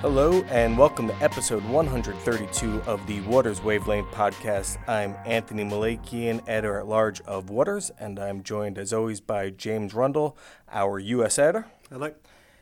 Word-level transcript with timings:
Hello, 0.00 0.40
and 0.48 0.78
welcome 0.78 1.08
to 1.08 1.14
episode 1.22 1.62
132 1.62 2.80
of 2.86 3.06
the 3.06 3.20
Waters 3.20 3.62
Wavelength 3.62 4.10
podcast. 4.12 4.78
I'm 4.88 5.14
Anthony 5.26 5.62
Malakian, 5.62 6.42
editor 6.48 6.78
at 6.78 6.86
large 6.86 7.20
of 7.20 7.50
Waters, 7.50 7.90
and 7.98 8.18
I'm 8.18 8.42
joined 8.42 8.78
as 8.78 8.94
always 8.94 9.20
by 9.20 9.50
James 9.50 9.92
Rundle, 9.92 10.38
our 10.72 10.98
U.S. 10.98 11.38
editor. 11.38 11.66
Hello. 11.90 12.14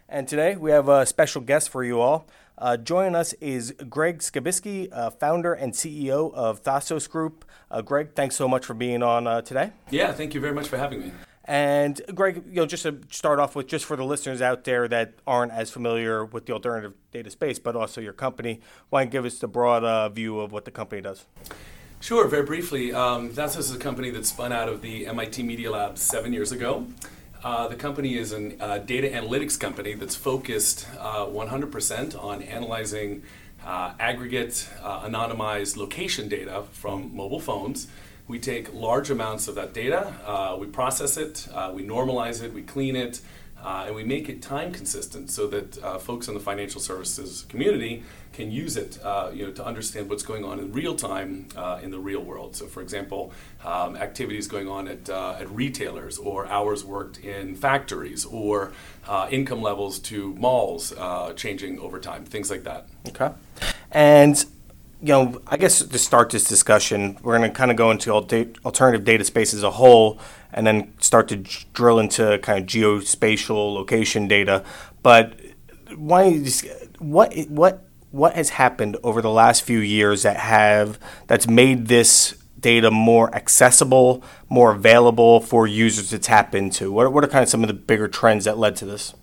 And 0.08 0.26
today 0.26 0.56
we 0.56 0.72
have 0.72 0.88
a 0.88 1.06
special 1.06 1.40
guest 1.40 1.68
for 1.68 1.84
you 1.84 2.00
all. 2.00 2.26
Uh, 2.58 2.76
joining 2.76 3.14
us 3.14 3.34
is 3.34 3.72
Greg 3.88 4.18
Skibiski, 4.18 4.88
uh, 4.92 5.10
founder 5.10 5.54
and 5.54 5.74
CEO 5.74 6.34
of 6.34 6.64
Thasos 6.64 7.08
Group. 7.08 7.44
Uh, 7.70 7.82
Greg, 7.82 8.16
thanks 8.16 8.34
so 8.34 8.48
much 8.48 8.66
for 8.66 8.74
being 8.74 9.00
on 9.04 9.28
uh, 9.28 9.42
today. 9.42 9.70
Yeah, 9.90 10.10
thank 10.10 10.34
you 10.34 10.40
very 10.40 10.54
much 10.54 10.66
for 10.66 10.76
having 10.76 11.02
me. 11.02 11.12
And 11.48 11.98
Greg, 12.14 12.42
you 12.46 12.56
know, 12.56 12.66
just 12.66 12.82
to 12.82 13.00
start 13.10 13.38
off 13.40 13.56
with, 13.56 13.68
just 13.68 13.86
for 13.86 13.96
the 13.96 14.04
listeners 14.04 14.42
out 14.42 14.64
there 14.64 14.86
that 14.86 15.14
aren't 15.26 15.50
as 15.50 15.70
familiar 15.70 16.22
with 16.22 16.44
the 16.44 16.52
alternative 16.52 16.92
data 17.10 17.30
space, 17.30 17.58
but 17.58 17.74
also 17.74 18.02
your 18.02 18.12
company, 18.12 18.60
why 18.90 19.00
don't 19.00 19.06
you 19.06 19.12
give 19.12 19.24
us 19.24 19.38
the 19.38 19.48
broad 19.48 19.82
uh, 19.82 20.10
view 20.10 20.40
of 20.40 20.52
what 20.52 20.66
the 20.66 20.70
company 20.70 21.00
does? 21.00 21.24
Sure, 22.00 22.28
very 22.28 22.44
briefly. 22.44 22.92
Um, 22.92 23.30
is 23.30 23.74
a 23.74 23.78
company 23.78 24.10
that 24.10 24.26
spun 24.26 24.52
out 24.52 24.68
of 24.68 24.82
the 24.82 25.06
MIT 25.06 25.42
Media 25.42 25.70
Lab 25.70 25.96
seven 25.96 26.34
years 26.34 26.52
ago. 26.52 26.86
Uh, 27.42 27.66
the 27.66 27.76
company 27.76 28.18
is 28.18 28.34
a 28.34 28.62
uh, 28.62 28.78
data 28.78 29.08
analytics 29.08 29.58
company 29.58 29.94
that's 29.94 30.14
focused 30.14 30.86
100% 30.96 32.14
uh, 32.14 32.18
on 32.20 32.42
analyzing 32.42 33.22
uh, 33.64 33.94
aggregate, 33.98 34.68
uh, 34.82 35.00
anonymized 35.08 35.78
location 35.78 36.28
data 36.28 36.64
from 36.72 37.16
mobile 37.16 37.40
phones 37.40 37.88
we 38.28 38.38
take 38.38 38.72
large 38.74 39.10
amounts 39.10 39.48
of 39.48 39.54
that 39.54 39.72
data, 39.72 40.14
uh, 40.26 40.56
we 40.60 40.66
process 40.66 41.16
it, 41.16 41.48
uh, 41.54 41.72
we 41.74 41.82
normalize 41.82 42.42
it, 42.42 42.52
we 42.52 42.62
clean 42.62 42.94
it, 42.94 43.20
uh, 43.64 43.84
and 43.86 43.94
we 43.96 44.04
make 44.04 44.28
it 44.28 44.40
time 44.40 44.70
consistent 44.70 45.30
so 45.30 45.46
that 45.48 45.82
uh, 45.82 45.98
folks 45.98 46.28
in 46.28 46.34
the 46.34 46.40
financial 46.40 46.80
services 46.80 47.44
community 47.48 48.04
can 48.32 48.52
use 48.52 48.76
it 48.76 49.00
uh, 49.02 49.30
you 49.32 49.44
know, 49.44 49.50
to 49.50 49.64
understand 49.64 50.08
what's 50.08 50.22
going 50.22 50.44
on 50.44 50.60
in 50.60 50.70
real 50.72 50.94
time 50.94 51.48
uh, 51.56 51.80
in 51.82 51.90
the 51.90 51.98
real 51.98 52.20
world. 52.20 52.54
So, 52.54 52.66
for 52.66 52.82
example, 52.82 53.32
um, 53.64 53.96
activities 53.96 54.46
going 54.46 54.68
on 54.68 54.86
at, 54.86 55.08
at 55.08 55.50
retailers, 55.50 56.18
or 56.18 56.46
hours 56.46 56.84
worked 56.84 57.18
in 57.18 57.56
factories, 57.56 58.24
or 58.26 58.72
income 59.30 59.62
levels 59.62 59.98
to 60.00 60.34
malls 60.34 60.92
changing 61.34 61.80
over 61.80 61.98
time, 61.98 62.24
things 62.24 62.50
like 62.50 62.62
that. 62.64 62.86
Okay. 63.08 63.30
And 63.90 64.44
you 65.00 65.08
know, 65.08 65.40
I 65.46 65.56
guess 65.56 65.80
to 65.80 65.98
start 65.98 66.30
this 66.30 66.44
discussion, 66.44 67.18
we're 67.22 67.38
going 67.38 67.48
to 67.48 67.56
kind 67.56 67.70
of 67.70 67.76
go 67.76 67.90
into 67.90 68.12
alternative 68.12 69.04
data 69.04 69.24
space 69.24 69.54
as 69.54 69.62
a 69.62 69.70
whole, 69.70 70.18
and 70.52 70.66
then 70.66 70.92
start 71.00 71.28
to 71.28 71.36
drill 71.72 71.98
into 72.00 72.38
kind 72.38 72.58
of 72.58 72.66
geospatial 72.66 73.74
location 73.74 74.26
data. 74.26 74.64
But 75.02 75.38
why? 75.94 76.44
What 76.98 77.32
what 77.48 77.84
what 78.10 78.34
has 78.34 78.50
happened 78.50 78.96
over 79.04 79.22
the 79.22 79.30
last 79.30 79.62
few 79.62 79.78
years 79.78 80.22
that 80.22 80.36
have 80.36 80.98
that's 81.28 81.46
made 81.46 81.86
this 81.86 82.36
data 82.58 82.90
more 82.90 83.32
accessible, 83.32 84.24
more 84.48 84.72
available 84.72 85.40
for 85.40 85.68
users 85.68 86.10
to 86.10 86.18
tap 86.18 86.56
into? 86.56 86.90
What 86.90 87.12
what 87.12 87.22
are 87.22 87.28
kind 87.28 87.44
of 87.44 87.48
some 87.48 87.62
of 87.62 87.68
the 87.68 87.74
bigger 87.74 88.08
trends 88.08 88.46
that 88.46 88.58
led 88.58 88.74
to 88.76 88.84
this? 88.84 89.14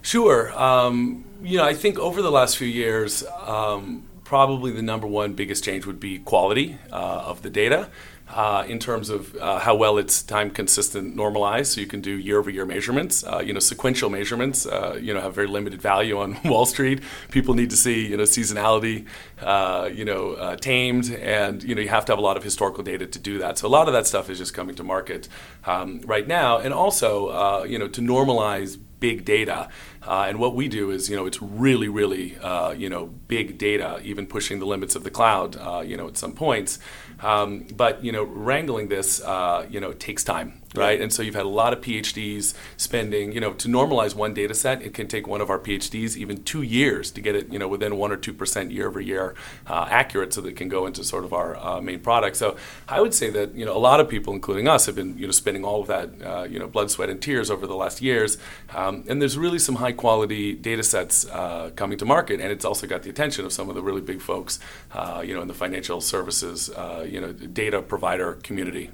Sure. 0.00 0.58
Um, 0.58 1.26
you 1.42 1.58
know, 1.58 1.64
I 1.64 1.74
think 1.74 1.98
over 1.98 2.22
the 2.22 2.30
last 2.30 2.56
few 2.56 2.68
years. 2.68 3.22
Um, 3.44 4.04
probably 4.28 4.70
the 4.70 4.82
number 4.82 5.06
one 5.06 5.32
biggest 5.32 5.64
change 5.64 5.86
would 5.86 5.98
be 5.98 6.18
quality 6.18 6.78
uh, 6.92 7.30
of 7.30 7.40
the 7.40 7.48
data. 7.48 7.88
Uh, 8.28 8.62
in 8.68 8.78
terms 8.78 9.08
of 9.08 9.34
uh, 9.36 9.58
how 9.58 9.74
well 9.74 9.96
it's 9.96 10.22
time 10.22 10.50
consistent 10.50 11.16
normalized 11.16 11.72
so 11.72 11.80
you 11.80 11.86
can 11.86 12.02
do 12.02 12.10
year 12.10 12.38
over 12.38 12.50
year 12.50 12.66
measurements. 12.66 13.24
Uh, 13.24 13.38
you 13.38 13.54
know 13.54 13.58
sequential 13.58 14.10
measurements 14.10 14.66
uh, 14.66 14.98
you 15.00 15.14
know 15.14 15.20
have 15.22 15.34
very 15.34 15.46
limited 15.46 15.80
value 15.80 16.18
on 16.18 16.38
wall 16.44 16.66
street. 16.66 17.00
People 17.30 17.54
need 17.54 17.70
to 17.70 17.76
see 17.76 18.06
you 18.06 18.18
know 18.18 18.24
seasonality 18.24 19.06
uh, 19.40 19.88
you 19.90 20.04
know 20.04 20.34
uh, 20.34 20.56
tamed 20.56 21.10
and 21.10 21.62
you 21.62 21.74
know 21.74 21.80
you 21.80 21.88
have 21.88 22.04
to 22.04 22.12
have 22.12 22.18
a 22.18 22.26
lot 22.30 22.36
of 22.36 22.44
historical 22.44 22.84
data 22.84 23.06
to 23.06 23.18
do 23.18 23.38
that. 23.38 23.56
So 23.56 23.66
a 23.66 23.72
lot 23.78 23.88
of 23.88 23.94
that 23.94 24.06
stuff 24.06 24.28
is 24.28 24.36
just 24.36 24.52
coming 24.52 24.74
to 24.74 24.84
market 24.84 25.26
um, 25.64 26.02
right 26.04 26.28
now. 26.28 26.58
And 26.58 26.74
also 26.74 27.64
you 27.64 27.78
know 27.78 27.88
to 27.88 28.02
normalize 28.02 28.76
big 29.00 29.24
data. 29.24 29.68
Uh, 30.02 30.26
and 30.28 30.38
what 30.38 30.54
we 30.54 30.68
do 30.68 30.90
is, 30.90 31.10
you 31.10 31.16
know, 31.16 31.26
it's 31.26 31.42
really, 31.42 31.88
really, 31.88 32.36
uh, 32.38 32.70
you 32.70 32.88
know, 32.88 33.06
big 33.28 33.58
data, 33.58 34.00
even 34.02 34.26
pushing 34.26 34.58
the 34.58 34.66
limits 34.66 34.94
of 34.94 35.04
the 35.04 35.10
cloud, 35.10 35.56
uh, 35.56 35.80
you 35.80 35.96
know, 35.96 36.08
at 36.08 36.16
some 36.16 36.32
points. 36.32 36.78
Um, 37.20 37.66
but, 37.76 38.04
you 38.04 38.12
know, 38.12 38.24
wrangling 38.24 38.88
this, 38.88 39.20
uh, 39.22 39.66
you 39.70 39.80
know, 39.80 39.92
takes 39.92 40.24
time 40.24 40.60
right? 40.74 41.00
And 41.00 41.12
so 41.12 41.22
you've 41.22 41.34
had 41.34 41.46
a 41.46 41.48
lot 41.48 41.72
of 41.72 41.80
PhDs 41.80 42.54
spending, 42.76 43.32
you 43.32 43.40
know, 43.40 43.52
to 43.54 43.68
normalize 43.68 44.14
one 44.14 44.34
data 44.34 44.54
set, 44.54 44.82
it 44.82 44.94
can 44.94 45.08
take 45.08 45.26
one 45.26 45.40
of 45.40 45.50
our 45.50 45.58
PhDs 45.58 46.16
even 46.16 46.42
two 46.44 46.62
years 46.62 47.10
to 47.12 47.20
get 47.20 47.34
it, 47.34 47.52
you 47.52 47.58
know, 47.58 47.68
within 47.68 47.96
one 47.96 48.12
or 48.12 48.16
two 48.16 48.32
percent 48.32 48.70
year 48.70 48.88
over 48.88 49.00
year 49.00 49.34
uh, 49.66 49.86
accurate, 49.90 50.32
so 50.32 50.40
that 50.40 50.50
it 50.50 50.56
can 50.56 50.68
go 50.68 50.86
into 50.86 51.04
sort 51.04 51.24
of 51.24 51.32
our 51.32 51.56
uh, 51.56 51.80
main 51.80 52.00
product. 52.00 52.36
So 52.36 52.56
I 52.88 53.00
would 53.00 53.14
say 53.14 53.30
that 53.30 53.54
you 53.54 53.64
know 53.64 53.76
a 53.76 53.78
lot 53.78 54.00
of 54.00 54.08
people, 54.08 54.32
including 54.32 54.68
us, 54.68 54.86
have 54.86 54.94
been 54.94 55.16
you 55.18 55.26
know 55.26 55.32
spending 55.32 55.64
all 55.64 55.80
of 55.80 55.86
that 55.88 56.10
uh, 56.22 56.44
you 56.44 56.58
know 56.58 56.66
blood, 56.66 56.90
sweat, 56.90 57.08
and 57.08 57.20
tears 57.20 57.50
over 57.50 57.66
the 57.66 57.76
last 57.76 58.02
years, 58.02 58.38
um, 58.74 59.04
and 59.08 59.20
there's 59.20 59.38
really 59.38 59.58
some 59.58 59.76
high 59.76 59.92
quality 59.92 60.54
data 60.54 60.82
sets 60.82 61.26
uh, 61.30 61.70
coming 61.76 61.98
to 61.98 62.04
market, 62.04 62.40
and 62.40 62.52
it's 62.52 62.64
also 62.64 62.86
got 62.86 63.02
the 63.02 63.10
attention 63.10 63.44
of 63.44 63.52
some 63.52 63.68
of 63.68 63.74
the 63.74 63.82
really 63.82 64.00
big 64.00 64.20
folks, 64.20 64.60
uh, 64.92 65.22
you 65.24 65.34
know, 65.34 65.42
in 65.42 65.48
the 65.48 65.54
financial 65.54 66.00
services, 66.00 66.70
uh, 66.70 67.06
you 67.10 67.20
know, 67.20 67.32
data 67.32 67.82
provider 67.82 68.34
community 68.42 68.90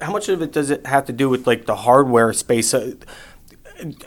how 0.00 0.12
much 0.12 0.28
of 0.28 0.42
it 0.42 0.52
does 0.52 0.70
it 0.70 0.86
have 0.86 1.06
to 1.06 1.12
do 1.12 1.28
with 1.28 1.46
like 1.46 1.66
the 1.66 1.76
hardware 1.76 2.32
space? 2.32 2.74
Uh, 2.74 2.94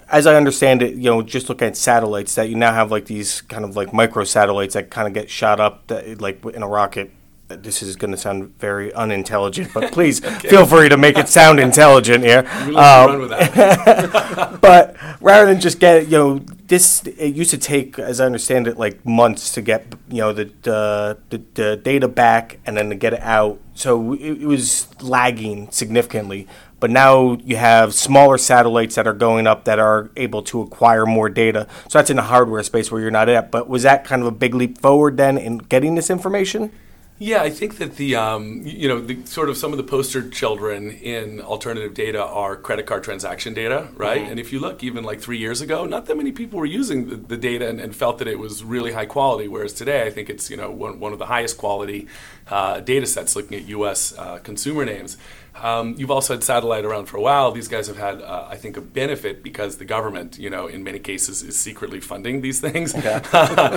as 0.09 0.25
I 0.25 0.35
understand 0.35 0.81
it, 0.81 0.95
you 0.95 1.03
know, 1.03 1.21
just 1.21 1.49
look 1.49 1.61
at 1.61 1.75
satellites 1.75 2.35
that 2.35 2.49
you 2.49 2.55
now 2.55 2.73
have 2.73 2.91
like 2.91 3.05
these 3.05 3.41
kind 3.41 3.65
of 3.65 3.75
like 3.75 3.93
micro 3.93 4.23
satellites 4.23 4.73
that 4.75 4.89
kind 4.89 5.07
of 5.07 5.13
get 5.13 5.29
shot 5.29 5.59
up 5.59 5.87
that, 5.87 6.21
like 6.21 6.43
in 6.45 6.63
a 6.63 6.67
rocket. 6.67 7.11
This 7.49 7.81
is 7.81 7.95
going 7.95 8.11
to 8.11 8.17
sound 8.17 8.57
very 8.59 8.93
unintelligent, 8.93 9.73
but 9.73 9.93
please 9.93 10.23
okay. 10.25 10.49
feel 10.49 10.65
free 10.65 10.89
to 10.89 10.97
make 10.97 11.17
it 11.17 11.29
sound 11.29 11.61
intelligent 11.61 12.25
here. 12.25 12.39
Um, 12.75 13.29
but 14.59 14.97
rather 15.21 15.45
than 15.45 15.61
just 15.61 15.79
get, 15.79 16.09
you 16.09 16.17
know, 16.17 16.45
this 16.67 17.05
it 17.05 17.35
used 17.35 17.51
to 17.51 17.57
take, 17.57 17.97
as 17.97 18.19
I 18.19 18.25
understand 18.25 18.67
it, 18.67 18.77
like 18.77 19.05
months 19.05 19.51
to 19.53 19.61
get, 19.61 19.95
you 20.09 20.19
know, 20.19 20.33
the 20.33 20.51
the, 20.63 21.17
the, 21.29 21.41
the 21.53 21.77
data 21.77 22.07
back 22.07 22.59
and 22.65 22.77
then 22.77 22.89
to 22.89 22.95
get 22.95 23.13
it 23.13 23.21
out 23.21 23.59
so 23.73 24.13
it, 24.13 24.41
it 24.41 24.45
was 24.45 24.87
lagging 25.01 25.69
significantly. 25.71 26.47
But 26.79 26.91
now 26.91 27.37
you 27.43 27.55
have 27.55 27.93
smaller 27.93 28.37
satellites 28.37 28.95
that 28.95 29.07
are 29.07 29.13
going 29.13 29.47
up 29.47 29.63
that 29.65 29.79
are 29.79 30.11
able 30.15 30.43
to 30.43 30.61
acquire 30.61 31.05
more 31.05 31.29
data. 31.29 31.67
So 31.87 31.97
that's 31.97 32.09
in 32.09 32.17
the 32.17 32.23
hardware 32.23 32.61
space 32.63 32.91
where 32.91 33.01
you're 33.01 33.11
not 33.11 33.29
at. 33.29 33.49
But 33.49 33.67
was 33.67 33.83
that 33.83 34.03
kind 34.03 34.21
of 34.21 34.27
a 34.27 34.31
big 34.31 34.53
leap 34.53 34.79
forward 34.79 35.17
then 35.17 35.37
in 35.37 35.57
getting 35.57 35.95
this 35.95 36.09
information? 36.09 36.71
Yeah, 37.19 37.41
I 37.41 37.49
think 37.49 37.77
that 37.77 37.95
the 37.95 38.15
um, 38.15 38.61
you 38.63 38.87
know 38.87 39.01
the 39.01 39.25
sort 39.25 39.49
of 39.49 39.57
some 39.57 39.71
of 39.71 39.77
the 39.77 39.83
poster 39.83 40.29
children 40.29 40.91
in 40.91 41.41
alternative 41.41 41.95
data 41.95 42.23
are 42.23 42.55
credit 42.55 42.85
card 42.85 43.03
transaction 43.03 43.55
data, 43.55 43.87
right? 43.95 44.21
Mm-hmm. 44.21 44.31
And 44.31 44.39
if 44.39 44.53
you 44.53 44.59
look, 44.59 44.83
even 44.83 45.03
like 45.03 45.19
three 45.19 45.39
years 45.39 45.59
ago, 45.59 45.85
not 45.85 46.05
that 46.05 46.15
many 46.15 46.31
people 46.31 46.59
were 46.59 46.65
using 46.65 47.09
the, 47.09 47.15
the 47.15 47.37
data 47.37 47.67
and, 47.67 47.79
and, 47.79 47.95
felt 47.95 48.19
that 48.19 48.27
it 48.27 48.37
was 48.37 48.63
really 48.63 48.91
high 48.91 49.07
quality. 49.07 49.47
Whereas 49.47 49.73
today, 49.73 50.05
I 50.05 50.11
think 50.11 50.29
it's 50.29 50.51
you 50.51 50.57
know 50.57 50.69
one, 50.69 50.99
one 50.99 51.11
of 51.11 51.17
the 51.17 51.25
highest 51.25 51.57
quality 51.57 52.07
uh, 52.49 52.81
data 52.81 53.07
sets 53.07 53.35
looking 53.35 53.57
at 53.57 53.67
U.S. 53.69 54.13
Uh, 54.15 54.37
consumer 54.37 54.85
names. 54.85 55.17
Um, 55.61 55.95
you've 55.97 56.11
also 56.11 56.33
had 56.33 56.43
satellite 56.43 56.85
around 56.85 57.05
for 57.05 57.17
a 57.17 57.21
while. 57.21 57.51
These 57.51 57.67
guys 57.67 57.87
have 57.87 57.97
had, 57.97 58.21
uh, 58.21 58.47
I 58.49 58.57
think, 58.57 58.77
a 58.77 58.81
benefit 58.81 59.43
because 59.43 59.77
the 59.77 59.85
government, 59.85 60.37
you 60.37 60.49
know, 60.49 60.67
in 60.67 60.83
many 60.83 60.99
cases, 60.99 61.43
is 61.43 61.57
secretly 61.57 61.99
funding 61.99 62.41
these 62.41 62.59
things. 62.59 62.95
Okay. 62.95 63.21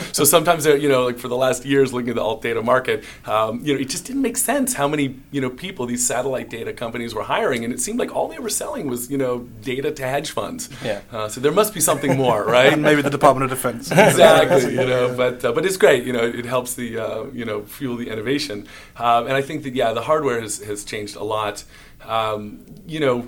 so 0.13 0.25
sometimes, 0.25 0.67
you 0.67 0.89
know, 0.89 1.05
like 1.05 1.19
for 1.19 1.29
the 1.29 1.37
last 1.37 1.65
years, 1.65 1.93
looking 1.93 2.11
at 2.11 2.17
the 2.17 2.23
alt 2.23 2.43
data 2.43 2.63
market, 2.63 3.05
um, 3.27 3.61
you 3.65 3.75
know, 3.75 3.81
it 3.81 3.89
just 3.89 4.05
didn't 4.05 4.23
make 4.23 4.37
sense 4.37 4.75
how 4.75 4.89
many, 4.89 5.19
you 5.31 5.41
know, 5.41 5.51
people 5.51 5.87
these 5.87 6.07
satellite 6.07 6.51
data 6.51 6.73
companies 6.73 7.15
were 7.15 7.23
hiring, 7.23 7.65
and 7.65 7.73
it 7.73 7.81
seemed 7.81 7.99
like 7.99 8.15
all 8.15 8.29
they 8.29 8.39
were 8.39 8.51
selling 8.51 8.89
was, 8.89 9.11
you 9.11 9.19
know, 9.19 9.41
data 9.63 9.91
to 9.91 10.03
hedge 10.03 10.31
funds. 10.31 10.69
Yeah. 10.84 11.01
Uh, 11.10 11.28
so 11.28 11.41
there 11.41 11.53
must 11.53 11.75
be 11.75 11.81
something 11.81 12.16
more, 12.16 12.45
right? 12.45 12.72
and 12.72 12.83
maybe 12.83 13.03
the 13.03 13.10
Department 13.10 13.45
of 13.45 13.51
Defense. 13.51 13.91
exactly. 13.91 14.72
you 14.72 14.87
know, 14.87 15.15
but 15.16 15.45
uh, 15.45 15.53
but 15.53 15.65
it's 15.65 15.77
great. 15.77 16.04
You 16.04 16.13
know, 16.13 16.25
it 16.25 16.45
helps 16.45 16.75
the 16.75 16.99
uh, 16.99 17.25
you 17.33 17.45
know 17.45 17.63
fuel 17.63 17.97
the 17.97 18.09
innovation, 18.09 18.66
um, 18.97 19.27
and 19.27 19.34
I 19.34 19.43
think 19.43 19.63
that 19.65 19.75
yeah, 19.75 19.93
the 19.93 20.03
hardware 20.03 20.41
has 20.41 20.59
has 20.63 20.84
changed 20.84 21.16
a 21.16 21.25
lot 21.25 21.65
um, 22.05 22.65
you 22.87 23.01
know, 23.01 23.27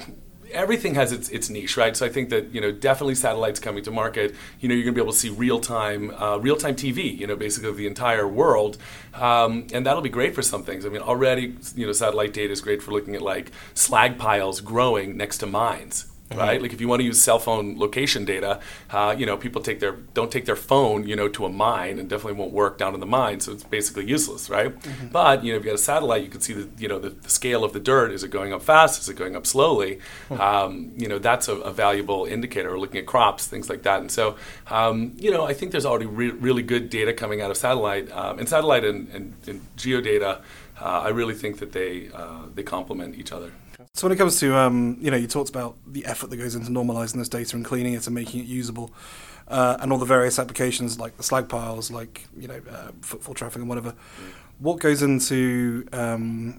everything 0.52 0.94
has 0.94 1.12
its, 1.12 1.28
its 1.30 1.50
niche, 1.50 1.76
right? 1.76 1.96
So 1.96 2.06
I 2.06 2.08
think 2.08 2.30
that 2.30 2.54
you 2.54 2.60
know 2.60 2.72
definitely 2.72 3.14
satellites 3.14 3.60
coming 3.60 3.82
to 3.84 3.90
market. 3.90 4.34
You 4.60 4.68
know, 4.68 4.74
you're 4.74 4.84
going 4.84 4.94
to 4.94 4.98
be 5.00 5.02
able 5.02 5.12
to 5.12 5.18
see 5.18 5.30
real 5.30 5.60
time 5.60 6.10
uh, 6.10 6.38
real 6.38 6.56
time 6.56 6.74
TV. 6.74 7.16
You 7.16 7.26
know, 7.26 7.36
basically 7.36 7.72
the 7.72 7.86
entire 7.86 8.28
world, 8.28 8.78
um, 9.14 9.66
and 9.72 9.86
that'll 9.86 10.02
be 10.02 10.08
great 10.08 10.34
for 10.34 10.42
some 10.42 10.62
things. 10.62 10.86
I 10.86 10.88
mean, 10.88 11.02
already 11.02 11.56
you 11.74 11.86
know 11.86 11.92
satellite 11.92 12.32
data 12.32 12.52
is 12.52 12.60
great 12.60 12.82
for 12.82 12.92
looking 12.92 13.14
at 13.14 13.22
like 13.22 13.50
slag 13.74 14.18
piles 14.18 14.60
growing 14.60 15.16
next 15.16 15.38
to 15.38 15.46
mines 15.46 16.11
right? 16.36 16.60
Like 16.62 16.72
if 16.72 16.80
you 16.80 16.88
want 16.88 17.00
to 17.00 17.04
use 17.04 17.20
cell 17.20 17.38
phone 17.38 17.78
location 17.78 18.24
data, 18.24 18.60
uh, 18.90 19.14
you 19.16 19.26
know, 19.26 19.36
people 19.36 19.62
take 19.62 19.80
their 19.80 19.92
don't 20.14 20.30
take 20.30 20.44
their 20.44 20.56
phone, 20.56 21.06
you 21.06 21.16
know, 21.16 21.28
to 21.28 21.44
a 21.46 21.48
mine, 21.48 21.98
and 21.98 22.08
definitely 22.08 22.38
won't 22.38 22.52
work 22.52 22.78
down 22.78 22.94
in 22.94 23.00
the 23.00 23.06
mine, 23.06 23.40
so 23.40 23.52
it's 23.52 23.64
basically 23.64 24.06
useless, 24.06 24.48
right? 24.50 24.74
But 25.12 25.44
you 25.44 25.52
know, 25.52 25.58
if 25.58 25.64
you 25.64 25.70
got 25.70 25.76
a 25.76 25.78
satellite, 25.78 26.22
you 26.22 26.28
can 26.28 26.40
see 26.40 26.52
the 26.54 26.68
you 26.78 26.88
know 26.88 26.98
the, 26.98 27.10
the 27.10 27.30
scale 27.30 27.64
of 27.64 27.72
the 27.72 27.80
dirt. 27.80 28.12
Is 28.12 28.22
it 28.24 28.30
going 28.30 28.52
up 28.52 28.62
fast? 28.62 29.00
Is 29.00 29.08
it 29.08 29.16
going 29.16 29.36
up 29.36 29.46
slowly? 29.46 29.98
Um, 30.30 30.92
you 30.96 31.08
know, 31.08 31.18
that's 31.18 31.48
a, 31.48 31.56
a 31.56 31.72
valuable 31.72 32.24
indicator. 32.24 32.72
Or 32.72 32.78
looking 32.78 33.00
at 33.00 33.06
crops, 33.06 33.46
things 33.46 33.68
like 33.68 33.82
that. 33.82 34.00
And 34.00 34.10
so, 34.10 34.36
um, 34.68 35.12
you 35.16 35.30
know, 35.30 35.44
I 35.44 35.54
think 35.54 35.72
there's 35.72 35.86
already 35.86 36.06
re- 36.06 36.30
really 36.30 36.62
good 36.62 36.90
data 36.90 37.12
coming 37.12 37.40
out 37.40 37.50
of 37.50 37.56
satellite, 37.56 38.10
um, 38.12 38.38
and 38.38 38.48
satellite 38.48 38.84
and, 38.84 39.08
and, 39.08 39.34
and 39.46 39.60
geodata. 39.76 40.40
Uh, 40.80 41.02
I 41.06 41.08
really 41.10 41.34
think 41.34 41.58
that 41.58 41.72
they 41.72 42.10
uh, 42.12 42.46
they 42.54 42.62
complement 42.62 43.16
each 43.16 43.32
other. 43.32 43.52
So 43.94 44.06
when 44.06 44.16
it 44.16 44.18
comes 44.18 44.40
to, 44.40 44.56
um, 44.56 44.96
you 45.02 45.10
know, 45.10 45.18
you 45.18 45.26
talked 45.26 45.50
about 45.50 45.76
the 45.86 46.06
effort 46.06 46.30
that 46.30 46.38
goes 46.38 46.54
into 46.54 46.70
normalizing 46.70 47.16
this 47.16 47.28
data 47.28 47.54
and 47.54 47.62
cleaning 47.62 47.92
it 47.92 48.06
and 48.06 48.14
making 48.14 48.40
it 48.40 48.46
usable, 48.46 48.90
uh, 49.48 49.76
and 49.80 49.92
all 49.92 49.98
the 49.98 50.06
various 50.06 50.38
applications 50.38 50.98
like 50.98 51.18
the 51.18 51.22
slag 51.22 51.46
piles, 51.50 51.90
like 51.90 52.26
you 52.34 52.48
know, 52.48 52.62
uh, 52.70 52.92
footfall 53.02 53.34
traffic 53.34 53.58
and 53.58 53.68
whatever. 53.68 53.94
What 54.60 54.80
goes 54.80 55.02
into 55.02 55.86
um, 55.92 56.56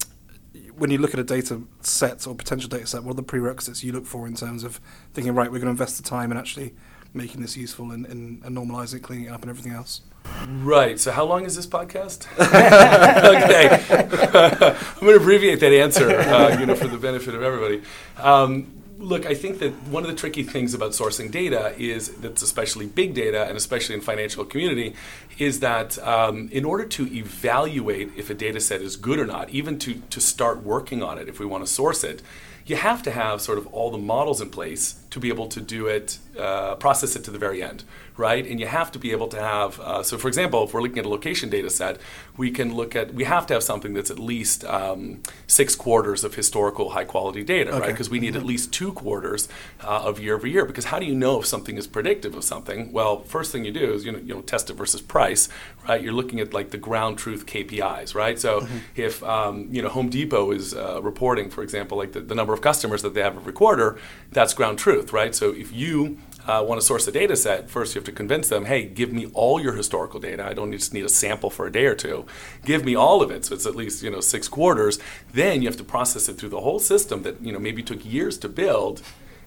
when 0.78 0.92
you 0.92 1.00
look 1.00 1.16
at 1.16 1.20
a 1.20 1.24
data 1.24 1.60
set 1.82 2.28
or 2.28 2.36
potential 2.36 2.70
data 2.70 2.86
set? 2.86 3.04
What 3.04 3.14
are 3.14 3.16
the 3.16 3.24
prerequisites 3.24 3.84
you 3.84 3.94
look 3.94 4.06
for 4.06 4.28
in 4.28 4.36
terms 4.36 4.64
of 4.64 4.80
thinking, 5.16 5.34
right, 5.34 5.52
we're 5.52 5.58
going 5.58 5.66
to 5.66 5.72
invest 5.72 5.98
the 5.98 6.08
time 6.08 6.30
and 6.30 6.40
actually 6.40 6.76
making 7.14 7.42
this 7.42 7.56
useful 7.56 7.92
and, 7.92 8.06
and, 8.06 8.44
and 8.44 8.58
normalizing 8.58 8.96
it, 8.96 9.04
cleaning 9.04 9.26
it 9.26 9.30
up, 9.30 9.42
and 9.42 9.50
everything 9.50 9.74
else? 9.74 10.02
Right. 10.48 11.00
So, 11.00 11.12
how 11.12 11.26
long 11.26 11.46
is 11.46 11.56
this 11.56 11.68
podcast? 11.68 12.28
okay, 12.40 13.68
I'm 14.96 15.00
going 15.00 15.14
to 15.14 15.22
abbreviate 15.22 15.60
that 15.60 15.74
answer, 15.74 16.10
uh, 16.10 16.60
you 16.60 16.66
know, 16.66 16.76
for 16.76 16.88
the 16.88 16.98
benefit 16.98 17.36
of 17.36 17.44
everybody. 17.44 17.82
Um, 18.18 18.84
look, 19.04 19.26
I 19.26 19.34
think 19.34 19.60
that 19.60 19.72
one 19.88 20.04
of 20.04 20.10
the 20.10 20.16
tricky 20.16 20.44
things 20.44 20.74
about 20.74 20.92
sourcing 20.92 21.30
data 21.30 21.76
is 21.78 22.10
that's 22.16 22.42
especially 22.42 22.88
big 22.88 23.14
data 23.14 23.46
and 23.46 23.58
especially 23.58 23.96
in 23.96 24.02
financial 24.02 24.46
community 24.46 24.96
is 25.38 25.60
that 25.60 26.00
um, 26.00 26.50
in 26.52 26.66
order 26.66 26.86
to 26.86 27.14
evaluate 27.14 28.12
if 28.16 28.30
a 28.30 28.34
data 28.34 28.60
set 28.60 28.82
is 28.82 28.96
good 28.96 29.20
or 29.20 29.26
not, 29.26 29.50
even 29.50 29.78
to, 29.80 29.96
to 30.10 30.22
start 30.22 30.64
working 30.64 31.04
on 31.04 31.18
it 31.18 31.28
if 31.28 31.40
we 31.40 31.46
want 31.46 31.66
to 31.66 31.72
source 31.72 32.04
it, 32.04 32.22
you 32.66 32.76
have 32.76 33.04
to 33.04 33.12
have 33.12 33.42
sort 33.42 33.58
of 33.58 33.68
all 33.68 33.92
the 33.92 33.98
models 33.98 34.42
in 34.42 34.50
place 34.50 34.96
to 35.10 35.20
be 35.20 35.30
able 35.30 35.48
to 35.48 35.62
do 35.62 35.88
it, 35.88 36.18
uh, 36.40 36.76
process 36.76 37.16
it 37.16 37.24
to 37.26 37.32
the 37.32 37.38
very 37.38 37.62
end, 37.62 37.84
right? 38.18 38.46
And 38.46 38.60
you 38.60 38.68
have 38.68 38.92
to 38.92 39.00
be 39.00 39.12
able 39.12 39.28
to 39.30 39.40
have, 39.40 39.80
uh, 39.80 40.04
so 40.04 40.18
for 40.18 40.28
example, 40.28 40.64
if 40.64 40.74
we're 40.74 40.82
looking 40.82 41.00
at 41.00 41.06
a 41.06 41.10
location 41.10 41.50
data 41.50 41.70
set, 41.70 42.00
we 42.38 42.52
can 42.52 42.76
look 42.76 42.96
at, 42.96 43.14
we 43.14 43.24
have 43.24 43.48
to 43.48 43.54
have 43.54 43.64
something 43.64 43.94
that's 43.94 44.12
at 44.12 44.20
least 44.20 44.64
um, 44.66 45.22
six 45.48 45.76
quarters 45.76 46.24
of 46.24 46.36
historical 46.36 46.92
high 46.92 47.04
quality 47.06 47.44
data, 47.44 47.72
right? 47.72 47.88
Because 47.88 48.10
we 48.10 48.20
need 48.20 48.36
at 48.36 48.44
least 48.44 48.72
two 48.72 48.92
quarters 48.94 49.48
uh, 49.84 50.04
of 50.04 50.20
year 50.20 50.36
over 50.36 50.48
year. 50.48 50.66
Because 50.66 50.86
how 50.86 51.00
do 51.00 51.06
you 51.06 51.16
know 51.16 51.40
if 51.40 51.46
something 51.46 51.78
is 51.78 51.88
predictive 51.88 52.36
of 52.36 52.44
something? 52.44 52.92
Well, 52.92 53.22
first 53.24 53.52
thing 53.52 53.66
you 53.66 53.72
do 53.72 53.94
is, 53.94 54.06
you 54.06 54.12
know, 54.12 54.20
you 54.20 54.34
know 54.36 54.42
test 54.42 54.70
it 54.70 54.74
versus 54.74 55.02
price, 55.02 55.50
right? 55.88 56.02
You're 56.02 56.14
looking 56.14 56.40
at 56.40 56.54
like 56.54 56.70
the 56.72 56.78
ground 56.78 57.18
truth 57.18 57.46
KPIs, 57.46 58.16
right? 58.16 58.40
So 58.40 58.68
if, 58.96 59.24
um, 59.24 59.68
you 59.72 59.82
know, 59.82 59.90
Home 59.90 60.10
Depot 60.10 60.52
is 60.52 60.74
uh, 60.74 61.02
reporting, 61.02 61.50
for 61.50 61.64
example, 61.64 61.98
like 61.98 62.14
the, 62.14 62.22
the 62.22 62.36
number 62.36 62.54
of 62.54 62.62
customers 62.62 63.02
that 63.02 63.14
they 63.14 63.22
have 63.22 63.36
every 63.36 63.54
quarter, 63.54 63.98
that's 64.32 64.54
ground 64.54 64.80
truth, 64.80 65.14
right? 65.14 65.34
So 65.34 65.52
if 65.52 65.72
you 65.72 66.18
uh, 66.48 66.64
want 66.68 66.80
to 66.80 66.86
source 66.86 67.08
a 67.08 67.12
data 67.12 67.36
set, 67.36 67.70
first 67.70 67.96
you 67.96 68.00
have 68.00 68.06
to 68.06 68.12
convince 68.12 68.50
them, 68.50 68.66
hey, 68.66 68.84
give 68.84 69.14
me 69.14 69.30
all 69.34 69.62
your 69.62 69.74
historical 69.74 70.20
data. 70.20 70.46
I 70.46 70.54
don't 70.54 70.72
just 70.72 70.94
need 70.94 71.06
a 71.06 71.10
sample 71.10 71.50
for 71.50 71.68
a 71.68 71.72
day 71.72 71.86
or 71.86 71.96
two. 71.96 72.26
Give 72.66 72.84
me 72.84 72.96
all 72.96 73.22
of 73.22 73.32
it. 73.32 73.46
So 73.46 73.56
it's 73.56 73.66
at 73.66 73.76
least 73.76 74.04
you 74.04 74.12
know 74.12 74.20
six 74.20 74.48
quarters. 74.48 75.00
Then 75.34 75.62
you 75.62 75.68
have 75.68 75.78
to 75.78 75.84
process 75.84 76.28
it 76.28 76.34
through 76.34 76.50
the 76.50 76.62
whole 76.62 76.80
system 76.80 77.24
that 77.24 77.42
you 77.42 77.52
know 77.52 77.60
maybe 77.60 77.82
took 77.82 78.04
years 78.06 78.38
to 78.40 78.50
build. 78.50 79.02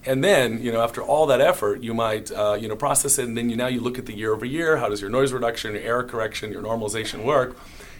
And 0.08 0.22
then, 0.22 0.62
you 0.62 0.70
know, 0.70 0.82
after 0.82 1.02
all 1.02 1.26
that 1.26 1.40
effort, 1.40 1.82
you 1.82 1.92
might, 1.92 2.30
uh, 2.30 2.56
you 2.60 2.68
know, 2.68 2.76
process 2.76 3.18
it, 3.18 3.26
and 3.26 3.36
then 3.36 3.50
you 3.50 3.56
now 3.56 3.66
you 3.66 3.80
look 3.80 3.98
at 3.98 4.06
the 4.06 4.14
year 4.14 4.32
over 4.32 4.46
year. 4.46 4.76
How 4.76 4.88
does 4.88 5.00
your 5.00 5.10
noise 5.10 5.32
reduction, 5.32 5.74
your 5.74 5.82
error 5.82 6.04
correction, 6.04 6.52
your 6.52 6.62
normalization 6.62 7.24
work? 7.24 7.58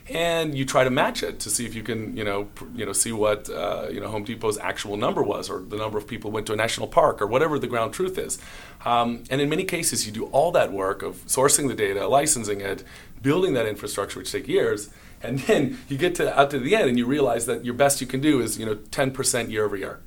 And 0.08 0.56
you 0.56 0.64
try 0.64 0.84
to 0.84 0.90
match 0.90 1.22
it 1.22 1.40
to 1.40 1.50
see 1.50 1.66
if 1.66 1.74
you 1.74 1.82
can, 1.82 2.16
you 2.16 2.22
know, 2.22 2.44
pr- 2.44 2.66
you 2.74 2.86
know, 2.86 2.92
see 2.92 3.12
what 3.12 3.50
uh, 3.50 3.88
you 3.90 4.00
know 4.00 4.08
Home 4.08 4.24
Depot's 4.24 4.58
actual 4.58 4.96
number 4.96 5.22
was, 5.22 5.50
or 5.50 5.60
the 5.60 5.76
number 5.76 5.98
of 5.98 6.06
people 6.06 6.30
went 6.30 6.46
to 6.46 6.52
a 6.52 6.56
national 6.56 6.86
park, 6.86 7.20
or 7.20 7.26
whatever 7.26 7.58
the 7.58 7.66
ground 7.66 7.92
truth 7.92 8.18
is. 8.18 8.38
Um, 8.84 9.24
and 9.30 9.40
in 9.40 9.48
many 9.48 9.64
cases, 9.64 10.06
you 10.06 10.12
do 10.12 10.26
all 10.26 10.52
that 10.52 10.72
work 10.72 11.02
of 11.02 11.16
sourcing 11.26 11.68
the 11.68 11.74
data, 11.74 12.06
licensing 12.06 12.60
it, 12.60 12.84
building 13.20 13.54
that 13.54 13.66
infrastructure, 13.66 14.20
which 14.20 14.30
take 14.30 14.46
years, 14.46 14.90
and 15.22 15.38
then 15.46 15.78
you 15.88 15.98
get 15.98 16.14
to 16.16 16.38
out 16.38 16.50
to 16.50 16.58
the 16.58 16.76
end, 16.76 16.88
and 16.88 16.98
you 16.98 17.06
realize 17.06 17.46
that 17.46 17.64
your 17.64 17.74
best 17.74 18.00
you 18.00 18.06
can 18.06 18.20
do 18.20 18.40
is, 18.40 18.58
you 18.58 18.66
know, 18.66 18.76
10% 18.76 19.50
year 19.50 19.64
over 19.64 19.76
year. 19.76 20.00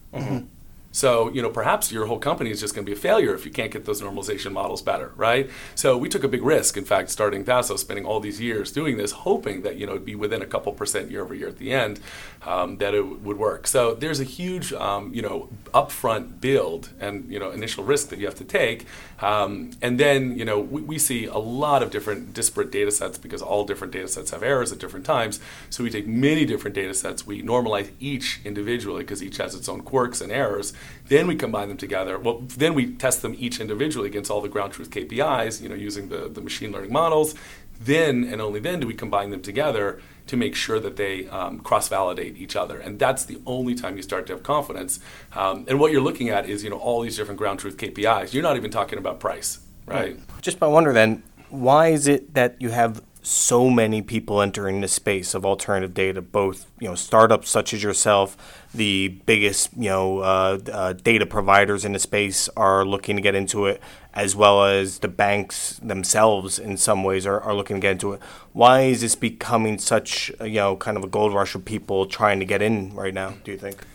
So, 0.91 1.31
you 1.31 1.41
know, 1.41 1.50
perhaps 1.50 1.91
your 1.91 2.07
whole 2.07 2.18
company 2.18 2.50
is 2.50 2.59
just 2.59 2.74
going 2.74 2.83
to 2.83 2.89
be 2.89 2.97
a 2.97 3.00
failure 3.00 3.36
if 3.36 3.45
you 3.45 3.51
can't 3.51 3.71
get 3.71 3.86
those 3.86 4.01
normalization 4.01 4.51
models 4.51 4.81
better, 4.81 5.12
right? 5.15 5.50
So 5.75 5.95
we 5.97 6.09
took 6.09 6.24
a 6.24 6.27
big 6.27 6.44
risk, 6.44 6.77
in 6.77 6.86
fact, 6.86 7.12
starting 7.12 7.45
Thasos, 7.45 7.80
spending 7.80 8.06
all 8.06 8.19
these 8.19 8.41
years 8.41 8.71
doing 8.71 8.97
this, 8.97 9.12
hoping 9.12 9.62
that, 9.62 9.77
you 9.77 9.86
know, 9.86 9.94
it'd 9.94 10.06
be 10.06 10.15
within 10.15 10.41
a 10.41 10.47
couple 10.47 10.74
percent 10.74 11.12
year 11.12 11.21
over 11.21 11.36
year 11.36 11.47
at 11.47 11.57
the 11.57 11.71
end, 11.71 12.00
um, 12.44 12.77
that 12.77 12.95
it 12.95 13.21
would 13.21 13.38
work. 13.38 13.68
So 13.68 13.94
there's 13.94 14.19
a 14.19 14.24
huge, 14.24 14.74
um, 14.74 15.13
you 15.13 15.21
know, 15.21 15.50
upfront 15.75 16.41
build 16.41 16.89
and, 17.00 17.30
you 17.31 17.39
know, 17.39 17.51
initial 17.51 17.83
risk 17.83 18.09
that 18.09 18.18
you 18.18 18.25
have 18.25 18.36
to 18.36 18.44
take. 18.44 18.88
Um, 19.21 19.71
and 19.81 20.00
then, 20.00 20.38
you 20.38 20.45
know, 20.45 20.59
we, 20.59 20.81
we 20.81 20.97
see 20.97 21.25
a 21.25 21.38
lot 21.38 21.83
of 21.83 21.91
different 21.91 22.33
disparate 22.33 22.71
data 22.71 22.89
sets 22.89 23.18
because 23.18 23.44
all 23.44 23.63
different 23.63 23.94
data 23.94 24.07
sets 24.07 24.31
have 24.31 24.41
errors 24.41 24.71
at 24.71 24.80
different 24.80 25.06
times. 25.06 25.39
So 25.69 25.83
we 25.83 25.91
take 25.91 26.07
many 26.07 26.45
different 26.45 26.74
data 26.74 26.95
sets, 26.95 27.27
we 27.27 27.44
normalize 27.44 27.91
each 28.00 28.39
individually 28.44 29.03
because 29.03 29.21
each 29.21 29.38
has 29.38 29.53
its 29.53 29.69
own 29.69 29.81
quirks 29.81 30.19
and 30.19 30.31
errors. 30.31 30.74
Then 31.08 31.28
we 31.28 31.36
combine 31.36 31.70
them 31.70 31.78
together. 31.78 32.20
Well, 32.20 32.40
then 32.42 32.74
we 32.74 32.94
test 32.94 33.22
them 33.22 33.36
each 33.38 33.60
individually 33.60 34.08
against 34.08 34.30
all 34.30 34.42
the 34.42 34.50
ground 34.50 34.74
truth 34.74 34.90
KPIs, 34.92 35.62
you 35.62 35.70
know, 35.70 35.76
using 35.76 36.10
the, 36.10 36.30
the 36.30 36.42
machine 36.42 36.72
learning 36.72 36.94
models. 36.94 37.36
Then 37.80 38.26
and 38.26 38.42
only 38.42 38.60
then 38.60 38.81
do 38.81 38.88
we 38.88 38.94
combine 38.94 39.30
them 39.30 39.42
together 39.42 40.02
to 40.28 40.38
make 40.38 40.54
sure 40.54 40.80
that 40.80 40.96
they 40.96 41.28
um, 41.30 41.60
cross-validate 41.60 42.38
each 42.38 42.56
other, 42.56 42.80
and 42.80 43.00
that's 43.00 43.26
the 43.26 43.42
only 43.48 43.74
time 43.74 43.98
you 43.98 44.04
start 44.04 44.28
to 44.28 44.34
have 44.34 44.44
confidence. 44.44 45.00
Um, 45.34 45.66
and 45.68 45.80
what 45.80 45.92
you're 45.92 46.02
looking 46.02 46.30
at 46.30 46.48
is, 46.48 46.64
you 46.64 46.70
know, 46.70 46.78
all 46.78 47.02
these 47.02 47.18
different 47.18 47.40
ground 47.40 47.60
truth 47.60 47.78
KPIs. 47.78 48.32
You're 48.32 48.44
not 48.44 48.56
even 48.56 48.70
talking 48.70 49.00
about 49.00 49.20
price, 49.20 49.60
right? 49.88 50.20
Just 50.42 50.60
by 50.60 50.68
wonder 50.68 50.94
then, 50.94 51.24
why 51.50 51.88
is 51.88 52.08
it 52.08 52.36
that 52.36 52.58
you 52.60 52.70
have 52.70 53.02
so 53.30 53.70
many 53.70 54.02
people 54.02 54.42
entering 54.42 54.81
the 54.81 54.88
space 54.88 55.36
of 55.36 55.46
alternative 55.46 55.94
data, 55.94 56.20
both 56.20 56.66
you 56.80 56.88
know 56.88 56.96
startups 56.96 57.50
such 57.50 57.74
as 57.74 57.84
yourself, 57.84 58.66
the 58.74 59.10
biggest 59.28 59.70
you 59.78 59.90
know 59.90 60.20
uh, 60.20 60.58
uh, 60.72 60.94
data 60.94 61.26
providers 61.28 61.86
in 61.86 61.94
the 61.94 62.00
space 62.00 62.50
are 62.58 62.84
looking 62.84 63.16
to 63.16 63.22
get 63.22 63.36
into 63.36 63.68
it, 63.68 63.81
as 64.16 64.36
well 64.36 64.66
as 64.66 65.00
the 65.00 65.08
banks 65.08 65.80
themselves 65.84 66.58
in 66.58 66.76
some 66.76 67.04
ways 67.04 67.28
are, 67.28 67.40
are 67.40 67.54
looking 67.54 67.78
to 67.78 67.81
get 67.81 67.92
into 67.92 68.14
it. 68.14 68.22
Why 68.54 68.81
is 68.81 69.02
this 69.02 69.16
becoming 69.16 69.78
such 69.78 70.32
you 70.42 70.56
know 70.56 70.75
kind 70.75 70.98
of 70.98 71.04
a 71.04 71.08
gold 71.08 71.34
rush 71.34 71.54
of 71.54 71.64
people 71.64 72.08
trying 72.08 72.40
to 72.40 72.46
get 72.46 72.64
in 72.64 72.96
right 72.96 73.14
now? 73.14 73.36
Do 73.44 73.52
you 73.52 73.60
think? 73.60 73.86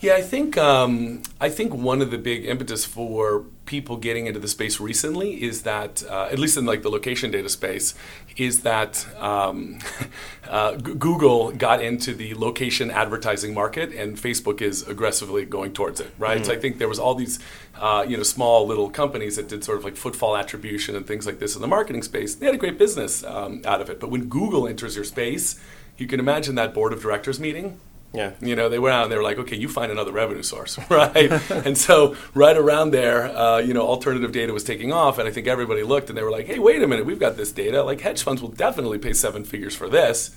Yeah, 0.00 0.14
I 0.14 0.22
think 0.22 0.56
um, 0.56 1.22
I 1.40 1.48
think 1.48 1.74
one 1.74 2.00
of 2.00 2.12
the 2.12 2.18
big 2.18 2.44
impetus 2.44 2.84
for 2.84 3.44
people 3.66 3.96
getting 3.96 4.26
into 4.26 4.38
the 4.38 4.46
space 4.46 4.78
recently 4.78 5.42
is 5.42 5.62
that, 5.62 6.04
uh, 6.08 6.28
at 6.30 6.38
least 6.38 6.56
in 6.56 6.64
like 6.64 6.82
the 6.82 6.88
location 6.88 7.32
data 7.32 7.48
space, 7.48 7.94
is 8.36 8.62
that 8.62 9.04
um, 9.20 9.80
uh, 10.48 10.76
G- 10.76 10.94
Google 10.94 11.50
got 11.50 11.82
into 11.82 12.14
the 12.14 12.34
location 12.34 12.92
advertising 12.92 13.52
market, 13.52 13.92
and 13.92 14.16
Facebook 14.16 14.62
is 14.62 14.86
aggressively 14.86 15.44
going 15.44 15.72
towards 15.72 16.00
it, 16.00 16.12
right? 16.16 16.46
So 16.46 16.52
I 16.52 16.58
think 16.58 16.78
there 16.78 16.88
was 16.88 17.00
all 17.00 17.16
these, 17.16 17.40
uh, 17.76 18.06
you 18.08 18.16
know, 18.16 18.22
small 18.22 18.68
little 18.68 18.90
companies 18.90 19.34
that 19.34 19.48
did 19.48 19.64
sort 19.64 19.78
of 19.78 19.84
like 19.84 19.96
footfall 19.96 20.36
attribution 20.36 20.94
and 20.94 21.08
things 21.08 21.26
like 21.26 21.40
this 21.40 21.56
in 21.56 21.60
the 21.60 21.68
marketing 21.68 22.04
space. 22.04 22.36
They 22.36 22.46
had 22.46 22.54
a 22.54 22.58
great 22.58 22.78
business 22.78 23.24
um, 23.24 23.62
out 23.64 23.80
of 23.80 23.90
it, 23.90 23.98
but 23.98 24.10
when 24.10 24.28
Google 24.28 24.68
enters 24.68 24.94
your 24.94 25.04
space, 25.04 25.60
you 25.96 26.06
can 26.06 26.20
imagine 26.20 26.54
that 26.54 26.72
board 26.72 26.92
of 26.92 27.02
directors 27.02 27.40
meeting. 27.40 27.80
Yeah. 28.12 28.32
You 28.40 28.56
know, 28.56 28.68
they 28.68 28.78
went 28.78 28.94
out 28.94 29.02
and 29.04 29.12
they 29.12 29.16
were 29.16 29.22
like, 29.22 29.38
okay, 29.38 29.56
you 29.56 29.68
find 29.68 29.92
another 29.92 30.12
revenue 30.12 30.42
source, 30.42 30.78
right? 30.90 31.30
and 31.50 31.76
so, 31.76 32.16
right 32.34 32.56
around 32.56 32.90
there, 32.90 33.24
uh, 33.24 33.58
you 33.58 33.74
know, 33.74 33.82
alternative 33.82 34.32
data 34.32 34.52
was 34.52 34.64
taking 34.64 34.92
off, 34.92 35.18
and 35.18 35.28
I 35.28 35.30
think 35.30 35.46
everybody 35.46 35.82
looked 35.82 36.08
and 36.08 36.16
they 36.16 36.22
were 36.22 36.30
like, 36.30 36.46
hey, 36.46 36.58
wait 36.58 36.82
a 36.82 36.86
minute, 36.86 37.04
we've 37.04 37.20
got 37.20 37.36
this 37.36 37.52
data. 37.52 37.82
Like, 37.82 38.00
hedge 38.00 38.22
funds 38.22 38.40
will 38.40 38.48
definitely 38.48 38.98
pay 38.98 39.12
seven 39.12 39.44
figures 39.44 39.74
for 39.74 39.88
this. 39.88 40.34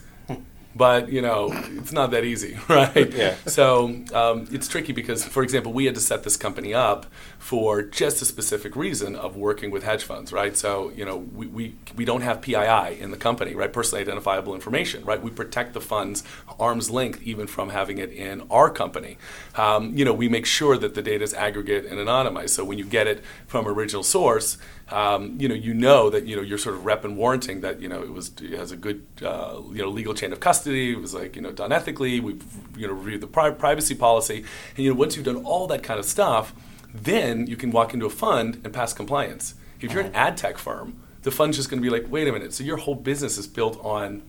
But 0.75 1.11
you 1.11 1.21
know, 1.21 1.49
it's 1.51 1.91
not 1.91 2.11
that 2.11 2.23
easy, 2.23 2.57
right? 2.69 3.11
Yeah. 3.13 3.35
So 3.45 4.03
um, 4.13 4.47
it's 4.51 4.67
tricky 4.67 4.93
because, 4.93 5.25
for 5.25 5.43
example, 5.43 5.73
we 5.73 5.85
had 5.85 5.95
to 5.95 6.01
set 6.01 6.23
this 6.23 6.37
company 6.37 6.73
up 6.73 7.05
for 7.41 7.81
just 7.81 8.21
a 8.21 8.25
specific 8.25 8.75
reason 8.75 9.15
of 9.15 9.35
working 9.35 9.71
with 9.71 9.81
hedge 9.81 10.03
funds, 10.03 10.31
right? 10.31 10.55
So 10.55 10.91
you 10.95 11.03
know, 11.03 11.17
we, 11.17 11.47
we, 11.47 11.75
we 11.95 12.05
don't 12.05 12.21
have 12.21 12.39
PII 12.39 13.01
in 13.01 13.09
the 13.09 13.17
company, 13.17 13.55
right? 13.55 13.73
Personally 13.73 14.03
identifiable 14.03 14.53
information, 14.53 15.03
right? 15.03 15.19
We 15.19 15.31
protect 15.31 15.73
the 15.73 15.81
funds 15.81 16.23
arm's 16.59 16.91
length 16.91 17.19
even 17.23 17.47
from 17.47 17.69
having 17.69 17.97
it 17.97 18.11
in 18.11 18.43
our 18.51 18.69
company. 18.69 19.17
Um, 19.55 19.97
you 19.97 20.05
know, 20.05 20.13
we 20.13 20.29
make 20.29 20.45
sure 20.45 20.77
that 20.77 20.93
the 20.93 21.01
data 21.01 21.23
is 21.23 21.33
aggregate 21.33 21.85
and 21.87 21.97
anonymized. 21.97 22.51
So 22.51 22.63
when 22.63 22.77
you 22.77 22.85
get 22.85 23.07
it 23.07 23.23
from 23.47 23.67
original 23.67 24.03
source, 24.03 24.59
um, 24.89 25.35
you 25.39 25.49
know, 25.49 25.55
you 25.55 25.73
know 25.73 26.11
that 26.11 26.27
you 26.27 26.35
know 26.35 26.43
you're 26.43 26.59
sort 26.59 26.75
of 26.75 26.85
rep 26.85 27.03
and 27.03 27.17
warranting 27.17 27.61
that 27.61 27.81
you 27.81 27.89
know 27.89 28.03
it 28.03 28.13
was 28.13 28.33
it 28.39 28.51
has 28.51 28.71
a 28.71 28.77
good 28.77 29.03
uh, 29.25 29.59
you 29.71 29.81
know 29.81 29.89
legal 29.89 30.13
chain 30.13 30.31
of 30.31 30.39
custody. 30.39 30.91
It 30.91 31.01
was 31.01 31.15
like 31.15 31.35
you 31.35 31.41
know 31.41 31.51
done 31.51 31.71
ethically. 31.71 32.19
We've 32.19 32.43
you 32.77 32.85
know 32.87 32.93
reviewed 32.93 33.21
the 33.21 33.27
pri- 33.27 33.49
privacy 33.49 33.95
policy, 33.95 34.45
and 34.75 34.85
you 34.85 34.91
know 34.91 34.95
once 34.95 35.15
you've 35.15 35.25
done 35.25 35.43
all 35.43 35.65
that 35.67 35.81
kind 35.81 35.99
of 35.99 36.05
stuff, 36.05 36.53
then 36.93 37.47
you 37.47 37.55
can 37.55 37.71
walk 37.71 37.93
into 37.93 38.05
a 38.05 38.09
fund 38.09 38.61
and 38.63 38.73
pass 38.73 38.93
compliance. 38.93 39.55
If 39.79 39.91
you're 39.93 40.01
an 40.01 40.15
uh-huh. 40.15 40.27
ad 40.27 40.37
tech 40.37 40.57
firm, 40.57 41.01
the 41.23 41.31
fund's 41.31 41.57
just 41.57 41.69
going 41.69 41.81
to 41.81 41.87
be 41.87 41.89
like, 41.89 42.11
wait 42.11 42.27
a 42.27 42.31
minute, 42.31 42.53
so 42.53 42.63
your 42.63 42.77
whole 42.77 42.95
business 42.95 43.37
is 43.37 43.47
built 43.47 43.79
on 43.83 44.23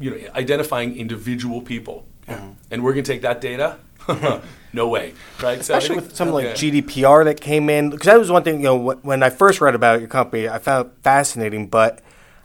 you 0.00 0.10
know, 0.10 0.16
identifying 0.34 0.96
individual 0.96 1.60
people. 1.60 2.06
Uh-huh. 2.26 2.48
And 2.70 2.82
we're 2.82 2.92
going 2.92 3.04
to 3.04 3.12
take 3.12 3.22
that 3.22 3.40
data? 3.40 3.78
no 4.72 4.88
way, 4.88 5.12
right? 5.42 5.62
So 5.62 5.74
Especially 5.76 5.96
think- 5.96 6.08
with 6.08 6.16
something 6.16 6.34
like. 6.34 6.46
GDPR 6.54 7.24
that 7.24 7.40
came 7.40 7.68
in, 7.68 7.90
because 7.90 8.06
that 8.06 8.18
was 8.18 8.30
one 8.30 8.42
thing. 8.42 8.56
You 8.56 8.64
know, 8.64 8.90
when 9.02 9.22
I 9.22 9.30
first 9.30 9.60
read 9.60 9.74
about 9.74 10.00
your 10.00 10.08
company, 10.08 10.48
I 10.48 10.58
found 10.58 10.86
it 10.86 10.92
fascinating, 11.02 11.68
but 11.68 12.00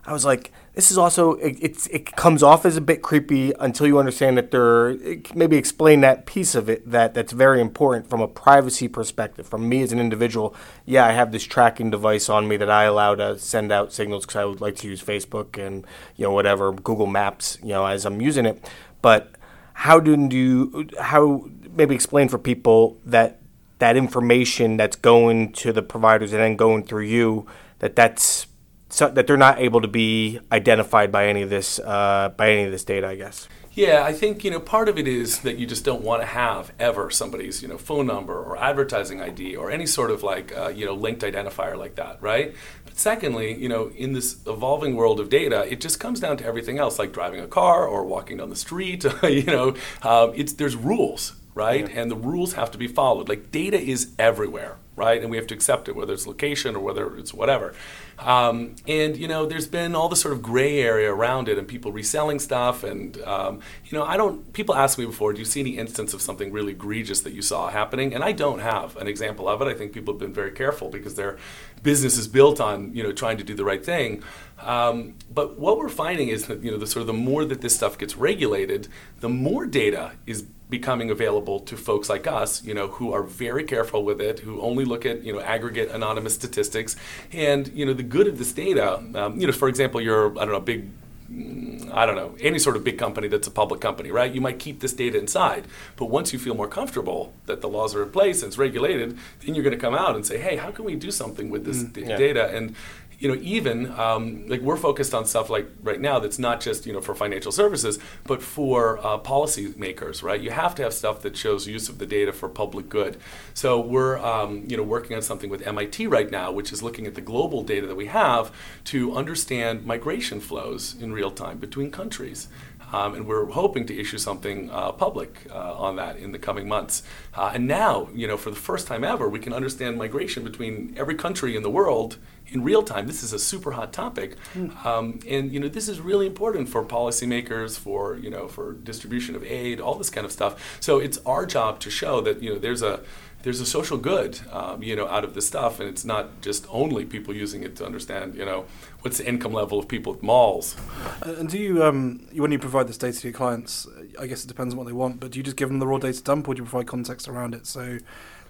I 0.05 0.13
was 0.13 0.25
like, 0.25 0.51
this 0.75 0.91
is 0.91 0.97
also 0.97 1.33
it, 1.35 1.87
it 1.89 2.15
comes 2.17 2.43
off 2.43 2.65
as 2.65 2.75
a 2.75 2.81
bit 2.81 3.01
creepy 3.01 3.53
until 3.59 3.87
you 3.87 3.97
understand 3.97 4.37
that 4.37 4.51
there 4.51 4.89
it- 4.89 5.33
maybe 5.33 5.55
explain 5.57 6.01
that 6.01 6.25
piece 6.25 6.53
of 6.53 6.69
it 6.69 6.89
that 6.89 7.13
that's 7.13 7.31
very 7.31 7.61
important 7.61 8.09
from 8.09 8.19
a 8.21 8.27
privacy 8.27 8.87
perspective. 8.89 9.47
From 9.47 9.67
me 9.69 9.81
as 9.81 9.93
an 9.93 9.99
individual, 9.99 10.53
yeah, 10.85 11.05
I 11.05 11.11
have 11.13 11.31
this 11.31 11.43
tracking 11.43 11.89
device 11.89 12.27
on 12.29 12.47
me 12.47 12.57
that 12.57 12.69
I 12.69 12.83
allow 12.83 13.15
to 13.15 13.39
send 13.39 13.71
out 13.71 13.93
signals 13.93 14.25
because 14.25 14.35
I 14.35 14.45
would 14.45 14.61
like 14.61 14.75
to 14.77 14.87
use 14.87 15.01
Facebook 15.01 15.57
and 15.57 15.85
you 16.17 16.25
know 16.25 16.31
whatever 16.31 16.73
Google 16.73 17.07
Maps, 17.07 17.57
you 17.63 17.69
know, 17.69 17.85
as 17.85 18.05
I'm 18.05 18.19
using 18.21 18.45
it, 18.45 18.69
but 19.01 19.31
how 19.73 19.99
do 19.99 20.27
you 20.29 20.89
how 20.99 21.49
maybe 21.73 21.95
explain 21.95 22.27
for 22.27 22.37
people 22.37 22.97
that 23.05 23.39
that 23.79 23.95
information 23.97 24.77
that's 24.77 24.95
going 24.95 25.51
to 25.53 25.71
the 25.73 25.81
providers 25.81 26.33
and 26.33 26.41
then 26.41 26.55
going 26.55 26.83
through 26.83 27.03
you 27.03 27.45
that 27.79 27.95
that's 27.95 28.47
so, 28.95 29.09
that 29.09 29.27
they're 29.27 29.35
not 29.35 29.59
able 29.59 29.81
to 29.81 29.87
be 29.87 30.39
identified 30.51 31.11
by 31.11 31.27
any 31.27 31.41
of 31.41 31.49
this 31.49 31.79
uh, 31.79 32.29
by 32.37 32.51
any 32.51 32.63
of 32.63 32.71
this 32.71 32.83
data 32.83 33.07
I 33.07 33.15
guess 33.15 33.47
Yeah, 33.73 34.05
I 34.05 34.13
think 34.13 34.45
you 34.45 34.51
know 34.51 34.61
part 34.61 34.87
of 34.87 34.97
it 34.97 35.05
is 35.05 35.39
that 35.39 35.57
you 35.57 35.67
just 35.67 35.83
don't 35.83 36.01
want 36.01 36.21
to 36.21 36.25
have 36.25 36.71
ever 36.79 37.09
somebody's 37.11 37.61
you 37.61 37.67
know 37.67 37.77
phone 37.77 38.07
number 38.07 38.41
or 38.41 38.55
advertising 38.55 39.19
ID 39.21 39.57
or 39.57 39.69
any 39.69 39.85
sort 39.85 40.11
of 40.11 40.23
like 40.23 40.55
uh, 40.57 40.69
you 40.69 40.85
know 40.85 40.93
linked 40.93 41.23
identifier 41.23 41.77
like 41.77 41.95
that, 41.95 42.21
right? 42.21 42.55
But 42.85 42.97
secondly, 42.97 43.53
you 43.53 43.67
know 43.67 43.91
in 43.97 44.13
this 44.13 44.37
evolving 44.47 44.95
world 44.95 45.19
of 45.19 45.27
data, 45.27 45.69
it 45.69 45.81
just 45.81 45.99
comes 45.99 46.21
down 46.21 46.37
to 46.37 46.45
everything 46.45 46.79
else, 46.79 46.97
like 46.97 47.11
driving 47.11 47.41
a 47.41 47.47
car 47.47 47.85
or 47.85 48.05
walking 48.05 48.37
down 48.37 48.49
the 48.49 48.55
street. 48.55 49.03
you 49.23 49.43
know, 49.43 49.75
um, 50.03 50.31
it's 50.35 50.53
there's 50.53 50.77
rules, 50.77 51.33
right? 51.53 51.89
And 51.89 52.09
the 52.09 52.15
rules 52.15 52.53
have 52.53 52.71
to 52.71 52.77
be 52.77 52.87
followed. 52.87 53.27
Like 53.27 53.51
data 53.51 53.77
is 53.77 54.13
everywhere, 54.17 54.77
right? 54.95 55.21
And 55.21 55.29
we 55.29 55.37
have 55.37 55.47
to 55.47 55.53
accept 55.53 55.87
it, 55.87 55.95
whether 55.95 56.13
it's 56.13 56.25
location 56.25 56.75
or 56.75 56.79
whether 56.79 57.17
it's 57.17 57.33
whatever. 57.33 57.73
Um, 58.17 58.75
and 58.87 59.17
you 59.17 59.27
know, 59.27 59.45
there's 59.45 59.67
been 59.67 59.93
all 59.93 60.07
this 60.07 60.21
sort 60.21 60.33
of 60.33 60.41
gray 60.41 60.79
area 60.79 61.13
around 61.13 61.49
it, 61.49 61.57
and 61.57 61.67
people 61.67 61.91
reselling 61.91 62.39
stuff. 62.39 62.83
And 62.83 63.21
um, 63.23 63.59
you 63.85 63.97
know, 63.97 64.05
I 64.05 64.17
don't. 64.17 64.53
People 64.53 64.75
ask 64.75 64.97
me 64.97 65.05
before, 65.05 65.33
do 65.33 65.39
you 65.39 65.45
see 65.45 65.59
any 65.59 65.77
instance 65.77 66.13
of 66.13 66.21
something 66.21 66.51
really 66.51 66.71
egregious 66.71 67.21
that 67.21 67.33
you 67.33 67.41
saw 67.41 67.69
happening? 67.69 68.13
And 68.13 68.23
I 68.23 68.31
don't 68.31 68.59
have 68.59 68.95
an 68.97 69.07
example 69.07 69.49
of 69.49 69.61
it. 69.61 69.67
I 69.67 69.73
think 69.73 69.91
people 69.91 70.13
have 70.13 70.19
been 70.19 70.33
very 70.33 70.51
careful 70.51 70.89
because 70.89 71.15
their 71.15 71.37
business 71.83 72.17
is 72.17 72.27
built 72.27 72.61
on 72.61 72.93
you 72.95 73.03
know 73.03 73.11
trying 73.11 73.37
to 73.37 73.43
do 73.43 73.53
the 73.53 73.65
right 73.65 73.83
thing. 73.85 74.23
Um, 74.61 75.15
but 75.33 75.59
what 75.59 75.77
we're 75.77 75.89
finding 75.89 76.29
is 76.29 76.47
that 76.47 76.63
you 76.63 76.71
know 76.71 76.77
the 76.77 76.87
sort 76.87 77.01
of 77.01 77.07
the 77.07 77.13
more 77.13 77.43
that 77.43 77.61
this 77.61 77.75
stuff 77.75 77.97
gets 77.97 78.15
regulated, 78.15 78.87
the 79.19 79.29
more 79.29 79.65
data 79.65 80.13
is 80.25 80.45
becoming 80.69 81.09
available 81.11 81.59
to 81.59 81.77
folks 81.77 82.09
like 82.09 82.25
us, 82.27 82.63
you 82.63 82.73
know, 82.73 82.87
who 82.87 83.13
are 83.13 83.23
very 83.23 83.63
careful 83.63 84.03
with 84.03 84.19
it, 84.19 84.39
who 84.39 84.59
only 84.61 84.83
look 84.85 85.05
at 85.05 85.23
you 85.23 85.31
know 85.33 85.39
aggregate 85.39 85.89
anonymous 85.91 86.33
statistics, 86.35 86.95
and 87.31 87.67
you 87.69 87.85
know 87.85 87.93
the 87.93 88.03
good 88.03 88.27
of 88.27 88.37
this 88.37 88.51
data. 88.51 88.95
Um, 89.13 89.39
you 89.39 89.45
know, 89.47 89.53
for 89.53 89.67
example, 89.67 90.01
you're 90.01 90.31
I 90.39 90.45
don't 90.45 90.51
know 90.53 90.59
big. 90.59 90.89
mm, 91.31 91.91
I 91.93 92.05
don't 92.05 92.15
know, 92.15 92.35
any 92.41 92.59
sort 92.59 92.75
of 92.75 92.83
big 92.83 92.97
company 92.97 93.27
that's 93.29 93.47
a 93.47 93.51
public 93.51 93.79
company, 93.79 94.11
right? 94.11 94.31
You 94.33 94.41
might 94.41 94.59
keep 94.59 94.79
this 94.81 94.91
data 94.91 95.17
inside. 95.17 95.65
But 95.95 96.07
once 96.07 96.33
you 96.33 96.39
feel 96.39 96.55
more 96.55 96.67
comfortable 96.67 97.31
that 97.45 97.61
the 97.61 97.69
laws 97.69 97.95
are 97.95 98.03
in 98.03 98.09
place 98.09 98.41
and 98.41 98.49
it's 98.49 98.57
regulated, 98.57 99.17
then 99.41 99.55
you're 99.55 99.63
going 99.63 99.75
to 99.79 99.79
come 99.79 99.95
out 99.95 100.15
and 100.15 100.25
say, 100.25 100.37
hey, 100.37 100.55
how 100.57 100.71
can 100.71 100.83
we 100.83 100.95
do 100.95 101.11
something 101.11 101.49
with 101.49 101.63
this 101.63 101.83
d- 101.83 102.01
Yeah. 102.01 102.17
data? 102.17 102.49
And 102.55 102.75
you 103.19 103.27
know, 103.27 103.39
even 103.41 103.91
um, 103.91 104.47
like 104.47 104.61
we're 104.61 104.77
focused 104.77 105.13
on 105.13 105.25
stuff 105.25 105.49
like 105.49 105.67
right 105.81 105.99
now 105.99 106.19
that's 106.19 106.39
not 106.39 106.61
just 106.61 106.85
you 106.85 106.93
know 106.93 107.01
for 107.01 107.15
financial 107.15 107.51
services, 107.51 107.99
but 108.25 108.41
for 108.41 108.99
uh, 109.05 109.17
policy 109.17 109.73
makers, 109.77 110.23
right? 110.23 110.41
You 110.41 110.51
have 110.51 110.75
to 110.75 110.83
have 110.83 110.93
stuff 110.93 111.21
that 111.21 111.37
shows 111.37 111.67
use 111.67 111.89
of 111.89 111.97
the 111.97 112.05
data 112.05 112.33
for 112.33 112.49
public 112.49 112.89
good. 112.89 113.17
So 113.53 113.79
we're 113.79 114.17
um, 114.17 114.65
you 114.67 114.77
know 114.77 114.83
working 114.83 115.15
on 115.15 115.21
something 115.21 115.49
with 115.49 115.65
MIT 115.65 116.07
right 116.07 116.29
now, 116.29 116.51
which 116.51 116.71
is 116.71 116.83
looking 116.83 117.07
at 117.07 117.15
the 117.15 117.21
global 117.21 117.63
data 117.63 117.87
that 117.87 117.95
we 117.95 118.07
have 118.07 118.51
to 118.85 119.15
understand 119.15 119.85
migration 119.85 120.39
flows 120.39 120.95
in 120.99 121.13
real 121.13 121.31
time 121.31 121.57
between 121.57 121.91
countries. 121.91 122.47
Um, 122.93 123.15
and 123.15 123.27
we're 123.27 123.47
hoping 123.47 123.85
to 123.87 123.99
issue 123.99 124.17
something 124.17 124.69
uh, 124.69 124.91
public 124.91 125.47
uh, 125.49 125.73
on 125.73 125.95
that 125.95 126.17
in 126.17 126.31
the 126.31 126.39
coming 126.39 126.67
months. 126.67 127.03
Uh, 127.33 127.51
and 127.53 127.67
now, 127.67 128.09
you 128.13 128.27
know, 128.27 128.37
for 128.37 128.51
the 128.51 128.55
first 128.55 128.87
time 128.87 129.03
ever, 129.03 129.27
we 129.27 129.39
can 129.39 129.53
understand 129.53 129.97
migration 129.97 130.43
between 130.43 130.93
every 130.95 131.15
country 131.15 131.55
in 131.55 131.63
the 131.63 131.69
world 131.69 132.17
in 132.49 132.63
real 132.63 132.83
time. 132.83 133.07
This 133.07 133.23
is 133.23 133.33
a 133.33 133.39
super 133.39 133.71
hot 133.71 133.91
topic, 133.93 134.35
um, 134.83 135.19
and 135.27 135.51
you 135.51 135.59
know, 135.59 135.67
this 135.67 135.87
is 135.87 135.99
really 135.99 136.27
important 136.27 136.69
for 136.69 136.83
policymakers, 136.83 137.77
for 137.77 138.17
you 138.17 138.29
know, 138.29 138.47
for 138.47 138.73
distribution 138.73 139.35
of 139.35 139.43
aid, 139.43 139.79
all 139.79 139.95
this 139.95 140.09
kind 140.09 140.25
of 140.25 140.31
stuff. 140.31 140.77
So 140.79 140.99
it's 140.99 141.17
our 141.25 141.45
job 141.45 141.79
to 141.81 141.89
show 141.89 142.21
that 142.21 142.41
you 142.41 142.53
know 142.53 142.59
there's 142.59 142.81
a 142.81 143.01
there's 143.43 143.61
a 143.61 143.65
social 143.65 143.97
good, 143.99 144.39
um, 144.51 144.81
you 144.81 144.95
know, 144.95 145.07
out 145.07 145.23
of 145.23 145.35
this 145.35 145.45
stuff, 145.45 145.79
and 145.79 145.87
it's 145.87 146.03
not 146.03 146.41
just 146.41 146.65
only 146.71 147.05
people 147.05 147.31
using 147.35 147.61
it 147.61 147.75
to 147.75 147.85
understand, 147.85 148.33
you 148.33 148.43
know, 148.43 148.65
what's 149.01 149.19
the 149.19 149.27
income 149.27 149.53
level 149.53 149.77
of 149.77 149.87
people 149.87 150.15
at 150.15 150.23
malls. 150.23 150.75
Uh, 151.21 151.35
And 151.37 151.47
do 151.47 151.59
you, 151.59 151.83
um, 151.83 152.21
you- 152.31 152.41
when 152.41 152.51
you 152.51 152.57
provide 152.57 152.87
this 152.87 152.97
data 152.97 153.19
to 153.19 153.27
your 153.27 153.37
clients, 153.37 153.85
uh, 153.85 154.01
I 154.19 154.25
guess 154.25 154.43
it 154.43 154.47
depends 154.47 154.73
on 154.73 154.79
what 154.79 154.87
they 154.87 154.93
want, 154.93 155.19
but 155.19 155.29
do 155.29 155.37
you 155.37 155.43
just 155.43 155.57
give 155.57 155.69
them 155.69 155.77
the 155.77 155.85
raw 155.85 155.99
data 155.99 156.23
dump 156.23 156.47
or 156.47 156.55
do 156.55 156.63
you 156.63 156.67
provide 156.67 156.87
context 156.87 157.27
around 157.27 157.53
it? 157.53 157.67
So, 157.67 157.99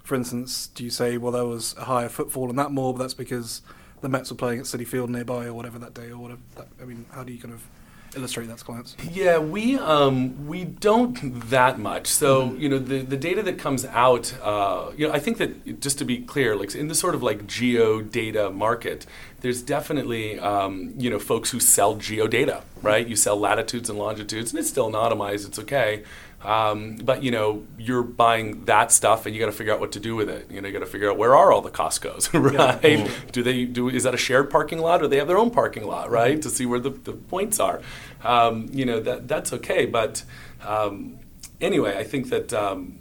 for 0.02 0.16
instance, 0.16 0.68
do 0.68 0.86
you 0.86 0.90
say, 0.90 1.18
well, 1.18 1.34
there 1.34 1.46
was 1.46 1.76
a 1.78 1.84
higher 1.86 2.08
footfall 2.08 2.50
in 2.50 2.56
that 2.56 2.72
mall, 2.72 2.94
but 2.94 3.00
that's 3.00 3.14
because 3.14 3.62
the 4.06 4.10
Mets 4.10 4.30
were 4.30 4.38
playing 4.38 4.60
at 4.60 4.66
Citi 4.66 4.86
Field 4.86 5.10
nearby 5.10 5.46
or 5.46 5.54
whatever 5.56 5.80
that 5.80 5.96
day 5.96 6.12
or 6.12 6.20
whatever? 6.20 6.42
That, 6.58 6.68
I 6.80 6.86
mean, 6.86 7.08
how 7.12 7.24
do 7.24 7.34
you 7.34 7.40
kind 7.40 7.56
of 7.56 7.68
illustrate 8.16 8.46
that 8.46 8.60
to 8.60 8.64
clients? 8.64 8.96
Yeah, 9.12 9.40
we 9.40 9.80
um, 9.80 10.46
we 10.46 10.64
don't 10.64 11.16
that 11.50 11.80
much. 11.80 12.06
So 12.06 12.54
you 12.54 12.70
know 12.70 12.78
the 12.78 13.00
the 13.02 13.18
data 13.18 13.42
that 13.42 13.58
comes 13.58 13.84
out. 13.86 14.32
Uh, 14.44 14.92
you 14.96 15.08
know, 15.08 15.14
I 15.14 15.18
think 15.18 15.40
that 15.40 15.82
just 15.82 15.98
to 15.98 16.06
be 16.06 16.20
clear, 16.20 16.56
like 16.56 16.76
in 16.76 16.88
the 16.88 16.94
sort 16.94 17.16
of 17.16 17.24
like 17.24 17.48
geo 17.48 18.00
data 18.02 18.52
market, 18.52 19.08
there's 19.42 19.64
definitely 19.64 20.40
um, 20.40 20.94
you 20.98 21.10
know 21.10 21.18
folks 21.18 21.50
who 21.50 21.60
sell 21.60 21.96
geo 21.96 22.28
data, 22.28 22.62
right? 22.84 23.08
You 23.08 23.16
sell 23.16 23.38
latitudes 23.38 23.90
and 23.90 23.98
longitudes, 23.98 24.52
and 24.52 24.60
it's 24.60 24.70
still 24.70 24.92
anonymized. 24.92 25.48
It's 25.48 25.58
okay. 25.58 26.04
Um, 26.46 26.98
but 26.98 27.24
you 27.24 27.32
know 27.32 27.66
you're 27.78 28.04
buying 28.04 28.66
that 28.66 28.92
stuff, 28.92 29.26
and 29.26 29.34
you 29.34 29.42
got 29.42 29.48
to 29.48 29.52
figure 29.52 29.74
out 29.74 29.80
what 29.80 29.92
to 29.94 30.00
do 30.00 30.16
with 30.16 30.30
it. 30.30 30.50
You 30.52 30.62
know, 30.62 30.68
you 30.68 30.74
got 30.74 30.80
to 30.80 30.86
figure 30.86 31.10
out 31.10 31.18
where 31.18 31.36
are 31.36 31.52
all 31.52 31.62
the 31.62 31.72
Costco's, 31.72 32.32
right? 32.34 33.10
Do 33.32 33.42
they 33.42 33.66
do? 33.66 33.90
Is 33.90 34.04
that 34.04 34.14
a 34.14 34.18
shared 34.18 34.50
parking 34.52 34.80
lot, 34.80 35.02
or 35.02 35.08
they 35.08 35.18
have 35.18 35.28
their 35.28 35.40
own 35.40 35.50
parking 35.50 35.86
lot, 35.86 36.12
right? 36.12 36.40
To 36.42 36.50
see 36.50 36.66
where 36.66 36.80
the, 36.80 36.92
the 36.92 37.14
points 37.14 37.60
are. 37.60 37.82
Um, 38.24 38.70
you 38.72 38.86
know 38.86 39.00
that 39.00 39.28
that's 39.28 39.52
okay, 39.54 39.86
but 39.86 40.24
um, 40.64 41.20
anyway, 41.60 41.98
I 41.98 42.04
think 42.04 42.30
that. 42.30 42.54
Um, 42.54 43.00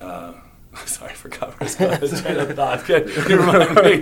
uh, 0.00 0.34
Sorry, 0.86 1.10
I 1.10 1.14
forgot 1.14 1.48
where 1.48 1.56
I 1.60 1.64
was 1.64 1.74
going. 1.76 2.00
The 2.00 2.42
of 2.42 2.56
thought. 2.56 2.88
You 3.28 3.38
me? 3.82 3.98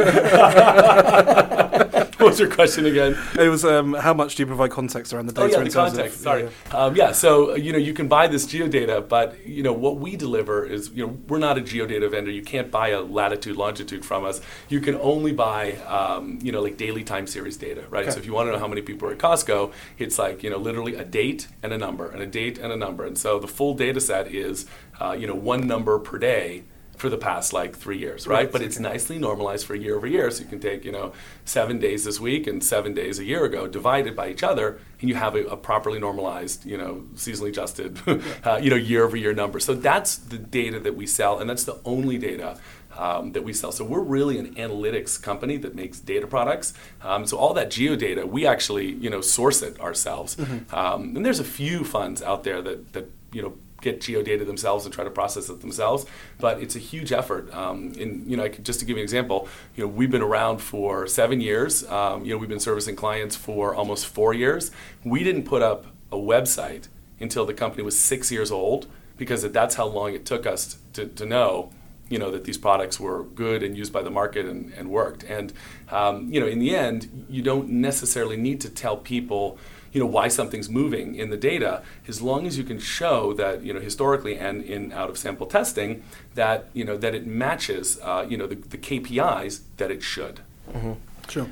what 2.19 2.31
was 2.31 2.41
your 2.41 2.51
question 2.51 2.87
again? 2.87 3.17
It 3.39 3.49
was 3.49 3.65
um, 3.65 3.95
how 3.95 4.15
much 4.15 4.35
do 4.35 4.43
you 4.43 4.47
provide 4.47 4.71
context 4.71 5.13
around 5.13 5.27
the 5.27 5.33
data? 5.33 5.47
Oh 5.47 5.51
yeah, 5.51 5.59
in 5.59 5.65
the 5.65 5.71
terms 5.71 5.93
of- 5.93 5.99
context. 5.99 6.21
Sorry. 6.23 6.49
yeah. 6.69 6.77
Um, 6.77 6.97
yeah. 6.97 7.13
So 7.13 7.55
you 7.55 7.73
know, 7.73 7.79
you 7.79 7.93
can 7.93 8.09
buy 8.09 8.27
this 8.27 8.47
geodata, 8.47 9.07
but 9.09 9.47
you 9.47 9.63
know 9.63 9.73
what 9.73 9.99
we 9.99 10.17
deliver 10.17 10.65
is 10.65 10.91
you 10.91 11.07
know 11.07 11.19
we're 11.29 11.39
not 11.39 11.59
a 11.59 11.61
geodata 11.61 12.11
vendor. 12.11 12.31
You 12.31 12.43
can't 12.43 12.71
buy 12.71 12.89
a 12.89 13.01
latitude 13.01 13.57
longitude 13.57 14.05
from 14.05 14.25
us. 14.25 14.41
You 14.69 14.81
can 14.81 14.97
only 14.97 15.33
buy 15.33 15.73
um, 15.87 16.39
you 16.43 16.53
know 16.53 16.63
like 16.63 16.77
daily 16.77 17.05
time 17.05 17.27
series 17.27 17.57
data, 17.57 17.85
right? 17.91 18.11
So 18.13 18.19
if 18.19 18.27
you 18.27 18.33
want 18.33 18.49
to 18.49 18.53
know 18.53 18.59
how 18.59 18.69
many 18.69 18.83
people 18.83 19.09
are 19.09 19.13
at 19.13 19.19
Costco, 19.19 19.73
it's 19.99 20.19
like 20.19 20.43
you 20.43 20.51
know 20.51 20.59
literally 20.59 20.95
a 20.95 21.05
date 21.05 21.49
and 21.63 21.73
a 21.73 21.79
number, 21.79 22.09
and 22.09 22.23
a 22.23 22.27
date 22.27 22.59
and 22.59 22.73
a 22.73 22.77
number, 22.77 23.05
and 23.05 23.19
so 23.19 23.39
the 23.39 23.49
full 23.49 23.75
data 23.75 24.01
set 24.01 24.29
is 24.29 24.67
uh, 25.01 25.13
you 25.19 25.27
know 25.27 25.35
one 25.35 25.67
number 25.67 25.99
per 25.99 26.19
day 26.19 26.65
for 26.97 27.11
the 27.11 27.19
past 27.19 27.53
like 27.53 27.77
three 27.77 27.99
years, 27.99 28.27
right? 28.27 28.37
Right, 28.37 28.53
But 28.53 28.63
it's 28.63 28.79
nicely 28.79 29.19
normalized 29.19 29.67
for 29.67 29.75
year 29.75 29.97
over 29.97 30.07
year. 30.07 30.31
So 30.31 30.43
you 30.43 30.49
can 30.49 30.61
take, 30.61 30.85
you 30.85 30.93
know, 30.93 31.13
seven 31.45 31.79
days 31.79 32.05
this 32.05 32.19
week 32.19 32.47
and 32.47 32.65
seven 32.65 32.95
days 32.95 33.19
a 33.19 33.25
year 33.25 33.45
ago, 33.45 33.67
divided 33.67 34.17
by 34.17 34.29
each 34.31 34.43
other, 34.43 34.79
and 35.01 35.09
you 35.09 35.15
have 35.15 35.35
a, 35.35 35.45
a 35.45 35.57
properly 35.57 35.99
normalized, 35.99 36.65
you 36.65 36.79
know, 36.79 37.05
seasonally 37.15 37.49
adjusted, 37.51 37.99
uh, 38.45 38.59
you 38.63 38.71
know, 38.71 38.77
year 38.77 39.05
over 39.05 39.17
year 39.17 39.35
number. 39.35 39.61
So 39.61 39.75
that's 39.75 40.17
the 40.17 40.39
data 40.39 40.81
that 40.81 40.97
we 40.97 41.07
sell, 41.07 41.39
and 41.39 41.49
that's 41.49 41.65
the 41.65 41.79
only 41.85 42.19
data. 42.19 42.59
Um, 42.99 43.33
that 43.33 43.45
we 43.45 43.53
sell. 43.53 43.73
So 43.73 43.85
we're 43.85 44.01
really 44.01 44.39
an 44.39 44.55
analytics 44.55 45.23
company 45.23 45.59
that 45.59 45.75
makes 45.75 46.01
data 46.01 46.27
products. 46.27 46.73
Um, 47.03 47.27
so 47.27 47.37
all 47.37 47.53
that 47.53 47.71
geo 47.71 47.95
data, 47.95 48.27
we 48.27 48.47
actually 48.47 48.87
you 48.87 49.11
know 49.11 49.21
source 49.21 49.61
it 49.61 49.79
ourselves. 49.81 50.39
Um, 50.73 51.15
and 51.15 51.23
there's 51.23 51.39
a 51.39 51.45
few 51.45 51.85
funds 51.85 52.23
out 52.23 52.45
there 52.45 52.63
that 52.63 52.95
that 52.95 53.11
you 53.35 53.43
know 53.43 53.53
get 53.87 54.01
geodata 54.01 54.47
themselves 54.47 54.85
and 54.85 54.95
try 54.95 55.05
to 55.05 55.11
process 55.11 55.49
it 55.49 55.61
themselves. 55.61 56.07
But 56.39 56.63
it's 56.63 56.77
a 56.77 56.79
huge 56.79 57.13
effort. 57.13 57.53
Um, 57.55 57.93
and 57.99 58.29
you 58.31 58.37
know, 58.37 58.49
could, 58.49 58.65
just 58.65 58.81
to 58.81 58.85
give 58.87 58.97
you 58.97 59.03
an 59.03 59.05
example, 59.05 59.49
you 59.75 59.85
know, 59.85 59.89
we've 59.89 60.11
been 60.11 60.23
around 60.23 60.59
for 60.59 61.07
seven 61.07 61.41
years. 61.41 61.89
Um, 61.89 62.25
you 62.25 62.33
know, 62.33 62.39
we've 62.39 62.49
been 62.49 62.61
servicing 62.61 62.97
clients 62.97 63.37
for 63.37 63.75
almost 63.75 64.07
four 64.07 64.35
years. 64.35 64.71
We 65.05 65.23
didn't 65.25 65.45
put 65.45 65.63
up 65.63 65.87
a 66.11 66.17
website 66.17 66.89
until 67.21 67.47
the 67.47 67.55
company 67.55 67.83
was 67.83 67.99
six 67.99 68.31
years 68.31 68.51
old 68.51 68.87
because 69.17 69.43
that's 69.51 69.77
how 69.77 69.87
long 69.87 70.15
it 70.15 70.27
took 70.27 70.47
us 70.47 70.79
to, 70.93 71.07
to 71.07 71.25
know 71.25 71.71
you 72.09 72.19
know 72.19 72.31
that 72.31 72.45
these 72.45 72.59
products 72.59 73.01
were 73.01 73.25
good 73.25 73.63
and 73.63 73.77
used 73.77 73.93
by 73.93 74.03
the 74.03 74.11
market 74.11 74.47
and, 74.47 74.73
and 74.75 74.89
worked. 74.91 75.25
And 75.25 75.53
um, 75.91 76.33
you 76.33 76.41
know, 76.41 76.47
in 76.47 76.59
the 76.59 76.75
end, 76.75 77.27
you 77.29 77.43
don't 77.43 77.69
necessarily 77.69 78.37
need 78.37 78.61
to 78.61 78.71
tell 78.71 78.97
people 78.97 79.59
you 79.97 80.01
know 80.01 80.07
why 80.07 80.29
something's 80.29 80.69
moving 80.69 81.15
in 81.15 81.31
the 81.31 81.39
data 81.39 81.83
as 82.07 82.21
long 82.21 82.47
as 82.47 82.59
you 82.59 82.65
can 82.65 82.79
show 82.79 83.33
that 83.33 83.63
you 83.63 83.73
know 83.73 83.81
historically 83.81 84.37
and 84.37 84.63
in 84.63 84.93
out 84.93 85.09
of 85.09 85.17
sample 85.17 85.47
testing 85.47 86.03
that 86.35 86.69
you 86.75 86.85
know 86.85 86.99
that 86.99 87.15
it 87.15 87.27
matches 87.27 87.99
uh, 88.03 88.27
you 88.29 88.37
know 88.37 88.47
the, 88.47 88.57
the 88.57 88.77
KPIs 88.77 89.63
that 89.79 89.91
it 89.91 90.03
should. 90.03 90.41
Mm-hmm. 90.71 90.93
Sure. 91.31 91.51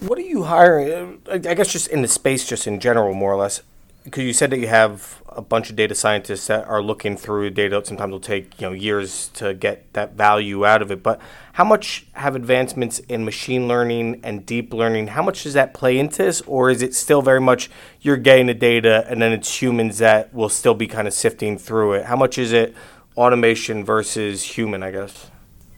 What 0.00 0.18
are 0.18 0.28
you 0.34 0.42
hiring? 0.42 1.22
I 1.30 1.38
guess 1.38 1.72
just 1.72 1.88
in 1.88 2.02
the 2.02 2.08
space, 2.08 2.46
just 2.46 2.66
in 2.66 2.78
general, 2.78 3.14
more 3.14 3.32
or 3.32 3.36
less. 3.36 3.62
Because 4.04 4.24
you 4.24 4.32
said 4.32 4.50
that 4.50 4.58
you 4.58 4.66
have 4.66 5.22
a 5.28 5.42
bunch 5.42 5.70
of 5.70 5.76
data 5.76 5.94
scientists 5.94 6.46
that 6.48 6.66
are 6.66 6.82
looking 6.82 7.16
through 7.16 7.50
data. 7.50 7.82
Sometimes 7.84 8.10
it'll 8.10 8.20
take 8.20 8.60
you 8.60 8.66
know 8.66 8.72
years 8.72 9.28
to 9.34 9.54
get 9.54 9.92
that 9.92 10.14
value 10.14 10.66
out 10.66 10.82
of 10.82 10.90
it. 10.90 11.02
But 11.02 11.20
how 11.54 11.64
much 11.64 12.06
have 12.14 12.34
advancements 12.34 12.98
in 13.00 13.24
machine 13.24 13.68
learning 13.68 14.20
and 14.22 14.44
deep 14.44 14.72
learning? 14.72 15.08
How 15.08 15.22
much 15.22 15.44
does 15.44 15.54
that 15.54 15.72
play 15.74 15.98
into 15.98 16.18
this, 16.18 16.40
or 16.42 16.70
is 16.70 16.82
it 16.82 16.94
still 16.94 17.22
very 17.22 17.40
much 17.40 17.70
you're 18.00 18.16
getting 18.16 18.46
the 18.46 18.54
data 18.54 19.06
and 19.08 19.22
then 19.22 19.32
it's 19.32 19.62
humans 19.62 19.98
that 19.98 20.32
will 20.34 20.48
still 20.48 20.74
be 20.74 20.86
kind 20.86 21.06
of 21.06 21.14
sifting 21.14 21.56
through 21.56 21.94
it? 21.94 22.06
How 22.06 22.16
much 22.16 22.38
is 22.38 22.52
it 22.52 22.74
automation 23.16 23.84
versus 23.84 24.42
human? 24.42 24.82
I 24.82 24.90
guess. 24.90 25.30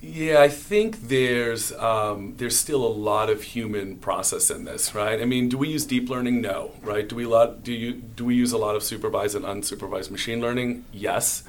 Yeah, 0.06 0.40
I 0.42 0.49
think 0.49 1.08
there's 1.08 1.73
um, 1.73 2.34
there's 2.37 2.58
still 2.58 2.84
a 2.84 2.88
lot 2.92 3.30
of 3.30 3.42
human 3.42 3.96
process 3.96 4.50
in 4.50 4.64
this, 4.64 4.94
right? 4.94 5.20
I 5.20 5.25
mean, 5.25 5.49
do 5.49 5.56
we 5.56 5.68
use 5.68 5.87
deep 5.87 6.11
learning? 6.11 6.42
No, 6.42 6.73
right? 6.82 7.08
Do 7.08 7.16
we 7.16 7.25
lot 7.25 7.62
do 7.62 7.73
you 7.73 7.92
do 7.94 8.26
we 8.26 8.34
use 8.34 8.52
a 8.52 8.58
lot 8.58 8.76
of 8.76 8.82
supervised 8.82 9.34
and 9.34 9.44
unsupervised 9.46 10.11
machine 10.11 10.40
learning? 10.42 10.84
Yes. 10.92 11.42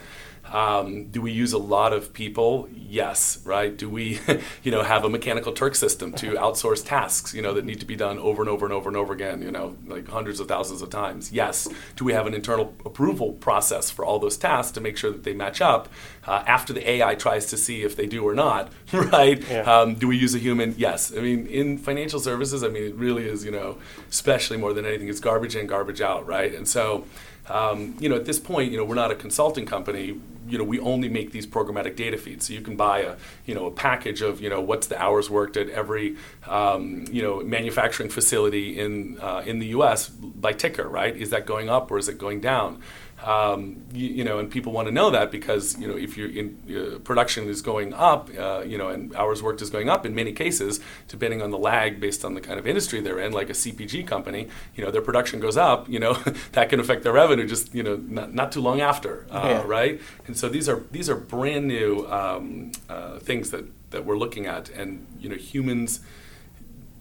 Um, 0.52 1.06
do 1.06 1.22
we 1.22 1.32
use 1.32 1.54
a 1.54 1.58
lot 1.58 1.92
of 1.92 2.14
people? 2.14 2.70
Yes, 2.72 3.40
right? 3.46 3.76
Do 3.76 3.90
we, 3.90 4.20
you 4.64 4.72
know, 4.72 4.84
have 4.84 5.04
a 5.04 5.10
mechanical 5.10 5.52
Turk 5.52 5.76
system 5.76 6.14
to 6.14 6.34
outsource 6.34 6.86
tasks, 6.86 7.34
you 7.34 7.42
know, 7.42 7.54
that 7.54 7.66
need 7.66 7.80
to 7.80 7.86
be 7.86 7.96
done 7.96 8.20
over 8.20 8.42
and 8.42 8.50
over 8.50 8.66
and 8.66 8.74
over 8.74 8.88
and 8.88 8.96
over 8.96 9.14
again, 9.14 9.42
you 9.42 9.52
know, 9.52 9.76
like 9.88 10.08
hundreds 10.08 10.40
of 10.40 10.48
thousands 10.48 10.82
of 10.82 10.90
times? 10.90 11.32
Yes. 11.32 11.68
Do 11.96 12.06
we 12.06 12.14
have 12.14 12.28
an 12.28 12.34
internal 12.34 12.74
approval 12.86 13.34
process 13.34 13.90
for 13.90 14.06
all 14.06 14.20
those 14.20 14.38
tasks 14.38 14.72
to 14.74 14.82
make 14.82 14.98
sure 14.98 15.12
that 15.12 15.24
they 15.24 15.34
match 15.34 15.62
up 15.62 15.90
uh, 16.26 16.44
after 16.48 16.74
the 16.74 16.88
AI 16.90 17.16
tries 17.16 17.48
to 17.48 17.58
see 17.58 17.84
if 17.84 17.96
they 17.96 18.06
do 18.06 18.26
or 18.28 18.34
not, 18.34 18.72
right? 18.94 19.44
Yeah. 19.50 19.62
Um, 19.62 19.96
do 19.96 20.08
we 20.08 20.18
use 20.18 20.36
a 20.36 20.40
human? 20.40 20.76
Yes. 20.78 21.12
I 21.16 21.22
mean, 21.22 21.48
in 21.48 21.78
financial 21.78 22.20
services, 22.20 22.64
I 22.64 22.68
mean, 22.68 22.84
it 22.84 22.96
really 22.96 23.28
is, 23.28 23.44
you 23.44 23.52
know, 23.52 23.78
especially 24.10 24.58
more 24.58 24.74
than 24.74 24.86
anything, 24.86 25.10
it's 25.10 25.20
garbage 25.20 25.56
in, 25.56 25.68
garbage 25.68 26.02
out, 26.02 26.26
right? 26.28 26.54
And 26.54 26.68
so, 26.68 27.06
um, 27.50 27.96
you 28.00 28.10
know, 28.10 28.16
at 28.16 28.26
this 28.26 28.40
point, 28.40 28.72
you 28.72 28.78
know, 28.78 28.84
we're 28.84 28.96
not 28.96 29.12
a 29.12 29.16
consulting 29.16 29.66
company. 29.66 30.20
You 30.48 30.58
know, 30.58 30.64
we 30.64 30.80
only 30.80 31.10
make 31.10 31.32
these 31.32 31.48
programmatic 31.48 31.96
data 31.96 32.18
feeds. 32.18 32.48
So 32.48 32.54
you 32.54 32.62
can 32.62 32.76
buy 32.76 33.00
a, 33.00 33.16
you 33.46 33.56
know, 33.56 33.66
a 33.66 33.72
package 33.72 34.22
of, 34.22 34.42
you 34.42 34.50
know, 34.50 34.62
what's 34.62 34.88
the 34.88 35.02
hours 35.02 35.30
worked 35.30 35.58
at 35.58 35.70
every, 35.70 36.18
um, 36.48 37.06
you 37.12 37.22
know, 37.22 37.42
manufacturing 37.42 38.10
facility 38.10 38.80
in 38.80 39.20
uh, 39.20 39.44
in 39.46 39.60
the 39.60 39.68
U.S. 39.68 40.10
by 40.10 40.54
ticker, 40.54 40.88
right? 40.88 41.16
Is 41.16 41.30
that 41.32 41.46
going 41.46 41.70
up 41.70 41.90
or 41.92 41.98
is 41.98 42.08
it 42.08 42.18
going 42.18 42.42
down? 42.42 42.82
Um, 43.24 43.86
you, 43.94 44.10
you, 44.10 44.24
know, 44.24 44.40
and 44.40 44.52
people 44.52 44.74
want 44.74 44.88
to 44.88 44.92
know 44.92 45.10
that 45.10 45.32
because 45.32 45.80
you 45.80 45.88
know 45.88 45.96
if 45.96 46.18
your 46.18 46.30
uh, 46.30 47.00
production 47.00 47.48
is 47.48 47.62
going 47.62 47.94
up, 47.94 48.30
uh, 48.38 48.64
you 48.66 48.78
know, 48.78 48.90
and 48.90 49.16
hours 49.16 49.42
worked 49.42 49.62
is 49.62 49.70
going 49.70 49.90
up 49.90 50.06
in 50.06 50.14
many 50.14 50.34
cases, 50.34 50.82
depending 51.08 51.42
on 51.42 51.50
the 51.50 51.58
lag 51.58 52.00
based 52.00 52.26
on 52.26 52.34
the 52.34 52.42
kind 52.42 52.60
of 52.60 52.68
industry 52.68 53.00
they're 53.00 53.20
in, 53.20 53.32
like 53.32 53.50
a 53.50 53.54
CPG 53.54 54.06
company, 54.06 54.50
you 54.76 54.84
know, 54.84 54.92
their 54.92 55.02
production 55.02 55.40
goes 55.40 55.56
up, 55.56 55.88
you 55.90 55.98
know, 55.98 56.14
that 56.52 56.70
can 56.70 56.80
affect 56.80 57.04
their 57.04 57.14
revenue 57.14 57.48
just 57.48 57.74
you 57.74 57.84
know 57.84 57.96
not, 57.96 58.34
not 58.34 58.52
too 58.52 58.62
long 58.62 58.82
after, 58.82 59.26
uh, 59.32 59.42
yeah. 59.46 59.64
right? 59.66 60.02
And 60.28 60.38
so 60.38 60.50
these 60.50 60.68
are 60.68 60.84
these 60.92 61.10
are 61.10 61.16
brand 61.16 61.68
new 61.68 62.06
um, 62.12 62.74
uh, 62.90 63.20
things 63.20 63.50
that 63.52 63.66
that 63.92 64.06
we're 64.06 64.18
looking 64.18 64.46
at, 64.46 64.70
and 64.70 65.08
you 65.20 65.30
know, 65.30 65.36
humans 65.36 66.02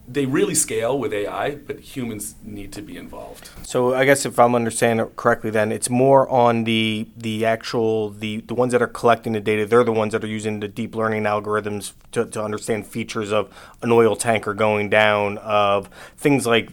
they 0.07 0.25
really 0.25 0.53
scale 0.53 0.97
with 0.99 1.13
AI, 1.13 1.55
but 1.55 1.79
humans 1.79 2.35
need 2.43 2.71
to 2.73 2.81
be 2.81 2.95
involved. 2.95 3.49
So 3.63 3.95
I 3.95 4.05
guess 4.05 4.25
if 4.25 4.37
I'm 4.37 4.53
understanding 4.53 5.05
it 5.05 5.15
correctly, 5.15 5.49
then 5.49 5.71
it's 5.71 5.89
more 5.89 6.29
on 6.29 6.63
the 6.63 7.07
the 7.17 7.45
actual 7.45 8.11
the 8.11 8.41
the 8.41 8.53
ones 8.53 8.71
that 8.73 8.81
are 8.81 8.87
collecting 8.87 9.33
the 9.33 9.39
data. 9.39 9.65
They're 9.65 9.83
the 9.83 9.91
ones 9.91 10.11
that 10.13 10.23
are 10.23 10.27
using 10.27 10.59
the 10.59 10.67
deep 10.67 10.95
learning 10.95 11.23
algorithms 11.23 11.93
to, 12.11 12.25
to 12.25 12.43
understand 12.43 12.85
features 12.85 13.31
of 13.31 13.51
an 13.81 13.91
oil 13.91 14.15
tanker 14.15 14.53
going 14.53 14.89
down, 14.89 15.39
of 15.39 15.89
things 16.17 16.45
like 16.45 16.69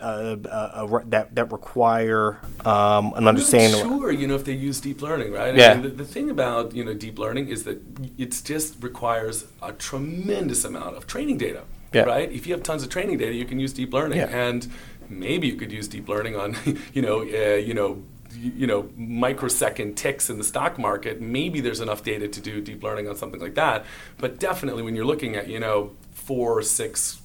uh, 0.00 0.04
uh, 0.04 0.36
uh, 0.50 1.00
that 1.06 1.34
that 1.36 1.52
require 1.52 2.40
um, 2.64 3.12
an 3.14 3.28
understanding. 3.28 3.80
sure, 3.80 4.10
you 4.10 4.26
know 4.26 4.34
if 4.34 4.44
they 4.44 4.54
use 4.54 4.80
deep 4.80 5.02
learning, 5.02 5.32
right? 5.32 5.54
Yeah. 5.54 5.70
I 5.70 5.74
mean, 5.74 5.82
the, 5.82 5.88
the 5.90 6.04
thing 6.04 6.30
about 6.30 6.74
you 6.74 6.84
know 6.84 6.94
deep 6.94 7.18
learning 7.18 7.48
is 7.48 7.62
that 7.62 7.80
it 8.18 8.40
just 8.44 8.82
requires 8.82 9.46
a 9.62 9.72
tremendous 9.72 10.64
amount 10.64 10.96
of 10.96 11.06
training 11.06 11.38
data 11.38 11.62
yeah. 11.92 12.02
right? 12.02 12.30
If 12.30 12.46
you 12.46 12.54
have 12.54 12.62
tons 12.62 12.82
of 12.82 12.88
training 12.88 13.18
data, 13.18 13.34
you 13.34 13.44
can 13.44 13.58
use 13.58 13.72
deep 13.72 13.92
learning, 13.92 14.18
yeah. 14.18 14.26
and 14.26 14.66
maybe 15.08 15.46
you 15.46 15.56
could 15.56 15.72
use 15.72 15.88
deep 15.88 16.08
learning 16.08 16.36
on, 16.36 16.56
you 16.92 17.02
know, 17.02 17.20
uh, 17.20 17.56
you 17.56 17.74
know, 17.74 18.02
you 18.34 18.66
know, 18.66 18.88
microsecond 18.96 19.96
ticks 19.96 20.30
in 20.30 20.38
the 20.38 20.44
stock 20.44 20.78
market. 20.78 21.20
Maybe 21.20 21.60
there's 21.60 21.80
enough 21.80 22.02
data 22.02 22.28
to 22.28 22.40
do 22.40 22.60
deep 22.60 22.82
learning 22.82 23.08
on 23.08 23.16
something 23.16 23.40
like 23.40 23.54
that. 23.54 23.84
But 24.18 24.38
definitely, 24.38 24.82
when 24.82 24.96
you're 24.96 25.04
looking 25.04 25.36
at, 25.36 25.48
you 25.48 25.60
know, 25.60 25.92
four, 26.12 26.62
six, 26.62 27.20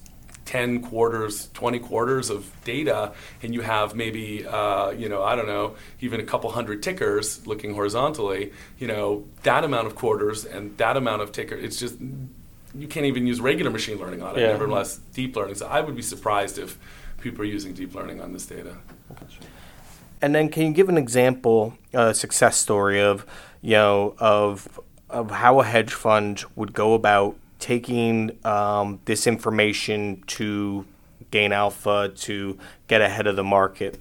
10 0.48 0.80
quarters, 0.80 1.50
20 1.52 1.78
quarters 1.78 2.30
of 2.30 2.50
data, 2.64 3.12
and 3.42 3.52
you 3.52 3.60
have 3.60 3.94
maybe, 3.94 4.46
uh, 4.46 4.90
you 4.90 5.06
know, 5.06 5.22
I 5.22 5.36
don't 5.36 5.46
know, 5.46 5.76
even 6.00 6.20
a 6.20 6.24
couple 6.24 6.50
hundred 6.50 6.82
tickers 6.82 7.46
looking 7.46 7.74
horizontally, 7.74 8.52
you 8.78 8.86
know, 8.86 9.26
that 9.42 9.62
amount 9.62 9.88
of 9.88 9.94
quarters 9.94 10.46
and 10.46 10.74
that 10.78 10.96
amount 10.96 11.20
of 11.20 11.32
ticker, 11.32 11.54
it's 11.54 11.78
just 11.78 11.98
you 12.74 12.88
can't 12.88 13.06
even 13.06 13.26
use 13.26 13.40
regular 13.40 13.70
machine 13.70 13.98
learning 13.98 14.22
on 14.22 14.36
it, 14.36 14.40
yeah. 14.40 14.48
nevertheless 14.48 14.98
deep 15.12 15.36
learning. 15.36 15.54
So 15.56 15.66
I 15.66 15.80
would 15.80 15.96
be 15.96 16.02
surprised 16.02 16.58
if 16.58 16.78
people 17.20 17.42
are 17.42 17.46
using 17.46 17.72
deep 17.72 17.94
learning 17.94 18.20
on 18.20 18.32
this 18.32 18.46
data. 18.46 18.76
And 20.20 20.34
then, 20.34 20.48
can 20.48 20.66
you 20.66 20.72
give 20.72 20.88
an 20.88 20.98
example, 20.98 21.74
a 21.92 22.12
success 22.12 22.56
story 22.56 23.00
of, 23.00 23.24
you 23.62 23.72
know, 23.72 24.14
of 24.18 24.80
of 25.10 25.30
how 25.30 25.60
a 25.60 25.64
hedge 25.64 25.92
fund 25.92 26.44
would 26.54 26.72
go 26.72 26.94
about 26.94 27.36
taking 27.58 28.36
um, 28.44 29.00
this 29.06 29.26
information 29.26 30.22
to 30.26 30.84
gain 31.30 31.52
alpha 31.52 32.12
to 32.14 32.58
get 32.88 33.00
ahead 33.00 33.26
of 33.26 33.36
the 33.36 33.44
market? 33.44 33.98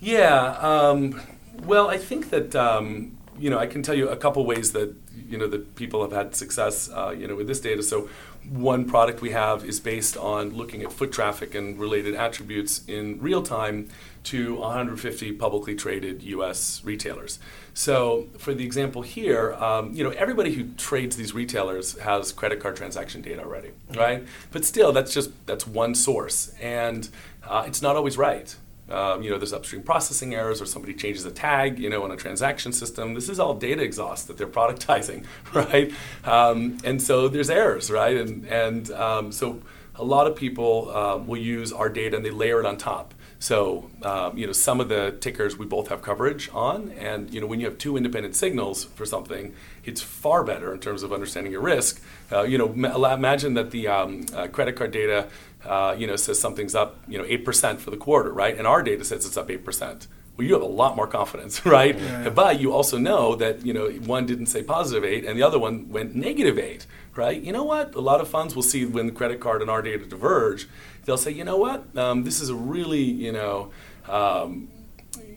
Yeah. 0.00 0.56
Um, 0.60 1.20
well, 1.64 1.88
I 1.88 1.98
think 1.98 2.30
that 2.30 2.54
um, 2.54 3.18
you 3.38 3.50
know 3.50 3.58
I 3.58 3.66
can 3.66 3.82
tell 3.82 3.94
you 3.94 4.08
a 4.08 4.16
couple 4.16 4.44
ways 4.46 4.72
that 4.72 4.94
you 5.28 5.38
know 5.38 5.46
that 5.48 5.74
people 5.76 6.02
have 6.02 6.12
had 6.12 6.34
success 6.34 6.90
uh, 6.90 7.14
you 7.16 7.26
know 7.26 7.36
with 7.36 7.46
this 7.46 7.60
data. 7.60 7.82
So 7.82 8.08
one 8.48 8.84
product 8.86 9.20
we 9.20 9.30
have 9.30 9.64
is 9.64 9.78
based 9.78 10.16
on 10.16 10.54
looking 10.54 10.82
at 10.82 10.92
foot 10.92 11.12
traffic 11.12 11.54
and 11.54 11.78
related 11.78 12.14
attributes 12.14 12.82
in 12.88 13.20
real 13.20 13.42
time 13.42 13.88
to 14.24 14.56
150 14.56 15.32
publicly 15.32 15.74
traded 15.74 16.22
U.S. 16.22 16.82
retailers. 16.84 17.38
So 17.74 18.26
for 18.38 18.54
the 18.54 18.64
example 18.64 19.02
here, 19.02 19.54
um, 19.54 19.92
you 19.92 20.02
know 20.02 20.10
everybody 20.10 20.54
who 20.54 20.68
trades 20.76 21.16
these 21.16 21.34
retailers 21.34 21.98
has 21.98 22.32
credit 22.32 22.60
card 22.60 22.76
transaction 22.76 23.22
data 23.22 23.42
already, 23.42 23.70
right? 23.94 24.24
But 24.50 24.64
still, 24.64 24.92
that's 24.92 25.12
just 25.12 25.30
that's 25.46 25.66
one 25.66 25.94
source, 25.94 26.54
and 26.60 27.08
uh, 27.46 27.64
it's 27.66 27.82
not 27.82 27.96
always 27.96 28.16
right. 28.16 28.54
Um, 28.90 29.22
you 29.22 29.30
know, 29.30 29.38
there's 29.38 29.52
upstream 29.52 29.82
processing 29.82 30.34
errors 30.34 30.60
or 30.62 30.66
somebody 30.66 30.94
changes 30.94 31.24
a 31.24 31.30
tag, 31.30 31.78
you 31.78 31.90
know, 31.90 32.04
in 32.04 32.10
a 32.10 32.16
transaction 32.16 32.72
system. 32.72 33.14
This 33.14 33.28
is 33.28 33.38
all 33.38 33.54
data 33.54 33.82
exhaust 33.82 34.28
that 34.28 34.38
they're 34.38 34.46
productizing, 34.58 35.24
right? 35.54 35.92
Um, 36.24 36.78
and 36.84 37.00
so 37.02 37.28
there's 37.28 37.50
errors, 37.50 37.90
right? 37.90 38.16
And, 38.16 38.44
and 38.46 38.90
um, 38.92 39.32
so 39.32 39.60
a 39.94 40.04
lot 40.04 40.26
of 40.26 40.36
people 40.36 40.90
uh, 40.94 41.16
will 41.18 41.40
use 41.40 41.72
our 41.72 41.88
data 41.88 42.16
and 42.16 42.24
they 42.24 42.30
layer 42.30 42.60
it 42.60 42.66
on 42.66 42.76
top. 42.76 43.14
So, 43.40 43.88
um, 44.02 44.36
you 44.36 44.46
know, 44.46 44.52
some 44.52 44.80
of 44.80 44.88
the 44.88 45.16
tickers 45.20 45.56
we 45.56 45.64
both 45.64 45.88
have 45.88 46.02
coverage 46.02 46.50
on, 46.52 46.90
and 46.98 47.32
you 47.32 47.40
know, 47.40 47.46
when 47.46 47.60
you 47.60 47.66
have 47.66 47.78
two 47.78 47.96
independent 47.96 48.34
signals 48.34 48.84
for 48.84 49.06
something, 49.06 49.54
it's 49.84 50.02
far 50.02 50.42
better 50.42 50.72
in 50.72 50.80
terms 50.80 51.04
of 51.04 51.12
understanding 51.12 51.52
your 51.52 51.62
risk. 51.62 52.02
Uh, 52.32 52.42
you 52.42 52.58
know, 52.58 52.68
ma- 52.74 53.14
imagine 53.14 53.54
that 53.54 53.70
the 53.70 53.86
um, 53.86 54.26
uh, 54.34 54.48
credit 54.48 54.74
card 54.74 54.90
data, 54.90 55.28
uh, 55.64 55.94
you 55.96 56.06
know, 56.06 56.16
says 56.16 56.40
something's 56.40 56.74
up, 56.74 56.98
you 57.06 57.16
know, 57.16 57.24
eight 57.28 57.44
percent 57.44 57.80
for 57.80 57.90
the 57.90 57.96
quarter, 57.96 58.32
right? 58.32 58.56
And 58.58 58.66
our 58.66 58.82
data 58.82 59.04
says 59.04 59.24
it's 59.24 59.36
up 59.36 59.50
eight 59.50 59.64
percent. 59.64 60.08
Well, 60.38 60.46
you 60.46 60.54
have 60.54 60.62
a 60.62 60.66
lot 60.66 60.94
more 60.94 61.08
confidence, 61.08 61.66
right? 61.78 61.98
Yeah. 61.98 62.30
But 62.30 62.60
you 62.60 62.72
also 62.72 62.96
know 62.96 63.34
that 63.36 63.66
you 63.66 63.74
know 63.74 63.90
one 63.90 64.24
didn't 64.24 64.46
say 64.46 64.62
positive 64.62 65.04
eight, 65.04 65.24
and 65.24 65.36
the 65.36 65.42
other 65.42 65.58
one 65.58 65.90
went 65.90 66.14
negative 66.14 66.58
eight, 66.58 66.86
right? 67.16 67.42
You 67.42 67.52
know 67.52 67.64
what? 67.64 67.94
A 67.96 68.00
lot 68.00 68.20
of 68.20 68.28
funds 68.28 68.54
will 68.54 68.62
see 68.62 68.86
when 68.86 69.06
the 69.06 69.12
credit 69.12 69.40
card 69.40 69.62
and 69.62 69.70
our 69.70 69.82
data 69.82 70.06
diverge, 70.06 70.68
they'll 71.04 71.18
say, 71.18 71.32
you 71.32 71.44
know 71.44 71.56
what? 71.56 71.96
Um, 71.96 72.22
this 72.22 72.40
is 72.40 72.48
a 72.48 72.54
really, 72.54 73.02
you 73.02 73.32
know. 73.32 73.72
Um, 74.08 74.68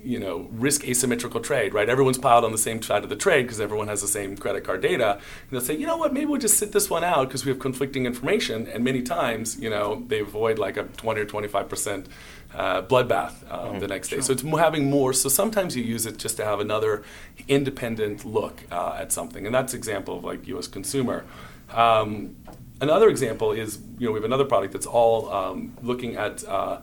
you 0.03 0.19
know, 0.19 0.47
risk 0.51 0.87
asymmetrical 0.87 1.39
trade, 1.39 1.73
right? 1.73 1.89
Everyone's 1.89 2.17
piled 2.17 2.43
on 2.43 2.51
the 2.51 2.57
same 2.57 2.81
side 2.81 3.03
of 3.03 3.09
the 3.09 3.15
trade 3.15 3.43
because 3.43 3.59
everyone 3.59 3.87
has 3.87 4.01
the 4.01 4.07
same 4.07 4.37
credit 4.37 4.63
card 4.63 4.81
data. 4.81 5.13
And 5.13 5.51
they'll 5.51 5.61
say, 5.61 5.75
you 5.75 5.85
know 5.85 5.97
what, 5.97 6.13
maybe 6.13 6.25
we'll 6.25 6.41
just 6.41 6.57
sit 6.57 6.71
this 6.71 6.89
one 6.89 7.03
out 7.03 7.27
because 7.27 7.45
we 7.45 7.49
have 7.49 7.59
conflicting 7.59 8.05
information. 8.05 8.67
And 8.67 8.83
many 8.83 9.01
times, 9.01 9.59
you 9.59 9.69
know, 9.69 10.03
they 10.07 10.19
avoid 10.19 10.59
like 10.59 10.77
a 10.77 10.83
20 10.83 11.21
or 11.21 11.25
25 11.25 11.69
percent 11.69 12.07
uh, 12.53 12.81
bloodbath 12.81 13.33
um, 13.51 13.59
mm-hmm. 13.59 13.79
the 13.79 13.87
next 13.87 14.09
day. 14.09 14.17
Sure. 14.17 14.23
So 14.23 14.33
it's 14.33 14.41
having 14.41 14.89
more. 14.89 15.13
So 15.13 15.29
sometimes 15.29 15.75
you 15.75 15.83
use 15.83 16.05
it 16.05 16.17
just 16.17 16.37
to 16.37 16.45
have 16.45 16.59
another 16.59 17.03
independent 17.47 18.25
look 18.25 18.63
uh, 18.71 18.97
at 18.99 19.11
something, 19.11 19.45
and 19.45 19.53
that's 19.53 19.73
example 19.73 20.17
of 20.17 20.23
like 20.23 20.47
U.S. 20.47 20.67
consumer. 20.67 21.25
Um, 21.71 22.35
another 22.81 23.09
example 23.09 23.51
is 23.51 23.79
you 23.97 24.07
know 24.07 24.11
we 24.11 24.17
have 24.17 24.25
another 24.25 24.45
product 24.45 24.73
that's 24.73 24.85
all 24.85 25.31
um, 25.31 25.77
looking 25.81 26.15
at. 26.15 26.43
Uh, 26.45 26.79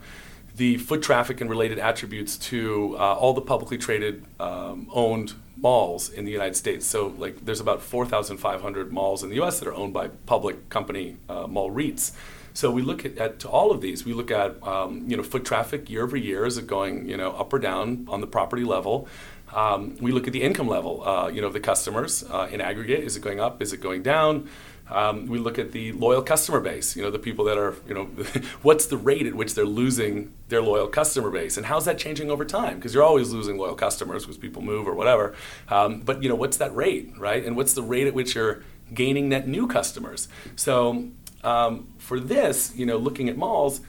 the 0.59 0.77
foot 0.77 1.03
traffic 1.03 1.41
and 1.41 1.49
related 1.49 1.79
attributes 1.79 2.37
to 2.37 2.97
uh, 2.99 3.15
all 3.15 3.33
the 3.33 3.41
publicly 3.41 3.79
traded 3.79 4.25
um, 4.39 4.89
owned 4.93 5.35
malls 5.57 6.09
in 6.11 6.25
the 6.25 6.33
United 6.33 6.57
States. 6.57 6.85
So, 6.85 7.15
like, 7.17 7.45
there's 7.45 7.61
about 7.61 7.81
4,500 7.81 8.93
malls 8.93 9.23
in 9.23 9.31
the 9.31 9.37
U.S. 9.37 9.61
that 9.61 9.69
are 9.69 9.75
owned 9.75 9.93
by 9.95 10.09
public 10.27 10.69
company 10.69 11.17
uh, 11.29 11.47
mall 11.47 11.71
REITs. 11.71 12.13
So 12.55 12.73
we 12.73 12.83
look 12.83 13.05
at, 13.05 13.17
at 13.19 13.45
all 13.45 13.71
of 13.71 13.81
these. 13.81 14.05
We 14.05 14.13
look 14.15 14.33
at 14.33 14.61
um, 14.67 15.05
you 15.09 15.17
know 15.17 15.23
foot 15.23 15.45
traffic 15.45 15.89
year 15.89 16.03
over 16.03 16.17
year. 16.17 16.45
Is 16.45 16.59
it 16.59 16.67
going 16.67 17.09
you 17.09 17.17
know 17.17 17.31
up 17.31 17.53
or 17.53 17.61
down 17.61 18.07
on 18.09 18.21
the 18.21 18.27
property 18.27 18.65
level? 18.65 19.07
Um, 19.55 19.97
we 20.01 20.11
look 20.11 20.27
at 20.27 20.33
the 20.33 20.43
income 20.43 20.67
level. 20.67 21.07
Uh, 21.07 21.29
you 21.29 21.41
know 21.41 21.51
the 21.51 21.61
customers 21.61 22.25
uh, 22.25 22.49
in 22.51 22.61
aggregate. 22.61 23.05
Is 23.05 23.17
it 23.17 23.23
going 23.23 23.39
up? 23.39 23.63
Is 23.63 23.73
it 23.73 23.81
going 23.81 24.03
down? 24.03 24.49
Um, 24.91 25.27
we 25.27 25.39
look 25.39 25.59
at 25.59 25.73
the 25.73 25.93
loyal 25.93 26.23
customer 26.23 26.61
base. 26.61 26.97
You 26.97 27.03
know 27.03 27.11
the 27.11 27.19
people 27.19 27.45
that 27.47 27.59
are 27.59 27.75
you 27.87 27.95
know 27.95 28.05
what's 28.63 28.87
the 28.87 28.97
rate 28.97 29.27
at 29.27 29.35
which 29.35 29.55
they're 29.55 29.65
losing 29.65 30.35
their 30.49 30.63
loyal 30.63 30.89
customer 30.89 31.31
base, 31.31 31.57
and 31.57 31.67
how's 31.67 31.85
that 31.85 31.99
changing 31.99 32.31
over 32.31 32.45
time? 32.45 32.77
Because 32.77 32.95
you're 32.95 33.05
always 33.05 33.31
losing 33.33 33.59
loyal 33.59 33.75
customers 33.75 34.25
because 34.25 34.39
people 34.39 34.63
move 34.63 34.87
or 34.87 34.95
whatever. 34.95 35.35
Um, 35.69 36.01
but 36.01 36.23
you 36.23 36.29
know 36.29 36.35
what's 36.35 36.57
that 36.59 36.75
rate, 36.75 37.13
right? 37.19 37.45
And 37.45 37.57
what's 37.57 37.75
the 37.75 37.83
rate 37.83 38.07
at 38.07 38.15
which 38.15 38.35
you're 38.35 38.63
gaining 38.95 39.29
net 39.29 39.47
new 39.47 39.67
customers? 39.67 40.29
So 40.57 41.09
um, 41.45 41.89
for 41.99 42.19
this, 42.19 42.75
you 42.77 42.87
know, 42.87 42.97
looking 42.97 43.29
at 43.29 43.37
malls, 43.37 43.81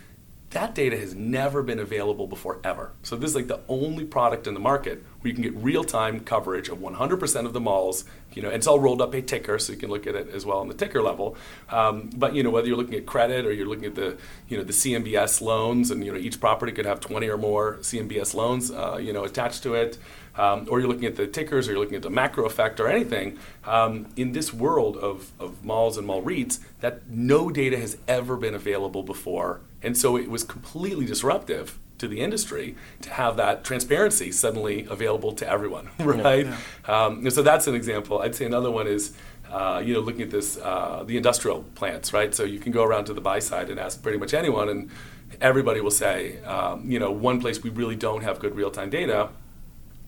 that 0.52 0.74
data 0.74 0.98
has 0.98 1.14
never 1.14 1.62
been 1.62 1.80
available 1.80 2.26
before 2.26 2.60
ever. 2.64 2.92
So 3.04 3.16
this 3.16 3.32
is 3.32 3.36
like 3.36 3.48
the 3.48 3.60
only 3.68 4.04
product 4.04 4.48
in 4.48 4.54
the 4.54 4.60
market 4.60 5.04
where 5.22 5.30
you 5.30 5.34
can 5.34 5.44
get 5.44 5.56
real-time 5.56 6.22
coverage 6.22 6.70
of 6.70 6.80
100% 6.80 7.46
of 7.46 7.54
the 7.54 7.60
malls. 7.60 8.04
You 8.34 8.42
know, 8.42 8.50
it's 8.50 8.66
all 8.66 8.80
rolled 8.80 9.02
up 9.02 9.14
a 9.14 9.22
ticker, 9.22 9.60
so 9.60 9.74
you 9.74 9.78
can 9.78 9.90
look 9.90 10.08
at 10.08 10.16
it 10.16 10.30
as 10.30 10.46
well 10.46 10.60
on 10.60 10.68
the 10.68 10.74
ticker 10.74 11.02
level. 11.02 11.36
Um, 11.70 12.10
but 12.16 12.34
you 12.34 12.42
know, 12.42 12.50
whether 12.50 12.68
you're 12.68 12.78
looking 12.78 12.96
at 12.96 13.06
credit 13.06 13.46
or 13.46 13.52
you're 13.52 13.68
looking 13.68 13.86
at 13.86 13.96
the 13.96 14.18
you 14.48 14.58
know 14.58 14.64
the 14.64 14.74
CMBS 14.74 15.42
loans, 15.42 15.92
and 15.92 16.04
you 16.06 16.12
know 16.12 16.18
each 16.18 16.40
property 16.40 16.72
could 16.72 16.86
have 16.86 17.00
20 17.00 17.28
or 17.28 17.38
more 17.38 17.78
CMBS 17.78 18.34
loans, 18.34 18.72
uh, 18.72 18.98
you 19.02 19.14
know, 19.14 19.24
attached 19.24 19.64
to 19.64 19.76
it 19.76 19.98
um, 20.40 20.68
or 20.70 20.80
you're 20.80 20.88
looking 20.88 21.06
at 21.06 21.18
the 21.18 21.28
tickers, 21.28 21.68
or 21.68 21.72
you're 21.72 21.82
looking 21.82 21.98
at 21.98 22.02
the 22.02 22.10
macro 22.10 22.46
effect, 22.46 22.80
or 22.80 22.88
anything, 22.88 23.38
um, 23.66 24.08
in 24.16 24.32
this 24.32 24.54
world 24.54 24.96
of, 24.96 25.32
of 25.38 25.66
malls 25.66 25.98
and 25.98 26.08
mall 26.08 26.24
REITs, 26.24 26.60
that 26.80 27.10
no 27.10 27.50
data 27.50 27.78
has 27.78 27.98
ever 28.08 28.38
been 28.38 28.54
available 28.54 29.04
before. 29.04 29.60
And 29.82 29.98
so 29.98 30.18
it 30.18 30.30
was 30.30 30.44
completely 30.44 31.06
disruptive 31.06 31.78
to 32.00 32.08
the 32.08 32.22
industry 32.22 32.76
to 33.02 33.10
have 33.12 33.38
that 33.38 33.64
transparency 33.64 34.32
suddenly 34.32 34.86
available 34.90 35.34
to 35.34 35.48
everyone, 35.48 35.90
right? 36.00 36.46
Yeah, 36.46 36.58
yeah. 36.88 37.06
Um, 37.06 37.30
so 37.30 37.42
that's 37.42 37.68
an 37.68 37.76
example. 37.76 38.20
I'd 38.20 38.36
say 38.36 38.46
another 38.46 38.72
one 38.72 38.88
is, 38.88 39.14
uh, 39.52 39.82
you 39.84 39.94
know, 39.94 40.00
looking 40.00 40.22
at 40.22 40.32
this, 40.32 40.58
uh, 40.58 41.04
the 41.06 41.18
industrial 41.18 41.64
plants, 41.76 42.14
right? 42.14 42.34
So 42.34 42.44
you 42.44 42.60
can 42.60 42.72
go 42.72 42.84
around 42.84 43.06
to 43.06 43.14
the 43.14 43.22
buy 43.22 43.40
side 43.40 43.70
and 43.70 43.80
ask 43.80 44.02
pretty 44.02 44.18
much 44.18 44.34
anyone, 44.34 44.70
and 44.70 44.90
everybody 45.42 45.82
will 45.82 45.92
say, 45.92 46.42
um, 46.44 46.90
you 46.90 47.00
know, 47.00 47.12
one 47.12 47.42
place 47.42 47.62
we 47.62 47.70
really 47.70 47.96
don't 47.96 48.24
have 48.24 48.40
good 48.40 48.56
real 48.56 48.72
time 48.72 48.90
data 48.90 49.30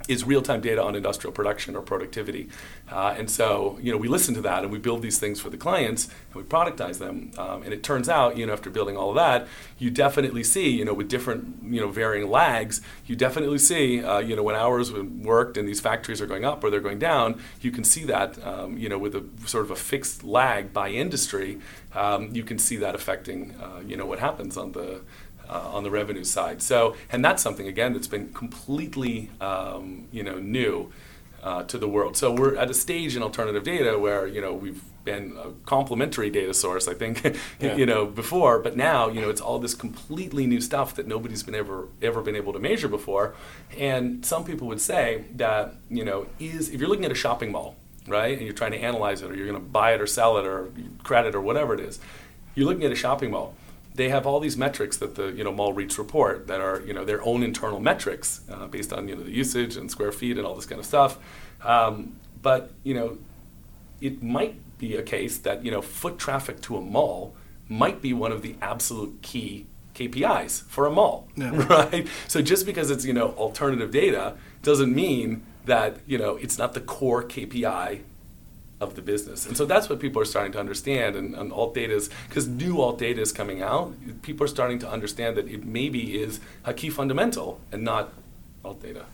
is 0.08 0.24
real-time 0.24 0.62
data 0.62 0.82
on 0.82 0.96
industrial 0.96 1.32
production 1.34 1.76
or 1.76 1.82
productivity. 1.82 2.50
Uh, 2.92 3.16
and 3.18 3.30
so, 3.30 3.78
you 3.82 3.92
know, 3.92 3.98
we 3.98 4.08
listen 4.08 4.34
to 4.34 4.42
that 4.42 4.64
and 4.64 4.72
we 4.72 4.78
build 4.78 5.02
these 5.02 5.20
things 5.20 5.40
for 5.40 5.50
the 5.50 5.58
clients 5.58 6.06
and 6.06 6.36
we 6.36 6.44
productize 6.44 7.00
them. 7.00 7.32
Um, 7.38 7.64
and 7.64 7.74
it 7.74 7.84
turns 7.84 8.10
out, 8.10 8.38
you 8.38 8.46
know, 8.46 8.54
after 8.54 8.70
building 8.70 8.98
all 8.98 9.10
of 9.10 9.16
that, 9.16 9.48
you 9.78 9.90
definitely 9.90 10.44
see, 10.44 10.70
you 10.70 10.86
know, 10.86 10.94
with 10.94 11.10
different, 11.10 11.64
you 11.64 11.80
know, 11.80 11.90
varying 11.90 12.30
lags, 12.30 12.82
you 13.06 13.16
definitely 13.16 13.58
see, 13.58 14.04
uh, 14.04 14.20
you 14.20 14.36
know, 14.36 14.44
when 14.44 14.56
hours 14.56 14.92
worked 14.92 15.58
and 15.58 15.68
these 15.68 15.80
factories 15.80 16.22
are 16.22 16.28
going 16.28 16.46
up 16.46 16.64
or 16.64 16.70
they're 16.70 16.80
going 16.80 17.00
down, 17.00 17.42
you 17.62 17.72
can 17.72 17.84
see 17.84 18.04
that, 18.06 18.44
um, 18.46 18.78
you 18.78 18.90
know, 18.90 18.98
with 18.98 19.16
a 19.16 19.24
sort 19.46 19.66
of 19.66 19.72
a 19.72 19.76
fixed 19.76 20.24
lag 20.24 20.74
by 20.74 20.90
industry, 20.90 21.60
um, 21.94 22.34
you 22.34 22.44
can 22.44 22.58
see 22.58 22.78
that 22.78 22.96
affecting, 22.96 23.56
uh, 23.62 23.82
you 23.86 23.98
know, 23.98 24.06
what 24.06 24.20
happens 24.20 24.58
on 24.58 24.72
the 24.72 25.02
uh, 25.52 25.70
on 25.74 25.84
the 25.84 25.92
revenue 25.92 26.24
side. 26.24 26.62
So, 26.62 26.96
and 27.12 27.24
that's 27.24 27.44
something 27.44 27.68
again 27.68 27.94
that's 27.94 28.08
been 28.08 28.34
completely 28.34 29.30
um, 29.42 30.08
you 30.12 30.24
know 30.24 30.40
new 30.40 30.92
uh, 31.44 31.64
to 31.64 31.78
the 31.78 31.88
world. 31.88 32.16
So 32.18 32.32
we're 32.32 32.56
at 32.56 32.70
a 32.70 32.74
stage 32.74 33.16
in 33.16 33.24
alternative 33.24 33.64
data 33.64 34.00
where 34.00 34.28
you 34.28 34.42
know 34.42 34.54
we've 34.54 34.82
been 35.04 35.36
a 35.44 35.52
complementary 35.66 36.30
data 36.30 36.54
source, 36.54 36.88
I 36.88 36.94
think, 36.94 37.24
yeah. 37.60 37.76
you 37.76 37.88
know, 37.88 38.06
before, 38.06 38.60
but 38.60 38.78
now 38.78 39.10
you 39.10 39.20
know 39.20 39.30
it's 39.30 39.42
all 39.42 39.60
this 39.60 39.74
completely 39.74 40.48
new 40.48 40.62
stuff 40.62 40.96
that 40.96 41.08
nobody's 41.08 41.44
been 41.44 41.56
ever 41.56 41.88
ever 42.02 42.22
been 42.22 42.36
able 42.36 42.54
to 42.54 42.60
measure 42.60 42.88
before. 42.88 43.34
And 43.78 44.26
some 44.26 44.46
people 44.46 44.68
would 44.68 44.82
say 44.82 45.26
that 45.36 45.76
you 45.90 46.06
know 46.06 46.28
is 46.40 46.70
if 46.70 46.80
you're 46.80 46.90
looking 46.90 47.06
at 47.06 47.12
a 47.12 47.16
shopping 47.16 47.52
mall, 47.52 47.76
right, 48.08 48.38
and 48.38 48.46
you're 48.46 48.56
trying 48.56 48.72
to 48.72 48.80
analyze 48.80 49.22
it, 49.22 49.30
or 49.30 49.36
you're 49.36 49.48
going 49.48 49.60
to 49.60 49.68
buy 49.68 49.94
it 49.94 50.02
or 50.02 50.08
sell 50.08 50.38
it 50.38 50.46
or 50.46 50.72
credit 51.04 51.36
or 51.36 51.42
whatever 51.42 51.74
it 51.74 51.82
is, 51.82 52.00
you're 52.56 52.68
looking 52.68 52.86
at 52.86 52.92
a 52.92 52.96
shopping 52.96 53.32
mall 53.32 53.56
they 53.96 54.10
have 54.10 54.26
all 54.26 54.40
these 54.40 54.58
metrics 54.58 54.98
that 54.98 55.16
the 55.16 55.28
you 55.32 55.44
know 55.44 55.52
mall 55.52 55.74
REITs 55.74 55.98
report 55.98 56.48
that 56.48 56.62
are 56.62 56.82
you 56.82 56.94
know 56.94 57.04
their 57.04 57.22
own 57.24 57.44
internal 57.44 57.80
metrics 57.80 58.42
uh, 58.52 58.68
based 58.68 58.94
on 58.94 59.08
you 59.08 59.16
know 59.16 59.24
the 59.24 59.32
usage 59.32 59.76
and 59.78 59.92
square 59.92 60.12
feet 60.12 60.38
and 60.38 60.46
all 60.46 60.56
this 60.56 60.66
kind 60.66 60.80
of 60.80 60.86
stuff. 60.86 61.18
Um, 61.64 62.16
but 62.42 62.72
you 62.84 62.94
know, 62.94 63.18
it 64.00 64.24
might 64.24 64.56
be 64.78 64.96
a 64.96 65.04
case 65.04 65.38
that 65.40 65.64
you 65.64 65.72
know 65.72 65.82
foot 65.82 66.18
traffic 66.18 66.62
to 66.62 66.78
a 66.78 66.82
mall 66.82 67.36
might 67.68 68.02
be 68.02 68.14
one 68.14 68.32
of 68.32 68.42
the 68.42 68.56
absolute 68.62 69.22
key 69.22 69.66
KPIs 69.96 70.64
for 70.64 70.86
a 70.86 70.92
mall, 70.92 71.28
yeah. 71.36 71.50
right? 71.70 72.08
So 72.28 72.42
just 72.42 72.66
because 72.66 72.90
it's 72.92 73.06
you 73.06 73.14
know 73.14 73.30
alternative 73.32 73.92
data 73.92 74.36
doesn't 74.64 74.94
mean 74.94 75.44
that 75.66 75.98
you 76.08 76.18
know 76.18 76.38
it's 76.38 76.58
not 76.58 76.74
the 76.74 76.82
core 76.82 77.24
KPI 77.24 78.02
of 78.82 78.96
the 78.96 79.02
business. 79.02 79.46
And 79.46 79.56
so 79.56 79.66
that's 79.66 79.88
what 79.90 80.00
people 80.00 80.22
are 80.22 80.26
starting 80.26 80.52
to 80.54 80.60
understand. 80.60 81.16
And, 81.16 81.36
and 81.36 81.54
alt 81.54 81.76
data 81.76 81.94
is, 81.94 82.10
because 82.28 82.48
new 82.48 82.82
alt 82.82 82.98
data 82.98 83.22
is 83.22 83.32
coming 83.32 83.62
out, 83.62 83.94
people 84.24 84.44
are 84.44 84.50
starting 84.50 84.80
to 84.80 84.90
understand 84.90 85.38
that 85.38 85.48
it 85.48 85.64
maybe 85.64 86.20
is 86.20 86.40
a 86.66 86.74
key 86.74 86.90
fundamental 86.90 87.62
and 87.72 87.84
not 87.84 88.12
alt 88.66 88.82
data. 88.82 89.06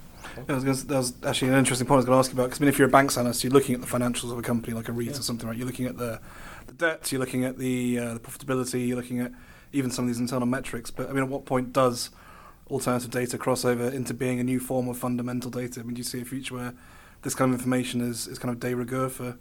Yeah, 0.48 0.60
was 0.64 0.86
that 0.86 0.98
was 0.98 1.14
actually 1.24 1.50
an 1.50 1.58
interesting 1.58 1.88
point 1.88 1.98
I 1.98 1.98
was 1.98 2.06
going 2.06 2.16
to 2.16 2.20
ask 2.20 2.32
you 2.32 2.36
about. 2.36 2.46
Because 2.46 2.60
I 2.60 2.62
mean, 2.62 2.70
if 2.70 2.80
you're 2.80 2.88
a 2.88 2.92
banks 2.92 3.18
analyst, 3.18 3.44
you're 3.44 3.54
looking 3.54 3.76
at 3.76 3.82
the 3.82 3.88
financials 3.88 4.32
of 4.32 4.38
a 4.38 4.42
company 4.42 4.74
like 4.74 4.88
a 4.88 4.94
REIT 4.94 5.08
yeah. 5.08 5.20
or 5.20 5.22
something, 5.22 5.48
right? 5.48 5.58
You're 5.58 5.68
looking 5.68 5.86
at 5.86 5.98
the, 5.98 6.20
the 6.66 6.74
debt, 6.74 7.12
you're 7.12 7.20
looking 7.20 7.44
at 7.44 7.58
the, 7.58 8.00
uh, 8.00 8.14
the 8.16 8.20
profitability, 8.20 8.88
you're 8.88 8.98
looking 8.98 9.20
at 9.20 9.32
even 9.74 9.92
some 9.92 10.06
of 10.06 10.10
these 10.10 10.20
internal 10.20 10.48
metrics. 10.48 10.92
But 10.92 11.10
I 11.10 11.14
mean, 11.14 11.24
at 11.24 11.30
what 11.30 11.46
point 11.46 11.74
does 11.74 12.10
alternative 12.70 13.12
data 13.12 13.38
cross 13.38 13.66
over 13.66 13.90
into 13.90 14.14
being 14.14 14.40
a 14.40 14.44
new 14.44 14.60
form 14.60 14.88
of 14.88 14.98
fundamental 14.98 15.52
data? 15.52 15.82
I 15.82 15.84
mean, 15.84 15.96
do 15.96 16.00
you 16.00 16.04
see 16.04 16.22
a 16.22 16.26
future 16.26 16.56
where 16.56 16.74
this 17.24 17.36
kind 17.36 17.54
of 17.54 17.60
information 17.60 18.02
is, 18.02 18.28
is 18.28 18.40
kind 18.40 18.54
of 18.54 18.60
de 18.60 18.74
rigueur 18.76 19.10
for 19.10 19.38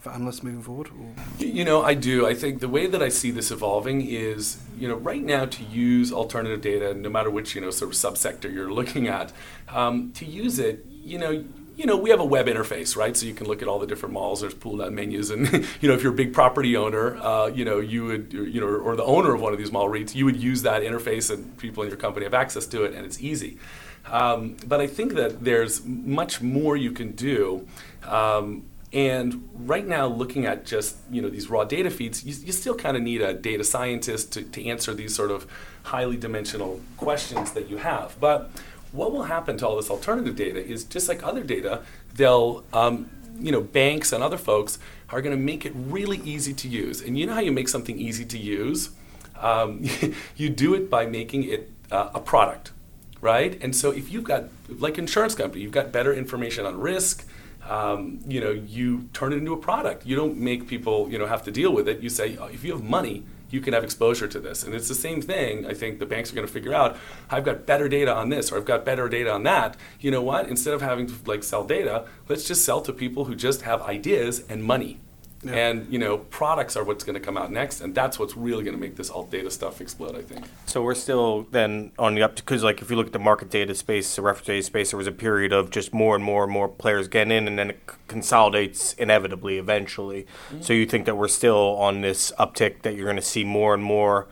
for 0.00 0.10
analysts 0.10 0.42
moving 0.42 0.62
forward? 0.62 0.88
Or? 0.88 1.44
You 1.44 1.64
know, 1.64 1.82
I 1.82 1.94
do. 1.94 2.26
I 2.26 2.34
think 2.34 2.60
the 2.60 2.68
way 2.68 2.86
that 2.86 3.02
I 3.02 3.10
see 3.10 3.30
this 3.30 3.50
evolving 3.50 4.06
is, 4.06 4.58
you 4.78 4.88
know, 4.88 4.96
right 4.96 5.22
now 5.22 5.44
to 5.44 5.64
use 5.64 6.12
alternative 6.12 6.62
data, 6.62 6.94
no 6.94 7.10
matter 7.10 7.30
which 7.30 7.54
you 7.54 7.60
know 7.60 7.70
sort 7.70 7.92
of 7.92 7.96
subsector 7.96 8.52
you're 8.52 8.72
looking 8.72 9.06
at, 9.06 9.32
um, 9.68 10.12
to 10.12 10.24
use 10.24 10.58
it, 10.58 10.84
you 10.88 11.18
know. 11.18 11.44
You 11.76 11.86
know, 11.86 11.96
we 11.96 12.10
have 12.10 12.20
a 12.20 12.24
web 12.26 12.44
interface, 12.44 12.94
right? 12.94 13.16
So 13.16 13.24
you 13.24 13.32
can 13.32 13.46
look 13.46 13.62
at 13.62 13.68
all 13.68 13.78
the 13.78 13.86
different 13.86 14.12
malls. 14.12 14.42
There's 14.42 14.52
pull-down 14.52 14.94
menus, 14.94 15.30
and 15.30 15.50
you 15.80 15.88
know, 15.88 15.94
if 15.94 16.02
you're 16.02 16.12
a 16.12 16.16
big 16.16 16.34
property 16.34 16.76
owner, 16.76 17.16
uh, 17.16 17.46
you 17.46 17.64
know, 17.64 17.80
you 17.80 18.04
would, 18.04 18.34
you 18.34 18.60
know, 18.60 18.66
or 18.66 18.96
the 18.96 19.04
owner 19.04 19.32
of 19.34 19.40
one 19.40 19.54
of 19.54 19.58
these 19.58 19.72
mall 19.72 19.88
REITs, 19.88 20.14
you 20.14 20.26
would 20.26 20.36
use 20.36 20.60
that 20.62 20.82
interface, 20.82 21.32
and 21.32 21.56
people 21.56 21.82
in 21.82 21.88
your 21.88 21.96
company 21.96 22.24
have 22.24 22.34
access 22.34 22.66
to 22.66 22.84
it, 22.84 22.94
and 22.94 23.06
it's 23.06 23.18
easy. 23.22 23.56
Um, 24.04 24.56
but 24.66 24.82
I 24.82 24.88
think 24.88 25.14
that 25.14 25.42
there's 25.42 25.82
much 25.86 26.42
more 26.42 26.76
you 26.76 26.92
can 26.92 27.12
do. 27.12 27.66
Um, 28.06 28.64
and 28.92 29.48
right 29.54 29.86
now, 29.86 30.06
looking 30.06 30.46
at 30.46 30.66
just 30.66 30.96
you 31.10 31.22
know 31.22 31.28
these 31.28 31.48
raw 31.48 31.64
data 31.64 31.90
feeds, 31.90 32.24
you, 32.24 32.34
you 32.44 32.52
still 32.52 32.74
kind 32.74 32.96
of 32.96 33.02
need 33.02 33.22
a 33.22 33.32
data 33.32 33.62
scientist 33.62 34.32
to, 34.32 34.42
to 34.42 34.66
answer 34.66 34.92
these 34.94 35.14
sort 35.14 35.30
of 35.30 35.46
highly 35.84 36.16
dimensional 36.16 36.80
questions 36.96 37.52
that 37.52 37.68
you 37.68 37.76
have. 37.76 38.18
But 38.18 38.50
what 38.90 39.12
will 39.12 39.24
happen 39.24 39.56
to 39.58 39.68
all 39.68 39.76
this 39.76 39.90
alternative 39.90 40.34
data 40.34 40.64
is 40.64 40.82
just 40.84 41.08
like 41.08 41.22
other 41.22 41.44
data, 41.44 41.82
they'll 42.14 42.64
um, 42.72 43.08
you 43.38 43.52
know 43.52 43.60
banks 43.60 44.12
and 44.12 44.24
other 44.24 44.38
folks 44.38 44.78
are 45.10 45.22
going 45.22 45.36
to 45.36 45.42
make 45.42 45.64
it 45.64 45.72
really 45.74 46.18
easy 46.24 46.52
to 46.54 46.68
use. 46.68 47.00
And 47.00 47.16
you 47.16 47.26
know 47.26 47.34
how 47.34 47.40
you 47.40 47.52
make 47.52 47.68
something 47.68 47.96
easy 47.96 48.24
to 48.24 48.38
use? 48.38 48.90
Um, 49.38 49.84
you 50.36 50.50
do 50.50 50.74
it 50.74 50.90
by 50.90 51.06
making 51.06 51.44
it 51.44 51.70
uh, 51.92 52.10
a 52.14 52.20
product, 52.20 52.72
right? 53.20 53.56
And 53.62 53.74
so 53.74 53.92
if 53.92 54.10
you've 54.10 54.24
got 54.24 54.44
like 54.68 54.98
insurance 54.98 55.36
company, 55.36 55.62
you've 55.62 55.72
got 55.72 55.92
better 55.92 56.12
information 56.12 56.66
on 56.66 56.80
risk 56.80 57.24
um, 57.70 58.20
you 58.26 58.40
know, 58.40 58.50
you 58.50 59.08
turn 59.12 59.32
it 59.32 59.36
into 59.36 59.52
a 59.54 59.56
product. 59.56 60.04
You 60.04 60.16
don't 60.16 60.36
make 60.36 60.66
people, 60.66 61.08
you 61.10 61.18
know, 61.18 61.26
have 61.26 61.44
to 61.44 61.50
deal 61.50 61.72
with 61.72 61.88
it. 61.88 62.00
You 62.00 62.10
say, 62.10 62.36
oh, 62.36 62.46
if 62.46 62.64
you 62.64 62.72
have 62.72 62.82
money 62.82 63.24
you 63.50 63.60
can 63.60 63.74
have 63.74 63.84
exposure 63.84 64.28
to 64.28 64.40
this. 64.40 64.62
And 64.62 64.74
it's 64.74 64.88
the 64.88 64.94
same 64.94 65.20
thing. 65.20 65.66
I 65.66 65.74
think 65.74 65.98
the 65.98 66.06
banks 66.06 66.32
are 66.32 66.34
going 66.34 66.46
to 66.46 66.52
figure 66.52 66.72
out. 66.72 66.96
I've 67.28 67.44
got 67.44 67.66
better 67.66 67.88
data 67.88 68.14
on 68.14 68.28
this, 68.28 68.50
or 68.52 68.56
I've 68.56 68.64
got 68.64 68.84
better 68.84 69.08
data 69.08 69.32
on 69.32 69.42
that. 69.42 69.76
You 70.00 70.10
know 70.10 70.22
what? 70.22 70.48
Instead 70.48 70.74
of 70.74 70.82
having 70.82 71.06
to 71.08 71.14
like 71.26 71.42
sell 71.42 71.64
data, 71.64 72.06
let's 72.28 72.44
just 72.44 72.64
sell 72.64 72.80
to 72.82 72.92
people 72.92 73.24
who 73.24 73.34
just 73.34 73.62
have 73.62 73.82
ideas 73.82 74.44
and 74.48 74.62
money. 74.62 75.00
Yeah. 75.42 75.52
And 75.54 75.90
you 75.90 75.98
know, 75.98 76.18
products 76.18 76.76
are 76.76 76.84
what's 76.84 77.02
going 77.02 77.14
to 77.14 77.20
come 77.20 77.38
out 77.38 77.50
next, 77.50 77.80
and 77.80 77.94
that's 77.94 78.18
what's 78.18 78.36
really 78.36 78.62
going 78.62 78.76
to 78.76 78.80
make 78.80 78.96
this 78.96 79.08
alt 79.08 79.30
data 79.30 79.50
stuff 79.50 79.80
explode. 79.80 80.14
I 80.14 80.22
think. 80.22 80.44
So 80.66 80.82
we're 80.82 80.94
still 80.94 81.46
then 81.50 81.92
on 81.98 82.14
the 82.14 82.22
up 82.22 82.36
because 82.36 82.62
like 82.62 82.82
if 82.82 82.90
you 82.90 82.96
look 82.96 83.06
at 83.06 83.12
the 83.14 83.18
market 83.18 83.48
data 83.48 83.74
space, 83.74 84.16
the 84.16 84.22
reference 84.22 84.46
data 84.46 84.62
space, 84.62 84.90
there 84.90 84.98
was 84.98 85.06
a 85.06 85.12
period 85.12 85.52
of 85.52 85.70
just 85.70 85.94
more 85.94 86.14
and 86.14 86.22
more 86.22 86.44
and 86.44 86.52
more 86.52 86.68
players 86.68 87.08
getting 87.08 87.32
in, 87.32 87.48
and 87.48 87.58
then 87.58 87.70
it 87.70 87.80
consolidates 88.06 88.92
inevitably 88.94 89.56
eventually. 89.56 90.26
Mm-hmm. 90.50 90.62
So 90.62 90.74
you 90.74 90.84
think 90.84 91.06
that 91.06 91.16
we're 91.16 91.28
still 91.28 91.76
on 91.78 92.02
this 92.02 92.32
uptick 92.38 92.82
that 92.82 92.94
you're 92.94 93.06
going 93.06 93.16
to 93.16 93.22
see 93.22 93.44
more 93.44 93.72
and 93.72 93.82
more 93.82 94.28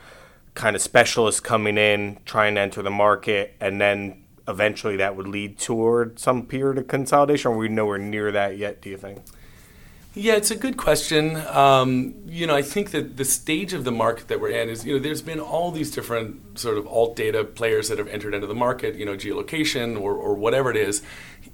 kind 0.55 0.77
of 0.77 0.83
specialists 0.83 1.41
coming 1.41 1.79
in 1.79 2.19
trying 2.27 2.57
to 2.57 2.61
enter 2.61 2.83
the 2.83 2.91
market, 2.91 3.57
and 3.61 3.81
then 3.81 4.25
eventually 4.47 4.97
that 4.97 5.17
would 5.17 5.29
lead 5.29 5.59
toward 5.59 6.19
some 6.19 6.45
period 6.45 6.77
of 6.77 6.87
consolidation. 6.87 7.51
Or 7.51 7.55
are 7.55 7.59
we 7.59 7.69
nowhere 7.69 7.99
near 7.99 8.31
that 8.31 8.59
yet? 8.59 8.83
Do 8.83 8.91
you 8.91 8.99
think? 8.99 9.23
Yeah, 10.15 10.35
it's 10.35 10.51
a 10.51 10.57
good 10.57 10.77
question. 10.77 11.37
Um, 11.37 12.15
you 12.27 12.47
know, 12.47 12.57
I 12.57 12.63
think 12.63 12.91
that 12.93 13.19
the 13.19 13.25
stage 13.25 13.73
of 13.73 13.85
the 13.85 13.93
market 13.93 14.29
that 14.29 14.41
we're 14.41 14.51
in 14.51 14.69
is, 14.69 14.85
you 14.85 14.95
know, 14.95 14.99
there's 14.99 15.23
been 15.23 15.39
all 15.39 15.71
these 15.71 15.91
different 15.91 16.59
sort 16.59 16.79
of 16.79 16.87
alt 16.87 17.15
data 17.15 17.45
players 17.45 17.89
that 17.89 17.99
have 17.99 18.09
entered 18.09 18.35
into 18.35 18.47
the 18.47 18.55
market, 18.55 18.97
you 18.97 19.05
know, 19.05 19.15
geolocation 19.17 20.01
or, 20.01 20.15
or 20.15 20.35
whatever 20.35 20.71
it 20.71 20.77
is. 20.77 21.03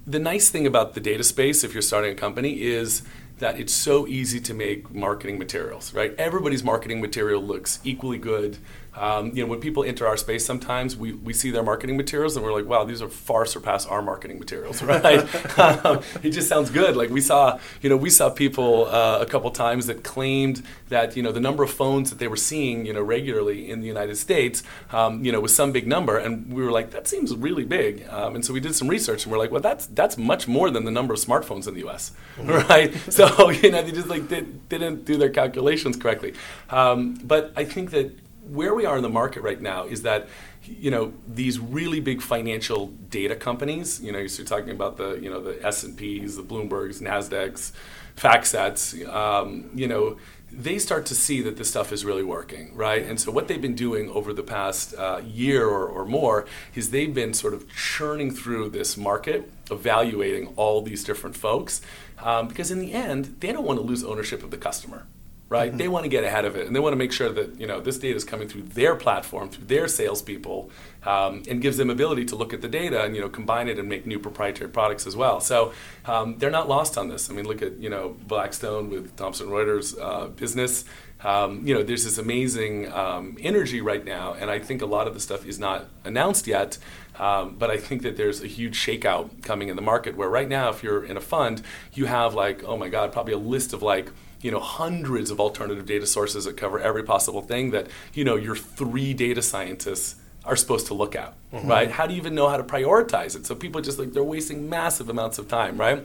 The 0.07 0.19
nice 0.19 0.51
thing 0.51 0.67
about 0.67 0.95
the 0.95 1.01
data 1.01 1.25
space, 1.25 1.64
if 1.64 1.75
you're 1.75 1.83
starting 1.83 2.12
a 2.12 2.14
company, 2.14 2.62
is 2.62 3.03
that 3.38 3.59
it's 3.59 3.73
so 3.73 4.07
easy 4.07 4.38
to 4.40 4.55
make 4.55 4.95
marketing 4.95 5.38
materials, 5.38 5.93
right? 5.93 6.14
Everybody's 6.17 6.62
marketing 6.62 7.01
material 7.01 7.43
looks 7.43 7.81
equally 7.83 8.19
good. 8.19 8.59
Um, 8.96 9.33
you 9.35 9.42
know, 9.42 9.50
when 9.50 9.61
people 9.61 9.85
enter 9.85 10.07
our 10.07 10.16
space, 10.16 10.44
sometimes 10.44 10.96
we, 10.96 11.12
we 11.12 11.33
see 11.33 11.50
their 11.50 11.62
marketing 11.62 11.96
materials 11.96 12.37
and 12.37 12.44
we're 12.44 12.52
like, 12.52 12.66
wow, 12.66 12.85
these 12.85 13.02
are 13.02 13.09
far 13.09 13.44
surpass 13.44 13.87
our 13.87 14.02
marketing 14.02 14.38
materials, 14.38 14.83
right? 14.94 15.59
um, 15.59 16.00
it 16.22 16.30
just 16.30 16.48
sounds 16.48 16.70
good. 16.70 16.96
Like 16.96 17.11
we 17.11 17.20
saw, 17.20 17.59
you 17.83 17.88
know, 17.90 17.96
we 17.96 18.11
saw 18.11 18.30
people 18.30 18.87
uh, 18.87 19.18
a 19.20 19.26
couple 19.26 19.50
times 19.50 19.87
that 19.87 20.04
claimed 20.04 20.62
that 20.88 21.16
you 21.16 21.22
know 21.22 21.33
the 21.33 21.40
number 21.40 21.62
of 21.62 21.70
phones 21.70 22.11
that 22.11 22.18
they 22.18 22.28
were 22.28 22.37
seeing, 22.37 22.87
you 22.87 22.92
know, 22.92 23.02
regularly 23.02 23.70
in 23.70 23.80
the 23.80 23.87
United 23.87 24.16
States, 24.16 24.62
um, 24.92 25.24
you 25.24 25.33
know, 25.33 25.40
was 25.40 25.54
some 25.54 25.72
big 25.72 25.87
number, 25.87 26.16
and 26.16 26.52
we 26.52 26.62
were 26.62 26.70
like, 26.70 26.90
that 26.90 27.09
seems 27.09 27.35
really 27.35 27.64
big. 27.64 28.07
Um, 28.09 28.37
and 28.37 28.44
so 28.44 28.52
we 28.52 28.61
did 28.61 28.74
some 28.74 28.88
research 28.88 29.24
and 29.24 29.33
we're 29.33 29.38
like, 29.38 29.50
well, 29.50 29.61
that's 29.61 29.87
that's 29.87 30.16
much 30.16 30.46
more 30.46 30.70
than 30.70 30.85
the 30.85 30.90
number 30.90 31.14
of 31.14 31.20
smartphones 31.20 31.66
in 31.66 31.74
the 31.74 31.80
U.S., 31.80 32.12
right? 32.38 32.94
So 33.12 33.50
you 33.62 33.70
know, 33.70 33.83
they 33.83 33.92
just 33.92 34.09
like 34.09 34.28
did, 34.28 34.68
didn't 34.68 35.04
do 35.04 35.16
their 35.16 35.30
calculations 35.30 35.96
correctly. 35.96 36.35
Um, 36.70 37.14
but 37.24 37.52
I 37.57 37.64
think 37.64 37.90
that 37.90 38.12
where 38.46 38.74
we 38.74 38.85
are 38.85 38.96
in 38.96 39.02
the 39.02 39.09
market 39.09 39.42
right 39.42 39.61
now 39.61 39.85
is 39.85 40.02
that 40.02 40.28
you 40.64 40.90
know 40.90 41.12
these 41.26 41.59
really 41.59 42.00
big 42.00 42.22
financial 42.22 42.88
data 43.11 43.37
companies 43.37 44.00
you 44.02 44.12
know 44.12 44.18
you're 44.18 44.46
talking 44.46 44.70
about 44.70 44.96
the 44.96 45.14
you 45.14 45.30
know 45.30 45.40
the 45.40 45.64
s&ps 45.66 46.37
the 46.37 46.42
bloombergs 46.42 47.00
nasdaqs 47.00 47.72
factsets 48.16 49.07
um, 49.12 49.70
you 49.74 49.88
know 49.88 50.16
they 50.57 50.78
start 50.78 51.04
to 51.07 51.14
see 51.14 51.42
that 51.42 51.57
this 51.57 51.68
stuff 51.68 51.92
is 51.92 52.04
really 52.04 52.22
working 52.22 52.74
right? 52.76 53.02
And 53.02 53.20
so 53.20 53.33
what 53.33 53.48
they've 53.48 53.61
been 53.61 53.74
doing 53.74 54.11
over 54.11 54.33
the 54.33 54.42
past 54.42 54.94
uh, 54.94 55.20
year 55.24 55.66
or, 55.66 55.87
or 55.87 56.04
more 56.04 56.46
is 56.74 56.90
they've 56.90 57.12
been 57.12 57.35
sort 57.35 57.54
of 57.54 57.68
churning 57.74 58.30
through 58.30 58.70
this 58.70 58.96
market 58.96 59.50
evaluating 59.70 60.48
all 60.57 60.83
these 60.83 61.02
different 61.02 61.37
folks 61.37 61.80
um, 62.18 62.48
because 62.48 62.70
in 62.70 62.78
the 62.78 62.92
end 62.92 63.37
they 63.40 63.52
don't 63.52 63.64
want 63.64 63.78
to 63.78 63.85
lose 63.85 64.04
ownership 64.04 64.42
of 64.42 64.50
the 64.50 64.59
customer 64.59 65.07
right? 65.48 65.68
Mm-hmm. 65.68 65.78
They 65.78 65.88
want 65.88 66.04
to 66.04 66.09
get 66.09 66.24
ahead 66.24 66.44
of 66.44 66.57
it, 66.57 66.66
and 66.66 66.74
they 66.74 66.80
want 66.80 66.92
to 66.92 66.96
make 66.96 67.12
sure 67.12 67.30
that 67.30 67.61
you 67.61 67.66
know 67.66 67.80
this 67.80 67.98
data 67.98 68.16
is 68.16 68.24
coming 68.24 68.48
through 68.48 68.62
their 68.62 68.94
platform, 68.94 69.48
through 69.48 69.66
their 69.66 69.88
salespeople, 69.88 70.70
um, 71.04 71.42
and 71.48 71.61
gives 71.61 71.76
them 71.76 71.90
ability 71.90 72.24
to 72.26 72.37
look 72.37 72.52
at 72.52 72.61
the 72.61 72.68
data 72.68 73.02
and 73.02 73.14
you 73.14 73.20
know 73.20 73.28
combine 73.28 73.68
it 73.68 73.78
and 73.78 73.88
make 73.88 74.07
new 74.07 74.18
proprietary 74.18 74.70
products 74.70 75.07
as 75.07 75.16
well. 75.16 75.40
So 75.40 75.72
um, 76.07 76.38
they're 76.38 76.50
not 76.50 76.68
lost 76.68 76.96
on 76.96 77.09
this. 77.09 77.30
I 77.30 77.35
mean, 77.35 77.46
look 77.46 77.62
at 77.62 77.78
you 77.78 77.90
know 77.90 78.16
Blackstone 78.26 78.90
with 78.90 79.16
Thomson 79.16 79.48
Reuters 79.48 79.98
uh, 80.00 80.28
business. 80.28 80.85
Um, 81.22 81.66
you 81.66 81.72
know, 81.72 81.83
there's 81.83 82.04
this 82.04 82.18
amazing 82.18 82.92
um, 82.92 83.38
energy 83.40 83.80
right 83.80 84.04
now, 84.04 84.35
and 84.35 84.50
I 84.50 84.59
think 84.59 84.83
a 84.83 84.87
lot 84.87 85.07
of 85.07 85.14
the 85.14 85.20
stuff 85.20 85.46
is 85.46 85.59
not 85.59 85.87
announced 86.04 86.46
yet. 86.46 86.78
Um, 87.18 87.54
but 87.57 87.70
I 87.70 87.76
think 87.76 88.02
that 88.02 88.16
there's 88.16 88.42
a 88.42 88.46
huge 88.46 88.76
shakeout 88.76 89.42
coming 89.42 89.68
in 89.68 89.76
the 89.76 89.83
market 89.83 90.16
where 90.16 90.28
right 90.28 90.48
now, 90.48 90.70
if 90.70 90.83
you're 90.83 91.04
in 91.04 91.16
a 91.16 91.20
fund, 91.20 91.62
you 91.92 92.07
have 92.07 92.35
like, 92.35 92.64
oh 92.64 92.76
my 92.76 92.88
God, 92.88 93.12
probably 93.12 93.35
a 93.35 93.38
list 93.38 93.72
of 93.72 93.83
like 93.83 94.11
you 94.44 94.50
know 94.50 94.61
hundreds 94.61 95.30
of 95.30 95.40
alternative 95.40 95.87
data 95.87 96.07
sources 96.07 96.44
that 96.44 96.54
cover 96.54 96.78
every 96.78 97.02
possible 97.02 97.40
thing 97.40 97.70
that 97.70 97.87
you 98.12 98.24
know 98.24 98.37
your 98.37 98.54
three 98.54 99.14
data 99.14 99.40
scientists 99.40 100.16
are 100.44 100.54
supposed 100.54 100.87
to 100.87 100.92
look 100.92 101.16
at 101.16 101.33
mm-hmm. 101.55 101.69
right 101.69 101.90
how 101.90 102.07
do 102.07 102.14
you 102.14 102.21
even 102.21 102.35
know 102.35 102.49
how 102.49 102.57
to 102.57 102.64
prioritize 102.64 103.37
it 103.37 103.47
so 103.47 103.55
people 103.55 103.81
just 103.81 103.99
like 103.99 104.12
they're 104.12 104.23
wasting 104.23 104.69
massive 104.69 105.09
amounts 105.09 105.38
of 105.38 105.49
time 105.49 105.79
right 105.79 106.05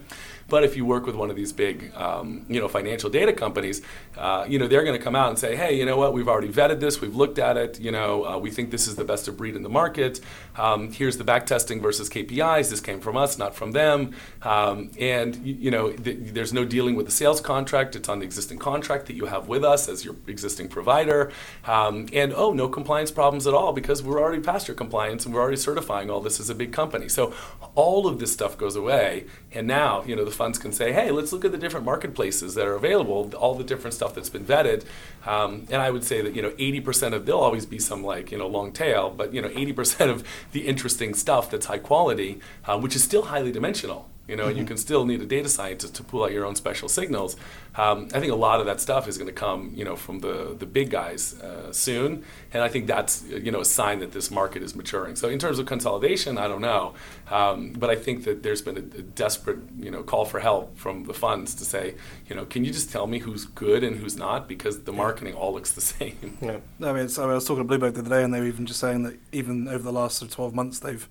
but 0.49 0.63
if 0.63 0.75
you 0.75 0.85
work 0.85 1.05
with 1.05 1.15
one 1.15 1.29
of 1.29 1.35
these 1.35 1.53
big, 1.53 1.93
um, 1.95 2.45
you 2.49 2.59
know, 2.59 2.67
financial 2.67 3.09
data 3.09 3.31
companies, 3.31 3.81
uh, 4.17 4.45
you 4.49 4.57
know, 4.59 4.67
they're 4.67 4.83
going 4.83 4.97
to 4.97 5.03
come 5.03 5.15
out 5.15 5.29
and 5.29 5.37
say, 5.37 5.55
hey, 5.55 5.77
you 5.77 5.85
know 5.85 5.95
what, 5.95 6.13
we've 6.13 6.27
already 6.27 6.49
vetted 6.49 6.79
this, 6.79 6.99
we've 6.99 7.15
looked 7.15 7.39
at 7.39 7.55
it, 7.55 7.79
you 7.79 7.91
know, 7.91 8.25
uh, 8.25 8.37
we 8.37 8.49
think 8.49 8.71
this 8.71 8.87
is 8.87 8.95
the 8.95 9.03
best 9.03 9.27
of 9.27 9.37
breed 9.37 9.55
in 9.55 9.61
the 9.63 9.69
market. 9.69 10.19
Um, 10.57 10.91
here's 10.91 11.17
the 11.17 11.23
back 11.23 11.45
testing 11.45 11.79
versus 11.81 12.09
KPIs. 12.09 12.69
This 12.69 12.81
came 12.81 12.99
from 12.99 13.15
us, 13.15 13.37
not 13.37 13.55
from 13.55 13.71
them. 13.71 14.15
Um, 14.41 14.91
and 14.99 15.35
you, 15.37 15.53
you 15.53 15.71
know, 15.71 15.91
th- 15.91 16.17
there's 16.19 16.51
no 16.51 16.65
dealing 16.65 16.95
with 16.95 17.05
the 17.05 17.11
sales 17.11 17.39
contract. 17.39 17.95
It's 17.95 18.09
on 18.09 18.19
the 18.19 18.25
existing 18.25 18.57
contract 18.57 19.05
that 19.05 19.13
you 19.13 19.27
have 19.27 19.47
with 19.47 19.63
us 19.63 19.87
as 19.87 20.03
your 20.03 20.15
existing 20.27 20.67
provider. 20.67 21.31
Um, 21.65 22.07
and 22.11 22.33
oh, 22.33 22.51
no 22.51 22.67
compliance 22.67 23.11
problems 23.11 23.45
at 23.45 23.53
all 23.53 23.71
because 23.71 24.01
we're 24.01 24.19
already 24.19 24.41
past 24.41 24.67
your 24.67 24.75
compliance 24.75 25.25
and 25.25 25.33
we're 25.33 25.38
already 25.39 25.57
certifying 25.57 26.09
all 26.09 26.21
this 26.21 26.39
as 26.39 26.49
a 26.49 26.55
big 26.55 26.71
company. 26.71 27.09
So 27.09 27.33
all 27.75 28.07
of 28.07 28.19
this 28.19 28.31
stuff 28.31 28.57
goes 28.57 28.75
away. 28.75 29.25
And 29.51 29.67
now, 29.67 30.03
you 30.03 30.15
know, 30.15 30.25
the 30.25 30.31
funds 30.31 30.57
can 30.57 30.71
say, 30.71 30.91
hey, 30.91 31.11
let's 31.11 31.31
look 31.31 31.45
at 31.45 31.51
the 31.51 31.57
different 31.57 31.85
marketplaces 31.85 32.55
that 32.55 32.67
are 32.67 32.75
available, 32.75 33.31
all 33.35 33.55
the 33.55 33.63
different 33.63 33.93
stuff 33.93 34.13
that's 34.15 34.29
been 34.29 34.45
vetted. 34.45 34.85
Um, 35.25 35.67
and 35.69 35.81
I 35.81 35.91
would 35.91 36.03
say 36.03 36.21
that, 36.21 36.35
you 36.35 36.41
know, 36.41 36.51
80% 36.51 37.13
of, 37.13 37.25
there'll 37.25 37.41
always 37.41 37.65
be 37.65 37.79
some 37.79 38.03
like, 38.03 38.31
you 38.31 38.37
know, 38.37 38.47
long 38.47 38.71
tail, 38.71 39.09
but, 39.09 39.33
you 39.33 39.41
know, 39.41 39.49
80% 39.49 40.09
of 40.09 40.23
the 40.51 40.67
interesting 40.67 41.13
stuff 41.13 41.49
that's 41.49 41.67
high 41.67 41.77
quality, 41.77 42.39
uh, 42.65 42.79
which 42.79 42.95
is 42.95 43.03
still 43.03 43.23
highly 43.23 43.51
dimensional 43.51 44.08
you 44.29 44.35
know, 44.35 44.47
and 44.47 44.55
you 44.55 44.63
mm-hmm. 44.63 44.69
can 44.69 44.77
still 44.77 45.05
need 45.05 45.21
a 45.21 45.25
data 45.25 45.49
scientist 45.49 45.95
to 45.95 46.03
pull 46.03 46.23
out 46.23 46.31
your 46.31 46.45
own 46.45 46.55
special 46.55 46.87
signals. 46.87 47.35
Um, 47.75 48.09
I 48.13 48.19
think 48.19 48.31
a 48.31 48.35
lot 48.35 48.59
of 48.59 48.65
that 48.67 48.79
stuff 48.79 49.07
is 49.07 49.17
going 49.17 49.27
to 49.27 49.33
come, 49.33 49.73
you 49.75 49.83
know, 49.83 49.95
from 49.95 50.19
the 50.19 50.55
the 50.57 50.65
big 50.65 50.89
guys 50.89 51.39
uh, 51.41 51.71
soon, 51.71 52.23
and 52.53 52.61
I 52.61 52.69
think 52.69 52.87
that's 52.87 53.23
you 53.23 53.51
know 53.51 53.61
a 53.61 53.65
sign 53.65 53.99
that 53.99 54.11
this 54.11 54.29
market 54.29 54.61
is 54.61 54.75
maturing. 54.75 55.15
So 55.15 55.29
in 55.29 55.39
terms 55.39 55.59
of 55.59 55.65
consolidation, 55.65 56.37
I 56.37 56.47
don't 56.47 56.61
know, 56.61 56.93
um, 57.29 57.73
but 57.73 57.89
I 57.89 57.95
think 57.95 58.23
that 58.25 58.43
there's 58.43 58.61
been 58.61 58.77
a, 58.77 58.99
a, 58.99 59.01
desperate 59.01 59.59
you 59.79 59.91
know 59.91 60.03
call 60.03 60.25
for 60.25 60.39
help 60.39 60.77
from 60.77 61.05
the 61.05 61.13
funds 61.13 61.55
to 61.55 61.65
say, 61.65 61.95
you 62.27 62.35
know, 62.35 62.45
can 62.45 62.63
you 62.63 62.71
just 62.71 62.91
tell 62.91 63.07
me 63.07 63.19
who's 63.19 63.45
good 63.45 63.83
and 63.83 63.97
who's 63.97 64.15
not 64.15 64.47
because 64.47 64.83
the 64.83 64.93
marketing 64.93 65.33
all 65.33 65.53
looks 65.53 65.71
the 65.71 65.81
same. 65.95 66.37
Yeah. 66.41 66.59
I 66.81 66.93
mean, 66.93 67.09
I 67.17 67.25
was 67.25 67.45
talking 67.45 67.67
to 67.67 67.77
Bloomberg 67.77 67.93
the 67.93 68.01
other 68.01 68.09
day, 68.09 68.23
and 68.23 68.33
they 68.33 68.39
were 68.39 68.47
even 68.47 68.65
just 68.65 68.79
saying 68.79 69.03
that 69.03 69.17
even 69.31 69.67
over 69.67 69.83
the 69.83 69.91
last 69.91 70.29
12 70.29 70.53
months, 70.53 70.79
they've 70.79 71.07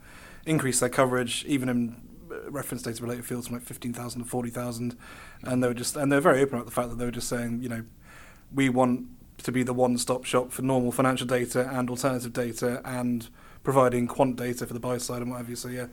increased 0.46 0.80
their 0.80 0.88
coverage, 0.88 1.44
even 1.46 1.68
in 1.68 2.07
reference 2.48 2.82
data 2.82 3.02
related 3.02 3.24
fields 3.24 3.48
from 3.48 3.56
like 3.56 3.64
15,000 3.64 4.22
to 4.22 4.28
40,000. 4.28 4.96
And 5.42 5.62
they 5.62 5.68
were 5.68 5.74
just, 5.74 5.96
and 5.96 6.10
they're 6.10 6.20
very 6.20 6.42
open 6.42 6.56
about 6.56 6.66
the 6.66 6.72
fact 6.72 6.90
that 6.90 6.96
they 6.96 7.04
were 7.04 7.10
just 7.10 7.28
saying, 7.28 7.62
you 7.62 7.68
know, 7.68 7.84
we 8.54 8.68
want 8.68 9.06
to 9.44 9.52
be 9.52 9.62
the 9.62 9.74
one 9.74 9.98
stop 9.98 10.24
shop 10.24 10.50
for 10.50 10.62
normal 10.62 10.90
financial 10.92 11.26
data 11.26 11.68
and 11.72 11.90
alternative 11.90 12.32
data 12.32 12.80
and 12.84 13.28
providing 13.62 14.06
quant 14.06 14.36
data 14.36 14.66
for 14.66 14.74
the 14.74 14.80
buy 14.80 14.98
side 14.98 15.22
and 15.22 15.30
what 15.30 15.38
have 15.38 15.48
you. 15.48 15.56
So, 15.56 15.68
yeah, 15.68 15.86